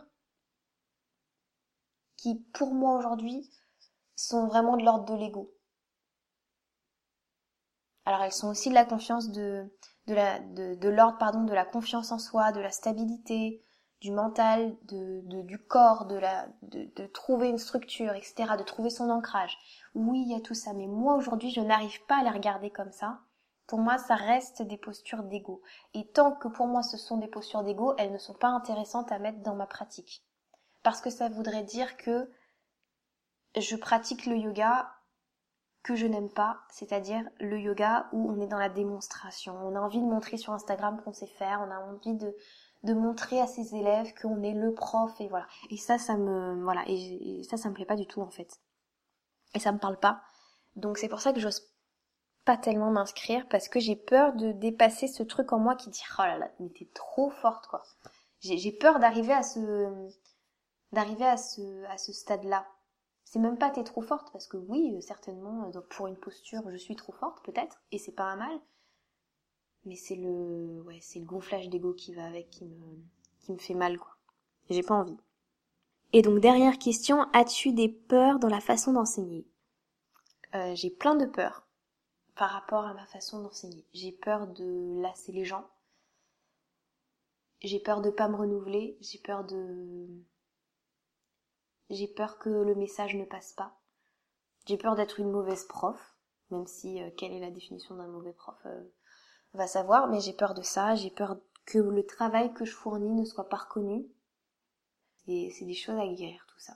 qui, 2.17 2.37
pour 2.53 2.73
moi 2.73 2.97
aujourd'hui, 2.97 3.51
sont 4.17 4.47
vraiment 4.47 4.77
de 4.77 4.85
l'ordre 4.85 5.05
de 5.05 5.15
l'ego. 5.15 5.53
Alors 8.05 8.23
elles 8.23 8.33
sont 8.33 8.49
aussi 8.49 8.69
de 8.69 8.75
la 8.75 8.85
confiance 8.85 9.31
de, 9.31 9.71
de 10.07 10.89
l'ordre, 10.89 11.19
pardon, 11.19 11.45
de 11.45 11.55
la 11.55 11.65
confiance 11.65 12.13
en 12.13 12.19
soi, 12.19 12.53
de 12.53 12.61
la 12.61 12.71
stabilité, 12.71 13.63
du 14.01 14.11
mental, 14.11 14.77
de, 14.83 15.23
du 15.43 15.59
corps, 15.59 16.07
de, 16.07 16.17
la, 16.17 16.49
de 16.63 17.07
trouver 17.07 17.49
une 17.49 17.59
structure, 17.59 18.13
etc., 18.15 18.57
de 18.59 18.65
trouver 18.65 18.91
son 18.91 19.11
ancrage. 19.11 19.57
Oui, 19.95 20.23
il 20.27 20.33
y 20.33 20.35
a 20.35 20.41
tout 20.41 20.55
ça, 20.55 20.73
mais 20.73 20.89
moi 20.89 21.15
aujourd'hui, 21.15 21.51
je 21.51 21.61
n'arrive 21.61 22.05
pas 22.07 22.19
à 22.19 22.25
les 22.25 22.31
regarder 22.31 22.71
comme 22.71 22.91
ça. 22.91 23.21
Pour 23.69 23.79
moi, 23.79 23.99
ça 23.99 24.17
reste 24.17 24.63
des 24.63 24.77
postures 24.77 25.23
d'ego. 25.23 25.63
Et 25.95 26.07
tant 26.09 26.33
que 26.33 26.49
pour 26.49 26.67
moi 26.67 26.83
ce 26.83 26.97
sont 26.97 27.17
des 27.17 27.29
postures 27.29 27.63
d'ego, 27.63 27.95
elles 27.97 28.13
ne 28.13 28.19
sont 28.19 28.35
pas 28.35 28.49
intéressantes 28.49 29.13
à 29.13 29.19
mettre 29.19 29.39
dans 29.39 29.55
ma 29.55 29.67
pratique. 29.67 30.25
Parce 30.83 31.01
que 31.01 31.11
ça 31.11 31.29
voudrait 31.29 31.63
dire 31.63 31.97
que 31.97 32.31
je 33.57 33.77
pratique 33.77 34.27
le 34.27 34.37
yoga 34.37 34.93
que 35.83 35.97
je 35.97 36.07
n'aime 36.07 36.31
pas, 36.31 36.61
c'est-à-dire 36.71 37.29
le 37.41 37.59
yoga 37.59 38.09
où 38.13 38.31
on 38.31 38.41
est 38.41 38.47
dans 38.47 38.59
la 38.59 38.69
démonstration. 38.69 39.57
On 39.65 39.75
a 39.75 39.81
envie 39.81 40.01
de 40.01 40.07
montrer 40.07 40.37
sur 40.37 40.53
Instagram 40.53 41.01
qu'on 41.05 41.13
sait 41.13 41.27
faire, 41.27 41.61
on 41.67 41.71
a 41.71 41.79
envie 41.79 42.15
de, 42.15 42.37
de 42.85 42.95
montrer 42.95 43.41
à 43.41 43.47
ses 43.47 43.75
élèves 43.75 44.13
qu'on 44.21 44.43
est 44.43 44.55
le 44.55 44.73
prof 44.75 45.13
et 45.21 45.29
voilà. 45.29 45.47
Et 45.71 45.77
ça, 45.77 45.99
ça 45.99 46.17
me, 46.17 46.63
voilà, 46.63 46.83
et, 46.87 47.43
ça, 47.49 47.57
ça 47.57 47.69
me 47.69 47.75
plaît 47.75 47.85
pas 47.85 47.97
du 47.97 48.07
tout 48.07 48.21
en 48.21 48.31
fait. 48.31 48.61
Et 49.55 49.59
ça 49.59 49.73
me 49.73 49.79
parle 49.79 49.99
pas. 49.99 50.23
Donc 50.77 50.99
c'est 50.99 51.09
pour 51.09 51.21
ça 51.21 51.33
que 51.33 51.41
j'ose 51.41 51.69
pas 52.45 52.57
tellement 52.57 52.91
m'inscrire 52.91 53.47
parce 53.49 53.69
que 53.69 53.81
j'ai 53.81 53.97
peur 53.97 54.35
de 54.35 54.53
dépasser 54.53 55.07
ce 55.07 55.23
truc 55.23 55.53
en 55.53 55.59
moi 55.59 55.77
qui 55.77 55.91
dit 55.91 56.03
oh 56.19 56.23
là 56.23 56.39
là, 56.39 56.51
mais 56.61 56.71
t'es 56.71 56.89
trop 56.95 57.31
forte 57.31 57.67
quoi. 57.67 57.83
J'ai 58.41 58.73
peur 58.73 58.99
d'arriver 58.99 59.33
à 59.33 59.45
ce, 59.45 60.09
d'arriver 60.91 61.27
à 61.27 61.37
ce, 61.37 61.85
à 61.85 61.99
ce 61.99 62.13
stade-là. 62.13 62.67
C'est 63.33 63.39
même 63.39 63.57
pas 63.57 63.71
t'es 63.71 63.83
trop 63.83 64.03
forte 64.03 64.31
parce 64.31 64.47
que 64.47 64.59
oui, 64.59 65.01
certainement, 65.01 65.71
pour 65.89 66.07
une 66.07 66.19
posture, 66.19 66.71
je 66.71 66.77
suis 66.77 66.97
trop 66.97 67.15
forte 67.15 67.43
peut-être 67.43 67.81
et 67.91 67.97
c'est 67.97 68.13
pas 68.13 68.25
un 68.25 68.37
mal. 68.37 68.61
Mais 69.87 69.97
c'est 69.97 70.17
le 70.17 70.83
ouais 70.83 70.99
c'est 71.01 71.19
le 71.19 71.25
gonflage 71.25 71.71
d'ego 71.71 71.95
qui 71.95 72.13
va 72.13 72.27
avec 72.27 72.51
qui 72.51 72.67
me 72.67 72.77
qui 73.41 73.53
me 73.53 73.57
fait 73.57 73.73
mal 73.73 73.99
quoi. 73.99 74.19
J'ai 74.69 74.83
pas 74.83 74.97
envie. 74.97 75.17
Et 76.13 76.21
donc 76.21 76.41
dernière 76.41 76.77
question 76.79 77.23
as-tu 77.33 77.73
des 77.73 77.89
peurs 77.89 78.39
dans 78.39 78.51
la 78.51 78.61
façon 78.61 78.93
d'enseigner? 78.93 79.47
Euh, 80.55 80.75
j'ai 80.75 80.91
plein 80.91 81.15
de 81.15 81.25
peurs 81.25 81.67
par 82.35 82.51
rapport 82.51 82.85
à 82.85 82.93
ma 82.93 83.07
façon 83.07 83.43
d'enseigner. 83.43 83.87
J'ai 83.95 84.13
peur 84.13 84.47
de 84.47 85.01
lasser 85.01 85.33
les 85.33 85.47
gens. 85.47 85.67
J'ai 87.63 87.81
peur 87.81 88.03
de 88.03 88.11
pas 88.11 88.29
me 88.29 88.37
renouveler. 88.37 88.99
J'ai 89.01 89.19
peur 89.21 89.45
de 89.45 90.07
j'ai 91.91 92.09
peur 92.09 92.39
que 92.39 92.51
le 92.51 92.75
message 92.75 93.15
ne 93.15 93.25
passe 93.25 93.53
pas 93.53 93.79
j'ai 94.67 94.77
peur 94.77 94.95
d'être 94.95 95.21
une 95.21 95.31
mauvaise 95.31 95.65
prof 95.65 96.13
même 96.53 96.67
si 96.67 97.03
euh, 97.03 97.11
quelle 97.17 97.33
est 97.33 97.41
la 97.41 97.51
définition 97.51 97.97
d'un 97.97 98.07
mauvais 98.07 98.33
prof 98.33 98.57
euh, 98.67 98.85
va 99.55 99.67
savoir, 99.67 100.09
mais 100.09 100.21
j'ai 100.21 100.33
peur 100.33 100.55
de 100.55 100.63
ça, 100.63 100.95
j'ai 100.95 101.11
peur 101.11 101.37
que 101.67 101.79
le 101.79 102.07
travail 102.07 102.53
que 102.55 102.65
je 102.65 102.75
fournis 102.75 103.15
ne 103.15 103.25
soit 103.25 103.49
pas 103.49 103.57
reconnu. 103.57 104.07
Et 105.27 105.51
c'est 105.51 105.65
des 105.65 105.75
choses 105.75 105.99
à 105.99 106.07
guérir, 106.07 106.45
tout 106.49 106.59
ça. 106.59 106.75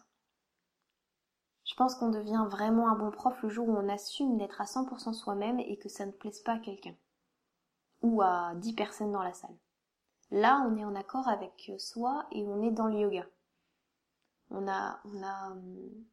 Je 1.64 1.74
pense 1.74 1.96
qu'on 1.96 2.10
devient 2.10 2.46
vraiment 2.48 2.88
un 2.88 2.94
bon 2.94 3.10
prof 3.10 3.40
le 3.42 3.48
jour 3.48 3.68
où 3.68 3.76
on 3.76 3.88
assume 3.88 4.38
d'être 4.38 4.60
à 4.60 4.64
100% 4.64 5.12
soi-même 5.12 5.58
et 5.58 5.78
que 5.78 5.88
ça 5.88 6.06
ne 6.06 6.12
plaise 6.12 6.40
pas 6.40 6.54
à 6.54 6.58
quelqu'un. 6.58 6.94
Ou 8.02 8.22
à 8.22 8.54
10 8.56 8.74
personnes 8.74 9.12
dans 9.12 9.22
la 9.22 9.32
salle. 9.32 9.56
Là, 10.30 10.64
on 10.68 10.76
est 10.76 10.84
en 10.84 10.94
accord 10.94 11.28
avec 11.28 11.72
soi 11.78 12.26
et 12.30 12.44
on 12.46 12.62
est 12.62 12.70
dans 12.70 12.86
le 12.86 13.00
yoga. 13.00 13.26
On 14.58 14.68
a, 14.68 14.98
hum, 15.04 16.06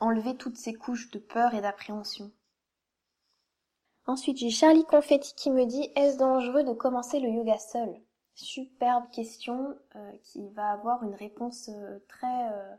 enlevé 0.00 0.38
toutes 0.38 0.56
ces 0.56 0.72
couches 0.72 1.10
de 1.10 1.18
peur 1.18 1.52
et 1.54 1.60
d'appréhension. 1.60 2.32
Ensuite, 4.06 4.38
j'ai 4.38 4.48
Charlie 4.48 4.86
Confetti 4.86 5.34
qui 5.34 5.50
me 5.50 5.66
dit 5.66 5.90
Est-ce 5.94 6.16
dangereux 6.16 6.64
de 6.64 6.72
commencer 6.72 7.20
le 7.20 7.28
yoga 7.28 7.58
seul? 7.58 8.00
Superbe 8.34 9.04
question 9.10 9.78
euh, 9.96 10.12
qui 10.22 10.48
va 10.48 10.70
avoir 10.70 11.04
une 11.04 11.14
réponse 11.14 11.68
euh, 11.68 11.98
euh, 12.24 12.76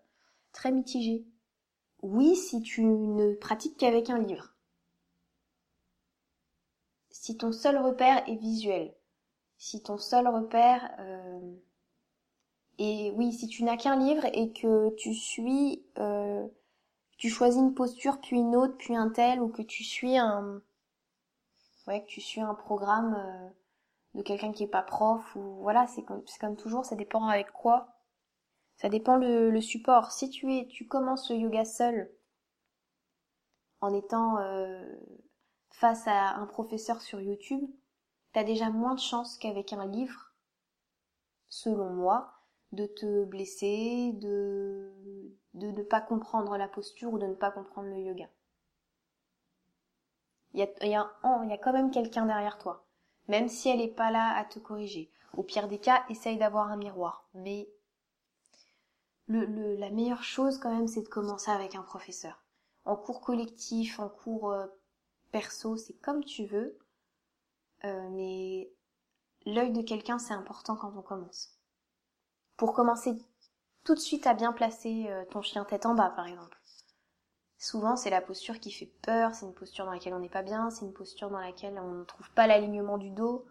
très 0.52 0.72
mitigée. 0.72 1.24
Oui, 2.02 2.36
si 2.36 2.64
tu 2.64 2.84
ne 2.84 3.36
pratiques 3.36 3.78
qu'avec 3.78 4.10
un 4.10 4.18
livre. 4.18 4.56
Si 7.12 7.38
ton 7.38 7.52
seul 7.52 7.78
repère 7.78 8.28
est 8.28 8.38
visuel. 8.38 8.96
Si 9.58 9.84
ton 9.84 10.00
seul 10.00 10.28
repère 10.28 10.98
et 12.80 13.12
oui, 13.16 13.34
si 13.34 13.48
tu 13.48 13.64
n'as 13.64 13.78
qu'un 13.78 13.98
livre 13.98 14.26
et 14.34 14.52
que 14.52 14.90
tu 14.96 15.14
suis, 15.14 15.84
tu 17.18 17.30
choisis 17.30 17.62
une 17.62 17.74
posture 17.74 18.20
puis 18.20 18.38
une 18.38 18.56
autre 18.56 18.76
puis 18.78 18.96
un 18.96 19.10
tel 19.10 19.42
ou 19.42 19.50
que 19.50 19.62
tu 19.62 19.84
suis 19.84 20.18
un 20.18 20.62
ouais, 21.88 22.02
que 22.02 22.08
tu 22.08 22.22
suis 22.22 22.42
un 22.42 22.54
programme 22.54 23.16
euh, 23.16 23.50
de 24.16 24.22
quelqu'un 24.22 24.52
qui 24.52 24.64
est 24.64 24.68
pas 24.68 24.82
prof 24.82 25.36
ou 25.36 25.62
voilà, 25.62 25.88
c'est 25.88 26.04
comme, 26.04 26.24
c'est 26.28 26.40
comme 26.40 26.56
toujours, 26.56 26.86
ça 26.86 26.96
dépend 26.96 27.28
avec 27.28 27.52
quoi. 27.52 27.88
Ça 28.78 28.90
dépend 28.90 29.18
le, 29.18 29.52
le 29.52 29.62
support. 29.62 30.12
Si 30.12 30.30
tu 30.30 30.54
es, 30.56 30.68
tu 30.68 30.88
commences 30.88 31.30
le 31.30 31.38
yoga 31.38 31.64
seul, 31.66 32.12
en 33.82 33.94
étant 33.94 34.40
euh, 34.40 34.96
face 35.70 36.08
à 36.08 36.36
un 36.36 36.46
professeur 36.48 37.02
sur 37.02 37.22
YouTube, 37.22 37.70
t'as 38.34 38.44
déjà 38.44 38.70
moins 38.70 38.96
de 38.96 39.00
chances 39.00 39.38
qu'avec 39.38 39.74
un 39.74 39.86
livre, 39.86 40.34
selon 41.50 41.90
moi, 41.92 42.33
de 42.74 42.86
te 42.86 43.24
blesser, 43.26 44.12
de 44.14 44.92
de 45.54 45.68
ne 45.68 45.84
pas 45.84 46.02
comprendre 46.02 46.58
la 46.58 46.68
posture 46.68 47.14
ou 47.14 47.20
de 47.20 47.28
ne 47.28 47.36
pas 47.36 47.52
comprendre 47.52 47.90
le 47.90 48.00
yoga. 48.00 48.30
Il 50.54 50.60
y 50.60 50.64
a, 50.64 50.86
y 50.86 50.96
a, 50.96 51.12
y 51.48 51.54
a 51.54 51.58
quand 51.58 51.74
même 51.74 51.92
quelqu'un 51.92 52.26
derrière 52.26 52.58
toi. 52.58 52.86
Même 53.28 53.48
si 53.48 53.70
elle 53.70 53.80
n'est 53.80 53.88
pas 53.88 54.12
là 54.12 54.36
à 54.36 54.46
te 54.46 54.60
corriger. 54.60 55.12
Au 55.36 55.44
pire 55.44 55.68
des 55.68 55.80
cas, 55.80 56.06
essaye 56.10 56.38
d'avoir 56.38 56.70
un 56.70 56.78
miroir. 56.78 57.28
Mais 57.34 57.70
le, 59.28 59.46
le, 59.46 59.76
la 59.76 59.90
meilleure 59.90 60.24
chose 60.24 60.58
quand 60.60 60.74
même, 60.74 60.88
c'est 60.88 61.02
de 61.04 61.08
commencer 61.08 61.50
avec 61.52 61.76
un 61.76 61.82
professeur. 61.82 62.44
En 62.86 62.96
cours 62.96 63.22
collectif, 63.22 64.00
en 64.00 64.10
cours 64.10 64.52
euh, 64.52 64.68
perso, 65.32 65.78
c'est 65.78 65.94
comme 65.94 66.24
tu 66.24 66.46
veux. 66.46 66.78
Euh, 67.86 68.10
mais 68.12 68.72
l'œil 69.46 69.72
de 69.72 69.82
quelqu'un, 69.82 70.20
c'est 70.20 70.34
important 70.34 70.76
quand 70.76 70.94
on 70.96 71.02
commence. 71.02 71.58
Pour 72.58 72.74
commencer 72.74 73.18
tout 73.84 73.96
de 73.96 74.00
suite 74.00 74.28
à 74.28 74.34
bien 74.34 74.54
placer 74.54 75.08
euh, 75.10 75.26
ton 75.26 75.42
chien 75.42 75.66
tête 75.66 75.86
en 75.86 75.96
bas, 75.96 76.10
par 76.10 76.28
exemple. 76.28 76.58
Souvent, 77.58 77.96
c'est 77.96 78.10
la 78.10 78.22
posture 78.22 78.60
qui 78.60 78.72
fait 78.72 78.92
peur, 79.02 79.34
c'est 79.34 79.46
une 79.46 79.54
posture 79.54 79.86
dans 79.86 79.92
laquelle 79.92 80.14
on 80.14 80.20
n'est 80.20 80.30
pas 80.30 80.44
bien, 80.44 80.70
c'est 80.70 80.86
une 80.86 80.94
posture 80.94 81.30
dans 81.30 81.40
laquelle 81.40 81.80
on 81.80 81.92
ne 81.92 82.04
trouve 82.04 82.30
pas 82.32 82.48
l'alignement 82.48 82.98
du 82.98 83.10
dos. 83.12 83.46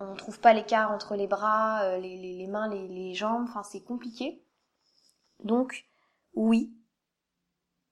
on 0.00 0.14
trouve 0.14 0.40
pas 0.40 0.54
l'écart 0.54 0.90
entre 0.90 1.14
les 1.14 1.26
bras, 1.26 1.82
euh, 1.84 1.98
les, 1.98 2.46
mains, 2.46 2.68
les, 2.68 2.88
les 2.88 3.14
jambes, 3.14 3.44
enfin 3.48 3.62
c'est 3.62 3.82
compliqué. 3.82 4.42
Donc 5.44 5.86
oui, 6.34 6.74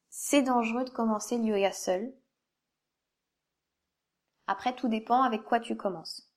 c'est 0.08 0.42
dangereux 0.42 0.84
de 0.84 0.90
commencer 0.90 1.36
le 1.36 1.44
yoga 1.44 1.72
seul. 1.72 2.12
Après, 4.46 4.74
tout 4.74 4.88
dépend 4.88 5.22
avec 5.22 5.44
quoi 5.44 5.60
tu 5.60 5.76
commences. 5.76 6.29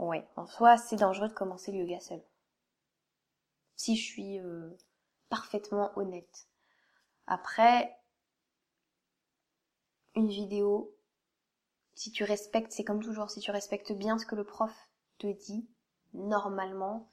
Ouais, 0.00 0.26
en 0.34 0.46
soi, 0.46 0.78
c'est 0.78 0.96
dangereux 0.96 1.28
de 1.28 1.34
commencer 1.34 1.70
le 1.72 1.80
yoga 1.80 2.00
seul. 2.00 2.22
Si 3.76 3.96
je 3.96 4.02
suis 4.02 4.38
euh, 4.40 4.70
parfaitement 5.28 5.92
honnête. 5.94 6.48
Après, 7.26 7.94
une 10.14 10.30
vidéo, 10.30 10.96
si 11.92 12.10
tu 12.12 12.24
respectes, 12.24 12.72
c'est 12.72 12.82
comme 12.82 13.02
toujours, 13.02 13.30
si 13.30 13.40
tu 13.40 13.50
respectes 13.50 13.92
bien 13.92 14.16
ce 14.16 14.24
que 14.24 14.36
le 14.36 14.44
prof 14.44 14.72
te 15.18 15.26
dit, 15.26 15.68
normalement, 16.14 17.10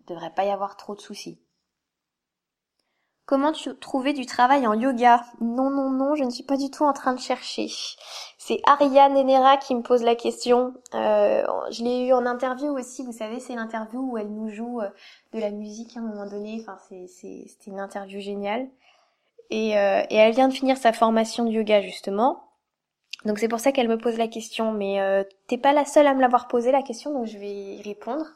il 0.00 0.06
devrait 0.06 0.34
pas 0.34 0.46
y 0.46 0.50
avoir 0.50 0.76
trop 0.76 0.96
de 0.96 1.00
soucis. 1.00 1.40
Comment 3.26 3.50
tu 3.50 3.74
trouver 3.74 4.12
du 4.12 4.24
travail 4.24 4.68
en 4.68 4.74
yoga? 4.74 5.24
Non, 5.40 5.68
non, 5.68 5.90
non, 5.90 6.14
je 6.14 6.22
ne 6.22 6.30
suis 6.30 6.44
pas 6.44 6.56
du 6.56 6.70
tout 6.70 6.84
en 6.84 6.92
train 6.92 7.12
de 7.12 7.18
chercher. 7.18 7.68
C'est 8.38 8.60
Ariane 8.64 9.16
Enera 9.16 9.56
qui 9.56 9.74
me 9.74 9.82
pose 9.82 10.04
la 10.04 10.14
question. 10.14 10.74
Euh, 10.94 11.44
je 11.72 11.82
l'ai 11.82 12.06
eu 12.06 12.12
en 12.12 12.24
interview 12.24 12.68
aussi, 12.78 13.02
vous 13.02 13.10
savez, 13.10 13.40
c'est 13.40 13.56
l'interview 13.56 14.12
où 14.12 14.16
elle 14.16 14.32
nous 14.32 14.48
joue 14.48 14.80
euh, 14.80 14.88
de 15.32 15.40
la 15.40 15.50
musique 15.50 15.96
à 15.96 16.00
un 16.00 16.04
moment 16.04 16.30
donné. 16.30 16.60
Enfin, 16.60 16.78
c'était 16.88 17.48
une 17.66 17.80
interview 17.80 18.20
géniale. 18.20 18.68
Et, 19.50 19.76
euh, 19.76 20.02
et, 20.08 20.16
elle 20.16 20.32
vient 20.32 20.46
de 20.46 20.54
finir 20.54 20.76
sa 20.76 20.92
formation 20.92 21.44
de 21.44 21.50
yoga 21.50 21.82
justement. 21.82 22.44
Donc 23.24 23.40
c'est 23.40 23.48
pour 23.48 23.58
ça 23.58 23.72
qu'elle 23.72 23.88
me 23.88 23.98
pose 23.98 24.18
la 24.18 24.28
question. 24.28 24.70
Mais 24.70 25.00
euh, 25.00 25.24
t'es 25.48 25.58
pas 25.58 25.72
la 25.72 25.84
seule 25.84 26.06
à 26.06 26.14
me 26.14 26.20
l'avoir 26.20 26.46
posé 26.46 26.70
la 26.70 26.82
question, 26.82 27.12
donc 27.12 27.26
je 27.26 27.38
vais 27.38 27.52
y 27.52 27.82
répondre. 27.82 28.26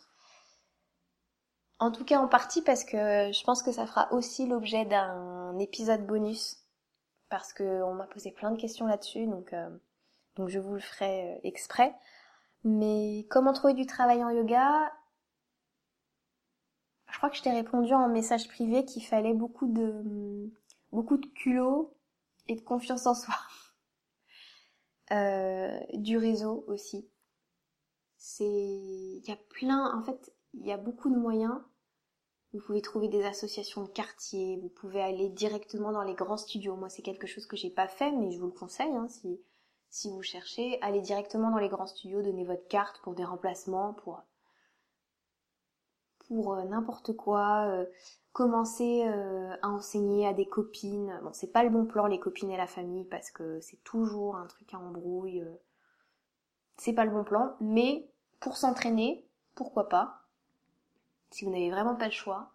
En 1.80 1.90
tout 1.90 2.04
cas 2.04 2.20
en 2.20 2.28
partie 2.28 2.62
parce 2.62 2.84
que 2.84 3.32
je 3.32 3.44
pense 3.44 3.62
que 3.62 3.72
ça 3.72 3.86
fera 3.86 4.12
aussi 4.12 4.46
l'objet 4.46 4.84
d'un 4.84 5.58
épisode 5.58 6.06
bonus. 6.06 6.58
Parce 7.30 7.52
que 7.52 7.82
on 7.82 7.94
m'a 7.94 8.06
posé 8.06 8.32
plein 8.32 8.50
de 8.50 8.60
questions 8.60 8.86
là-dessus, 8.86 9.26
donc, 9.26 9.52
euh, 9.52 9.70
donc 10.36 10.48
je 10.48 10.58
vous 10.58 10.74
le 10.74 10.80
ferai 10.80 11.34
euh, 11.36 11.40
exprès. 11.44 11.94
Mais 12.64 13.26
comment 13.30 13.52
trouver 13.52 13.74
du 13.74 13.86
travail 13.86 14.22
en 14.22 14.30
yoga? 14.30 14.92
Je 17.08 17.16
crois 17.16 17.30
que 17.30 17.36
je 17.36 17.42
t'ai 17.42 17.50
répondu 17.52 17.92
en 17.94 18.08
message 18.08 18.48
privé 18.48 18.84
qu'il 18.84 19.04
fallait 19.04 19.34
beaucoup 19.34 19.66
de 19.66 20.52
beaucoup 20.92 21.16
de 21.16 21.26
culot 21.26 21.96
et 22.48 22.56
de 22.56 22.60
confiance 22.60 23.06
en 23.06 23.14
soi. 23.14 23.34
Euh, 25.12 25.80
du 25.94 26.18
réseau 26.18 26.62
aussi. 26.68 27.10
C'est, 28.16 28.44
il 28.44 29.24
y 29.26 29.32
a 29.32 29.36
plein, 29.48 29.92
en 29.98 30.04
fait, 30.04 30.32
il 30.54 30.64
y 30.64 30.70
a 30.70 30.76
beaucoup 30.76 31.10
de 31.10 31.16
moyens. 31.16 31.60
Vous 32.52 32.60
pouvez 32.60 32.82
trouver 32.82 33.08
des 33.08 33.24
associations 33.24 33.84
de 33.84 33.88
quartier, 33.88 34.58
vous 34.60 34.68
pouvez 34.68 35.00
aller 35.00 35.28
directement 35.28 35.92
dans 35.92 36.02
les 36.02 36.14
grands 36.14 36.36
studios. 36.36 36.74
Moi, 36.74 36.88
c'est 36.88 37.02
quelque 37.02 37.26
chose 37.26 37.46
que 37.46 37.56
j'ai 37.56 37.70
pas 37.70 37.86
fait, 37.86 38.10
mais 38.10 38.32
je 38.32 38.40
vous 38.40 38.46
le 38.46 38.52
conseille, 38.52 38.92
hein, 38.92 39.06
si, 39.08 39.40
si 39.88 40.10
vous 40.10 40.22
cherchez, 40.22 40.80
allez 40.82 41.00
directement 41.00 41.50
dans 41.50 41.58
les 41.58 41.68
grands 41.68 41.86
studios, 41.86 42.22
donnez 42.22 42.44
votre 42.44 42.66
carte 42.66 43.00
pour 43.02 43.14
des 43.14 43.24
remplacements, 43.24 43.94
pour, 43.94 44.22
pour 46.26 46.54
euh, 46.54 46.64
n'importe 46.64 47.14
quoi. 47.16 47.66
Euh, 47.68 47.86
commencer 48.32 49.04
euh, 49.06 49.56
à 49.62 49.68
enseigner 49.68 50.26
à 50.26 50.32
des 50.32 50.46
copines. 50.46 51.18
Bon, 51.22 51.30
c'est 51.32 51.52
pas 51.52 51.64
le 51.64 51.70
bon 51.70 51.86
plan 51.86 52.06
les 52.06 52.20
copines 52.20 52.50
et 52.50 52.56
la 52.56 52.66
famille 52.66 53.04
parce 53.04 53.30
que 53.30 53.60
c'est 53.60 53.82
toujours 53.82 54.36
un 54.36 54.46
truc 54.46 54.72
à 54.74 54.78
embrouille. 54.78 55.40
Euh. 55.40 55.54
C'est 56.76 56.92
pas 56.92 57.04
le 57.04 57.10
bon 57.10 57.24
plan, 57.24 57.56
mais 57.60 58.10
pour 58.40 58.56
s'entraîner, 58.56 59.28
pourquoi 59.54 59.88
pas 59.88 60.19
Si 61.30 61.44
vous 61.44 61.50
n'avez 61.50 61.70
vraiment 61.70 61.94
pas 61.94 62.06
le 62.06 62.12
choix, 62.12 62.52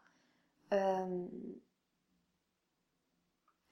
euh, 0.74 1.26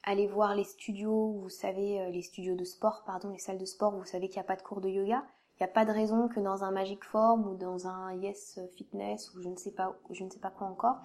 allez 0.03 0.27
voir 0.27 0.55
les 0.55 0.63
studios, 0.63 1.33
vous 1.41 1.49
savez, 1.49 2.11
les 2.11 2.21
studios 2.21 2.55
de 2.55 2.63
sport, 2.63 3.03
pardon, 3.05 3.29
les 3.29 3.39
salles 3.39 3.57
de 3.57 3.65
sport, 3.65 3.93
où 3.93 3.99
vous 3.99 4.05
savez 4.05 4.27
qu'il 4.27 4.37
n'y 4.37 4.45
a 4.45 4.47
pas 4.47 4.55
de 4.55 4.61
cours 4.61 4.81
de 4.81 4.89
yoga. 4.89 5.23
Il 5.55 5.63
n'y 5.63 5.69
a 5.69 5.73
pas 5.73 5.85
de 5.85 5.91
raison 5.91 6.27
que 6.27 6.39
dans 6.39 6.63
un 6.63 6.71
Magic 6.71 7.03
Form 7.03 7.47
ou 7.47 7.55
dans 7.55 7.87
un 7.87 8.13
Yes 8.15 8.59
Fitness 8.75 9.33
ou 9.33 9.41
je 9.41 9.49
ne 9.49 9.55
sais 9.55 9.71
pas, 9.71 9.95
je 10.09 10.23
ne 10.23 10.29
sais 10.29 10.39
pas 10.39 10.49
quoi 10.49 10.67
encore, 10.67 10.97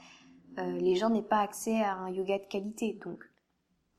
euh, 0.58 0.78
les 0.78 0.96
gens 0.96 1.10
n'aient 1.10 1.22
pas 1.22 1.40
accès 1.40 1.82
à 1.82 1.94
un 1.94 2.10
yoga 2.10 2.38
de 2.38 2.46
qualité. 2.46 2.98
Donc, 3.04 3.24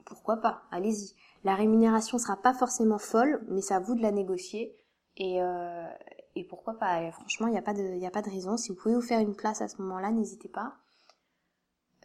pourquoi 0.06 0.38
pas? 0.38 0.64
Allez-y. 0.72 1.14
La 1.44 1.56
rémunération 1.56 2.18
sera 2.18 2.36
pas 2.36 2.54
forcément 2.54 2.98
folle, 2.98 3.46
mais 3.48 3.62
c'est 3.62 3.74
à 3.74 3.80
vous 3.80 3.96
de 3.96 4.02
la 4.02 4.12
négocier. 4.12 4.76
Et, 5.18 5.42
euh, 5.42 5.88
et 6.36 6.44
pourquoi 6.44 6.78
pas 6.78 7.12
Franchement, 7.12 7.48
il 7.48 7.52
n'y 7.52 7.58
a, 7.58 7.62
pas 7.62 7.74
de, 7.74 8.06
a 8.06 8.12
pas 8.12 8.22
de 8.22 8.30
raison. 8.30 8.58
Si 8.58 8.70
vous 8.70 8.76
pouvez 8.76 8.96
vous 8.96 9.02
faire 9.02 9.20
une 9.20 9.36
place 9.36 9.62
à 9.62 9.68
ce 9.68 9.82
moment-là, 9.82 10.12
n'hésitez 10.12 10.50
pas. 10.50 10.76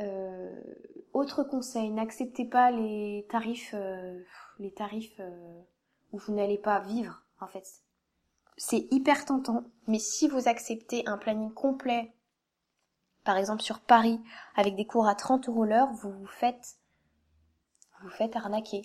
Euh, 0.00 0.60
autre 1.12 1.44
conseil, 1.44 1.90
n'acceptez 1.90 2.44
pas 2.44 2.70
les 2.70 3.26
tarifs, 3.30 3.74
les 4.58 4.72
tarifs 4.72 5.20
où 6.12 6.18
vous 6.18 6.34
n'allez 6.34 6.58
pas 6.58 6.80
vivre. 6.80 7.22
En 7.40 7.46
fait, 7.46 7.66
c'est 8.56 8.88
hyper 8.90 9.24
tentant, 9.24 9.64
mais 9.86 9.98
si 9.98 10.28
vous 10.28 10.48
acceptez 10.48 11.06
un 11.06 11.18
planning 11.18 11.52
complet 11.52 12.14
par 13.24 13.38
exemple 13.38 13.62
sur 13.62 13.80
Paris, 13.80 14.20
avec 14.54 14.76
des 14.76 14.86
cours 14.86 15.08
à 15.08 15.14
30 15.14 15.48
euros 15.48 15.64
l'heure, 15.64 15.90
vous 15.92 16.12
vous 16.12 16.26
faites, 16.26 16.76
vous 18.02 18.10
faites 18.10 18.36
arnaquer. 18.36 18.82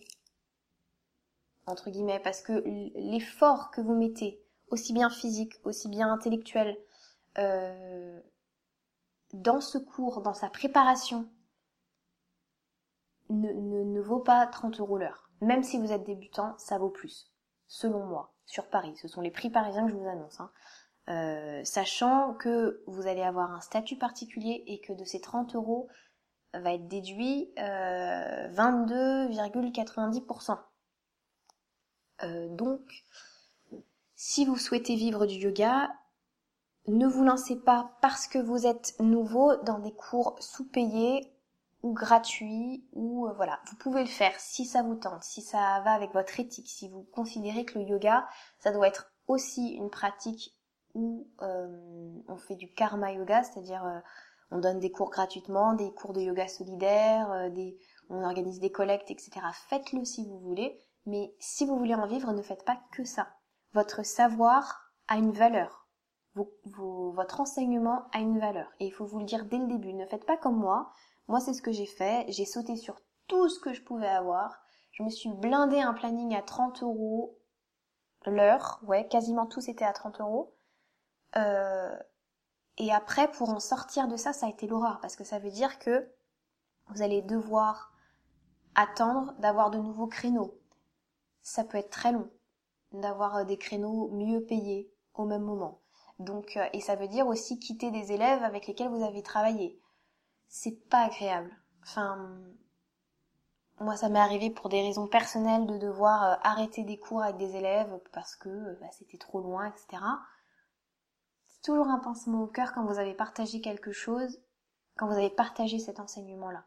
Entre 1.65 1.91
guillemets, 1.91 2.21
parce 2.21 2.41
que 2.41 2.63
l'effort 2.95 3.69
que 3.69 3.81
vous 3.81 3.93
mettez, 3.93 4.41
aussi 4.72 4.93
bien 4.93 5.09
physique, 5.09 5.59
aussi 5.63 5.89
bien 5.89 6.11
intellectuel, 6.11 6.78
euh, 7.38 8.20
dans 9.34 9.61
ce 9.61 9.78
cours, 9.78 10.22
dans 10.22 10.34
sa 10.34 10.49
préparation, 10.49 11.30
ne, 13.30 14.01
vaut 14.01 14.20
pas 14.20 14.45
30 14.47 14.80
euros 14.80 14.97
l'heure. 14.97 15.30
Même 15.41 15.63
si 15.63 15.78
vous 15.78 15.91
êtes 15.91 16.03
débutant, 16.03 16.57
ça 16.57 16.78
vaut 16.78 16.89
plus. 16.89 17.32
Selon 17.67 18.05
moi, 18.05 18.34
sur 18.45 18.67
Paris. 18.67 18.95
Ce 18.97 19.07
sont 19.07 19.22
les 19.22 19.32
prix 19.32 19.49
parisiens 19.49 19.86
que 19.86 19.91
je 19.91 19.95
vous 19.95 20.07
annonce. 20.07 20.39
Hein. 20.39 20.51
Euh, 21.09 21.63
sachant 21.63 22.34
que 22.34 22.84
vous 22.88 23.07
allez 23.07 23.22
avoir 23.22 23.51
un 23.51 23.61
statut 23.61 23.97
particulier 23.97 24.63
et 24.67 24.80
que 24.80 24.93
de 24.93 25.03
ces 25.03 25.22
30 25.22 25.55
euros 25.55 25.88
va 26.53 26.74
être 26.74 26.88
déduit 26.88 27.51
euh, 27.59 28.47
22,90%. 28.49 30.57
Euh, 32.24 32.47
donc, 32.49 32.82
si 34.22 34.43
vous 34.43 34.57
souhaitez 34.57 34.95
vivre 34.95 35.26
du 35.26 35.36
yoga, 35.36 35.89
ne 36.88 37.07
vous 37.07 37.24
lancez 37.24 37.55
pas 37.55 37.95
parce 38.01 38.28
que 38.28 38.38
vous 38.38 38.67
êtes 38.67 38.99
nouveau 38.99 39.55
dans 39.63 39.80
des 39.80 39.93
cours 39.93 40.36
sous-payés 40.41 41.34
ou 41.84 41.93
gratuits 41.93 42.86
ou 42.91 43.28
euh, 43.28 43.34
voilà, 43.38 43.61
vous 43.70 43.78
pouvez 43.78 44.01
le 44.01 44.09
faire 44.09 44.38
si 44.38 44.65
ça 44.65 44.84
vous 44.84 44.95
tente, 44.95 45.24
si 45.24 45.41
ça 45.41 45.82
va 45.86 45.93
avec 45.93 46.11
votre 46.11 46.38
éthique, 46.38 46.67
si 46.67 46.89
vous 46.89 47.03
considérez 47.13 47.63
que 47.63 47.80
le 47.80 47.86
yoga, 47.86 48.28
ça 48.59 48.74
doit 48.74 48.89
être 48.89 49.09
aussi 49.28 49.70
une 49.76 49.89
pratique 49.89 50.53
où 50.95 51.30
euh, 51.41 52.11
on 52.28 52.36
fait 52.36 52.55
du 52.55 52.70
karma 52.74 53.13
yoga, 53.13 53.43
c'est-à-dire 53.43 53.86
euh, 53.86 53.99
on 54.51 54.57
donne 54.57 54.82
des 54.82 54.91
cours 54.91 55.11
gratuitement, 55.11 55.76
des 55.76 55.93
cours 55.93 56.11
de 56.11 56.20
yoga 56.20 56.49
solidaire, 56.49 57.49
on 58.09 58.22
organise 58.26 58.59
des 58.59 58.72
collectes, 58.72 59.11
etc. 59.11 59.32
Faites-le 59.70 60.03
si 60.03 60.26
vous 60.26 60.39
voulez, 60.39 60.84
mais 61.05 61.34
si 61.39 61.65
vous 61.65 61.78
voulez 61.78 61.95
en 61.95 62.05
vivre, 62.05 62.34
ne 62.34 62.41
faites 62.41 62.65
pas 62.65 62.82
que 62.91 63.05
ça. 63.05 63.30
Votre 63.74 64.03
savoir 64.03 64.91
a 65.07 65.17
une 65.17 65.32
valeur. 65.32 65.88
votre 66.65 67.41
enseignement 67.41 68.07
a 68.13 68.20
une 68.20 68.39
valeur. 68.39 68.72
Et 68.80 68.86
il 68.88 68.91
faut 68.91 69.05
vous 69.05 69.20
le 69.20 69.26
dire 69.26 69.45
dès 69.45 69.57
le 69.57 69.67
début. 69.67 69.93
Ne 69.93 70.05
faites 70.05 70.26
pas 70.26 70.38
comme 70.38 70.57
moi. 70.57 70.91
Moi, 71.28 71.39
c'est 71.39 71.53
ce 71.53 71.61
que 71.61 71.72
j'ai 71.72 71.86
fait. 71.86 72.26
J'ai 72.30 72.45
sauté 72.45 72.76
sur 72.76 72.99
tout 73.28 73.49
ce 73.49 73.59
que 73.59 73.74
je 73.74 73.84
pouvais 73.84 74.07
avoir. 74.07 74.59
Je 74.91 75.03
me 75.03 75.09
suis 75.09 75.30
blindé 75.30 75.80
un 75.80 75.93
planning 75.93 76.36
à 76.36 76.41
30 76.41 76.84
euros 76.84 77.39
l'heure. 78.30 78.80
Ouais, 78.84 79.07
quasiment 79.07 79.45
tout 79.45 79.61
c'était 79.61 79.86
à 79.86 79.93
30 79.93 80.22
euros. 80.22 80.55
Euh, 81.36 81.95
et 82.78 82.91
après, 82.93 83.30
pour 83.32 83.49
en 83.49 83.59
sortir 83.59 84.07
de 84.07 84.15
ça, 84.15 84.34
ça 84.34 84.45
a 84.45 84.49
été 84.49 84.67
l'horreur, 84.67 84.99
parce 85.01 85.15
que 85.15 85.24
ça 85.24 85.39
veut 85.39 85.51
dire 85.51 85.80
que 85.80 86.09
vous 86.88 87.01
allez 87.01 87.22
devoir 87.22 87.93
attendre 88.76 89.34
d'avoir 89.39 89.70
de 89.70 89.78
nouveaux 89.78 90.07
créneaux. 90.07 90.57
Ça 91.41 91.63
peut 91.63 91.78
être 91.78 91.89
très 91.89 92.11
long, 92.11 92.30
d'avoir 92.91 93.37
euh, 93.37 93.43
des 93.43 93.57
créneaux 93.57 94.09
mieux 94.09 94.43
payés 94.43 94.91
au 95.13 95.25
même 95.25 95.43
moment. 95.43 95.81
Donc, 96.19 96.57
euh, 96.57 96.65
et 96.73 96.81
ça 96.81 96.95
veut 96.95 97.07
dire 97.07 97.27
aussi 97.27 97.59
quitter 97.59 97.91
des 97.91 98.11
élèves 98.11 98.43
avec 98.43 98.67
lesquels 98.67 98.89
vous 98.89 99.03
avez 99.03 99.23
travaillé. 99.23 99.79
C'est 100.47 100.89
pas 100.89 101.05
agréable. 101.05 101.55
Enfin, 101.83 102.37
moi, 103.79 103.95
ça 103.95 104.09
m'est 104.09 104.19
arrivé 104.19 104.49
pour 104.49 104.69
des 104.69 104.81
raisons 104.81 105.07
personnelles 105.07 105.65
de 105.65 105.77
devoir 105.77 106.39
arrêter 106.43 106.83
des 106.83 106.99
cours 106.99 107.21
avec 107.21 107.37
des 107.37 107.55
élèves 107.55 107.99
parce 108.11 108.35
que 108.35 108.79
bah, 108.79 108.87
c'était 108.91 109.17
trop 109.17 109.41
loin, 109.41 109.67
etc 109.67 110.01
toujours 111.61 111.87
un 111.87 111.99
pansement 111.99 112.43
au 112.43 112.47
cœur 112.47 112.73
quand 112.73 112.85
vous 112.85 112.99
avez 112.99 113.13
partagé 113.13 113.61
quelque 113.61 113.91
chose, 113.91 114.39
quand 114.97 115.07
vous 115.07 115.17
avez 115.17 115.29
partagé 115.29 115.79
cet 115.79 115.99
enseignement-là. 115.99 116.65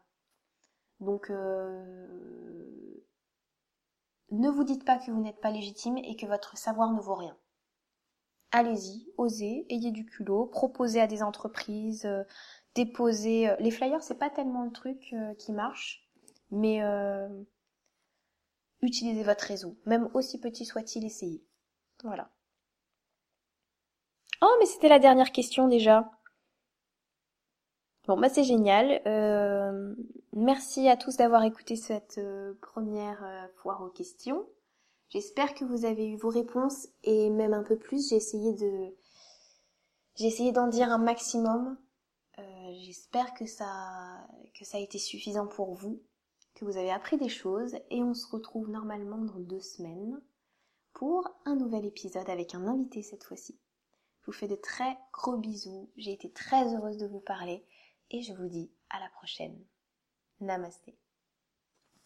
Donc, 0.99 1.29
euh, 1.29 2.82
ne 4.31 4.49
vous 4.49 4.63
dites 4.63 4.85
pas 4.85 4.97
que 4.97 5.11
vous 5.11 5.21
n'êtes 5.21 5.41
pas 5.41 5.51
légitime 5.51 5.97
et 5.97 6.15
que 6.15 6.25
votre 6.25 6.57
savoir 6.57 6.91
ne 6.91 6.99
vaut 7.01 7.15
rien. 7.15 7.37
allez-y, 8.51 9.05
osez, 9.17 9.65
ayez 9.69 9.91
du 9.91 10.05
culot, 10.05 10.45
proposez 10.45 11.01
à 11.01 11.07
des 11.07 11.23
entreprises, 11.23 12.05
euh, 12.05 12.23
déposez. 12.75 13.49
euh, 13.49 13.55
les 13.59 13.71
flyers, 13.71 14.01
c'est 14.03 14.17
pas 14.19 14.29
tellement 14.29 14.63
le 14.63 14.71
truc 14.71 15.09
euh, 15.13 15.33
qui 15.35 15.51
marche, 15.51 16.07
mais 16.51 16.79
utilisez 18.81 19.23
votre 19.23 19.45
réseau, 19.45 19.77
même 19.85 20.09
aussi 20.13 20.39
petit 20.39 20.65
soit-il, 20.65 21.05
essayez. 21.05 21.43
Voilà. 22.03 22.29
Oh, 24.41 24.55
mais 24.59 24.65
c'était 24.65 24.89
la 24.89 24.99
dernière 24.99 25.31
question 25.31 25.67
déjà. 25.67 26.11
Bon, 28.07 28.17
bah 28.19 28.29
c'est 28.29 28.43
génial. 28.43 29.01
Merci 30.33 30.89
à 30.89 30.97
tous 30.97 31.17
d'avoir 31.17 31.43
écouté 31.43 31.75
cette 31.75 32.17
euh, 32.17 32.53
première 32.61 33.23
euh, 33.23 33.47
foire 33.57 33.81
aux 33.81 33.89
questions. 33.89 34.47
J'espère 35.09 35.53
que 35.53 35.63
vous 35.63 35.85
avez 35.85 36.07
eu 36.07 36.17
vos 36.17 36.29
réponses 36.29 36.87
et 37.03 37.29
même 37.29 37.53
un 37.53 37.63
peu 37.63 37.77
plus. 37.77 38.09
J'ai 38.09 38.15
essayé 38.15 38.51
de, 38.53 38.95
j'ai 40.15 40.25
essayé 40.25 40.51
d'en 40.51 40.67
dire 40.67 40.91
un 40.91 40.97
maximum. 40.97 41.77
Euh, 42.39 42.73
J'espère 42.85 43.33
que 43.35 43.45
ça, 43.45 44.27
que 44.57 44.65
ça 44.65 44.77
a 44.77 44.81
été 44.81 44.97
suffisant 44.97 45.47
pour 45.47 45.75
vous, 45.75 46.01
que 46.55 46.65
vous 46.65 46.77
avez 46.77 46.91
appris 46.91 47.17
des 47.17 47.29
choses 47.29 47.75
et 47.91 48.01
on 48.01 48.15
se 48.15 48.27
retrouve 48.27 48.69
normalement 48.69 49.19
dans 49.19 49.39
deux 49.39 49.61
semaines 49.61 50.19
pour 50.93 51.29
un 51.45 51.55
nouvel 51.55 51.85
épisode 51.85 52.29
avec 52.29 52.55
un 52.55 52.67
invité 52.67 53.03
cette 53.03 53.23
fois-ci. 53.23 53.59
Je 54.21 54.27
vous 54.27 54.31
fais 54.31 54.47
de 54.47 54.55
très 54.55 54.97
gros 55.11 55.37
bisous. 55.37 55.91
J'ai 55.97 56.13
été 56.13 56.31
très 56.31 56.73
heureuse 56.73 56.97
de 56.97 57.07
vous 57.07 57.19
parler 57.19 57.65
et 58.09 58.21
je 58.21 58.33
vous 58.33 58.47
dis 58.47 58.71
à 58.89 58.99
la 58.99 59.09
prochaine. 59.09 59.63
Namasté. 60.39 60.93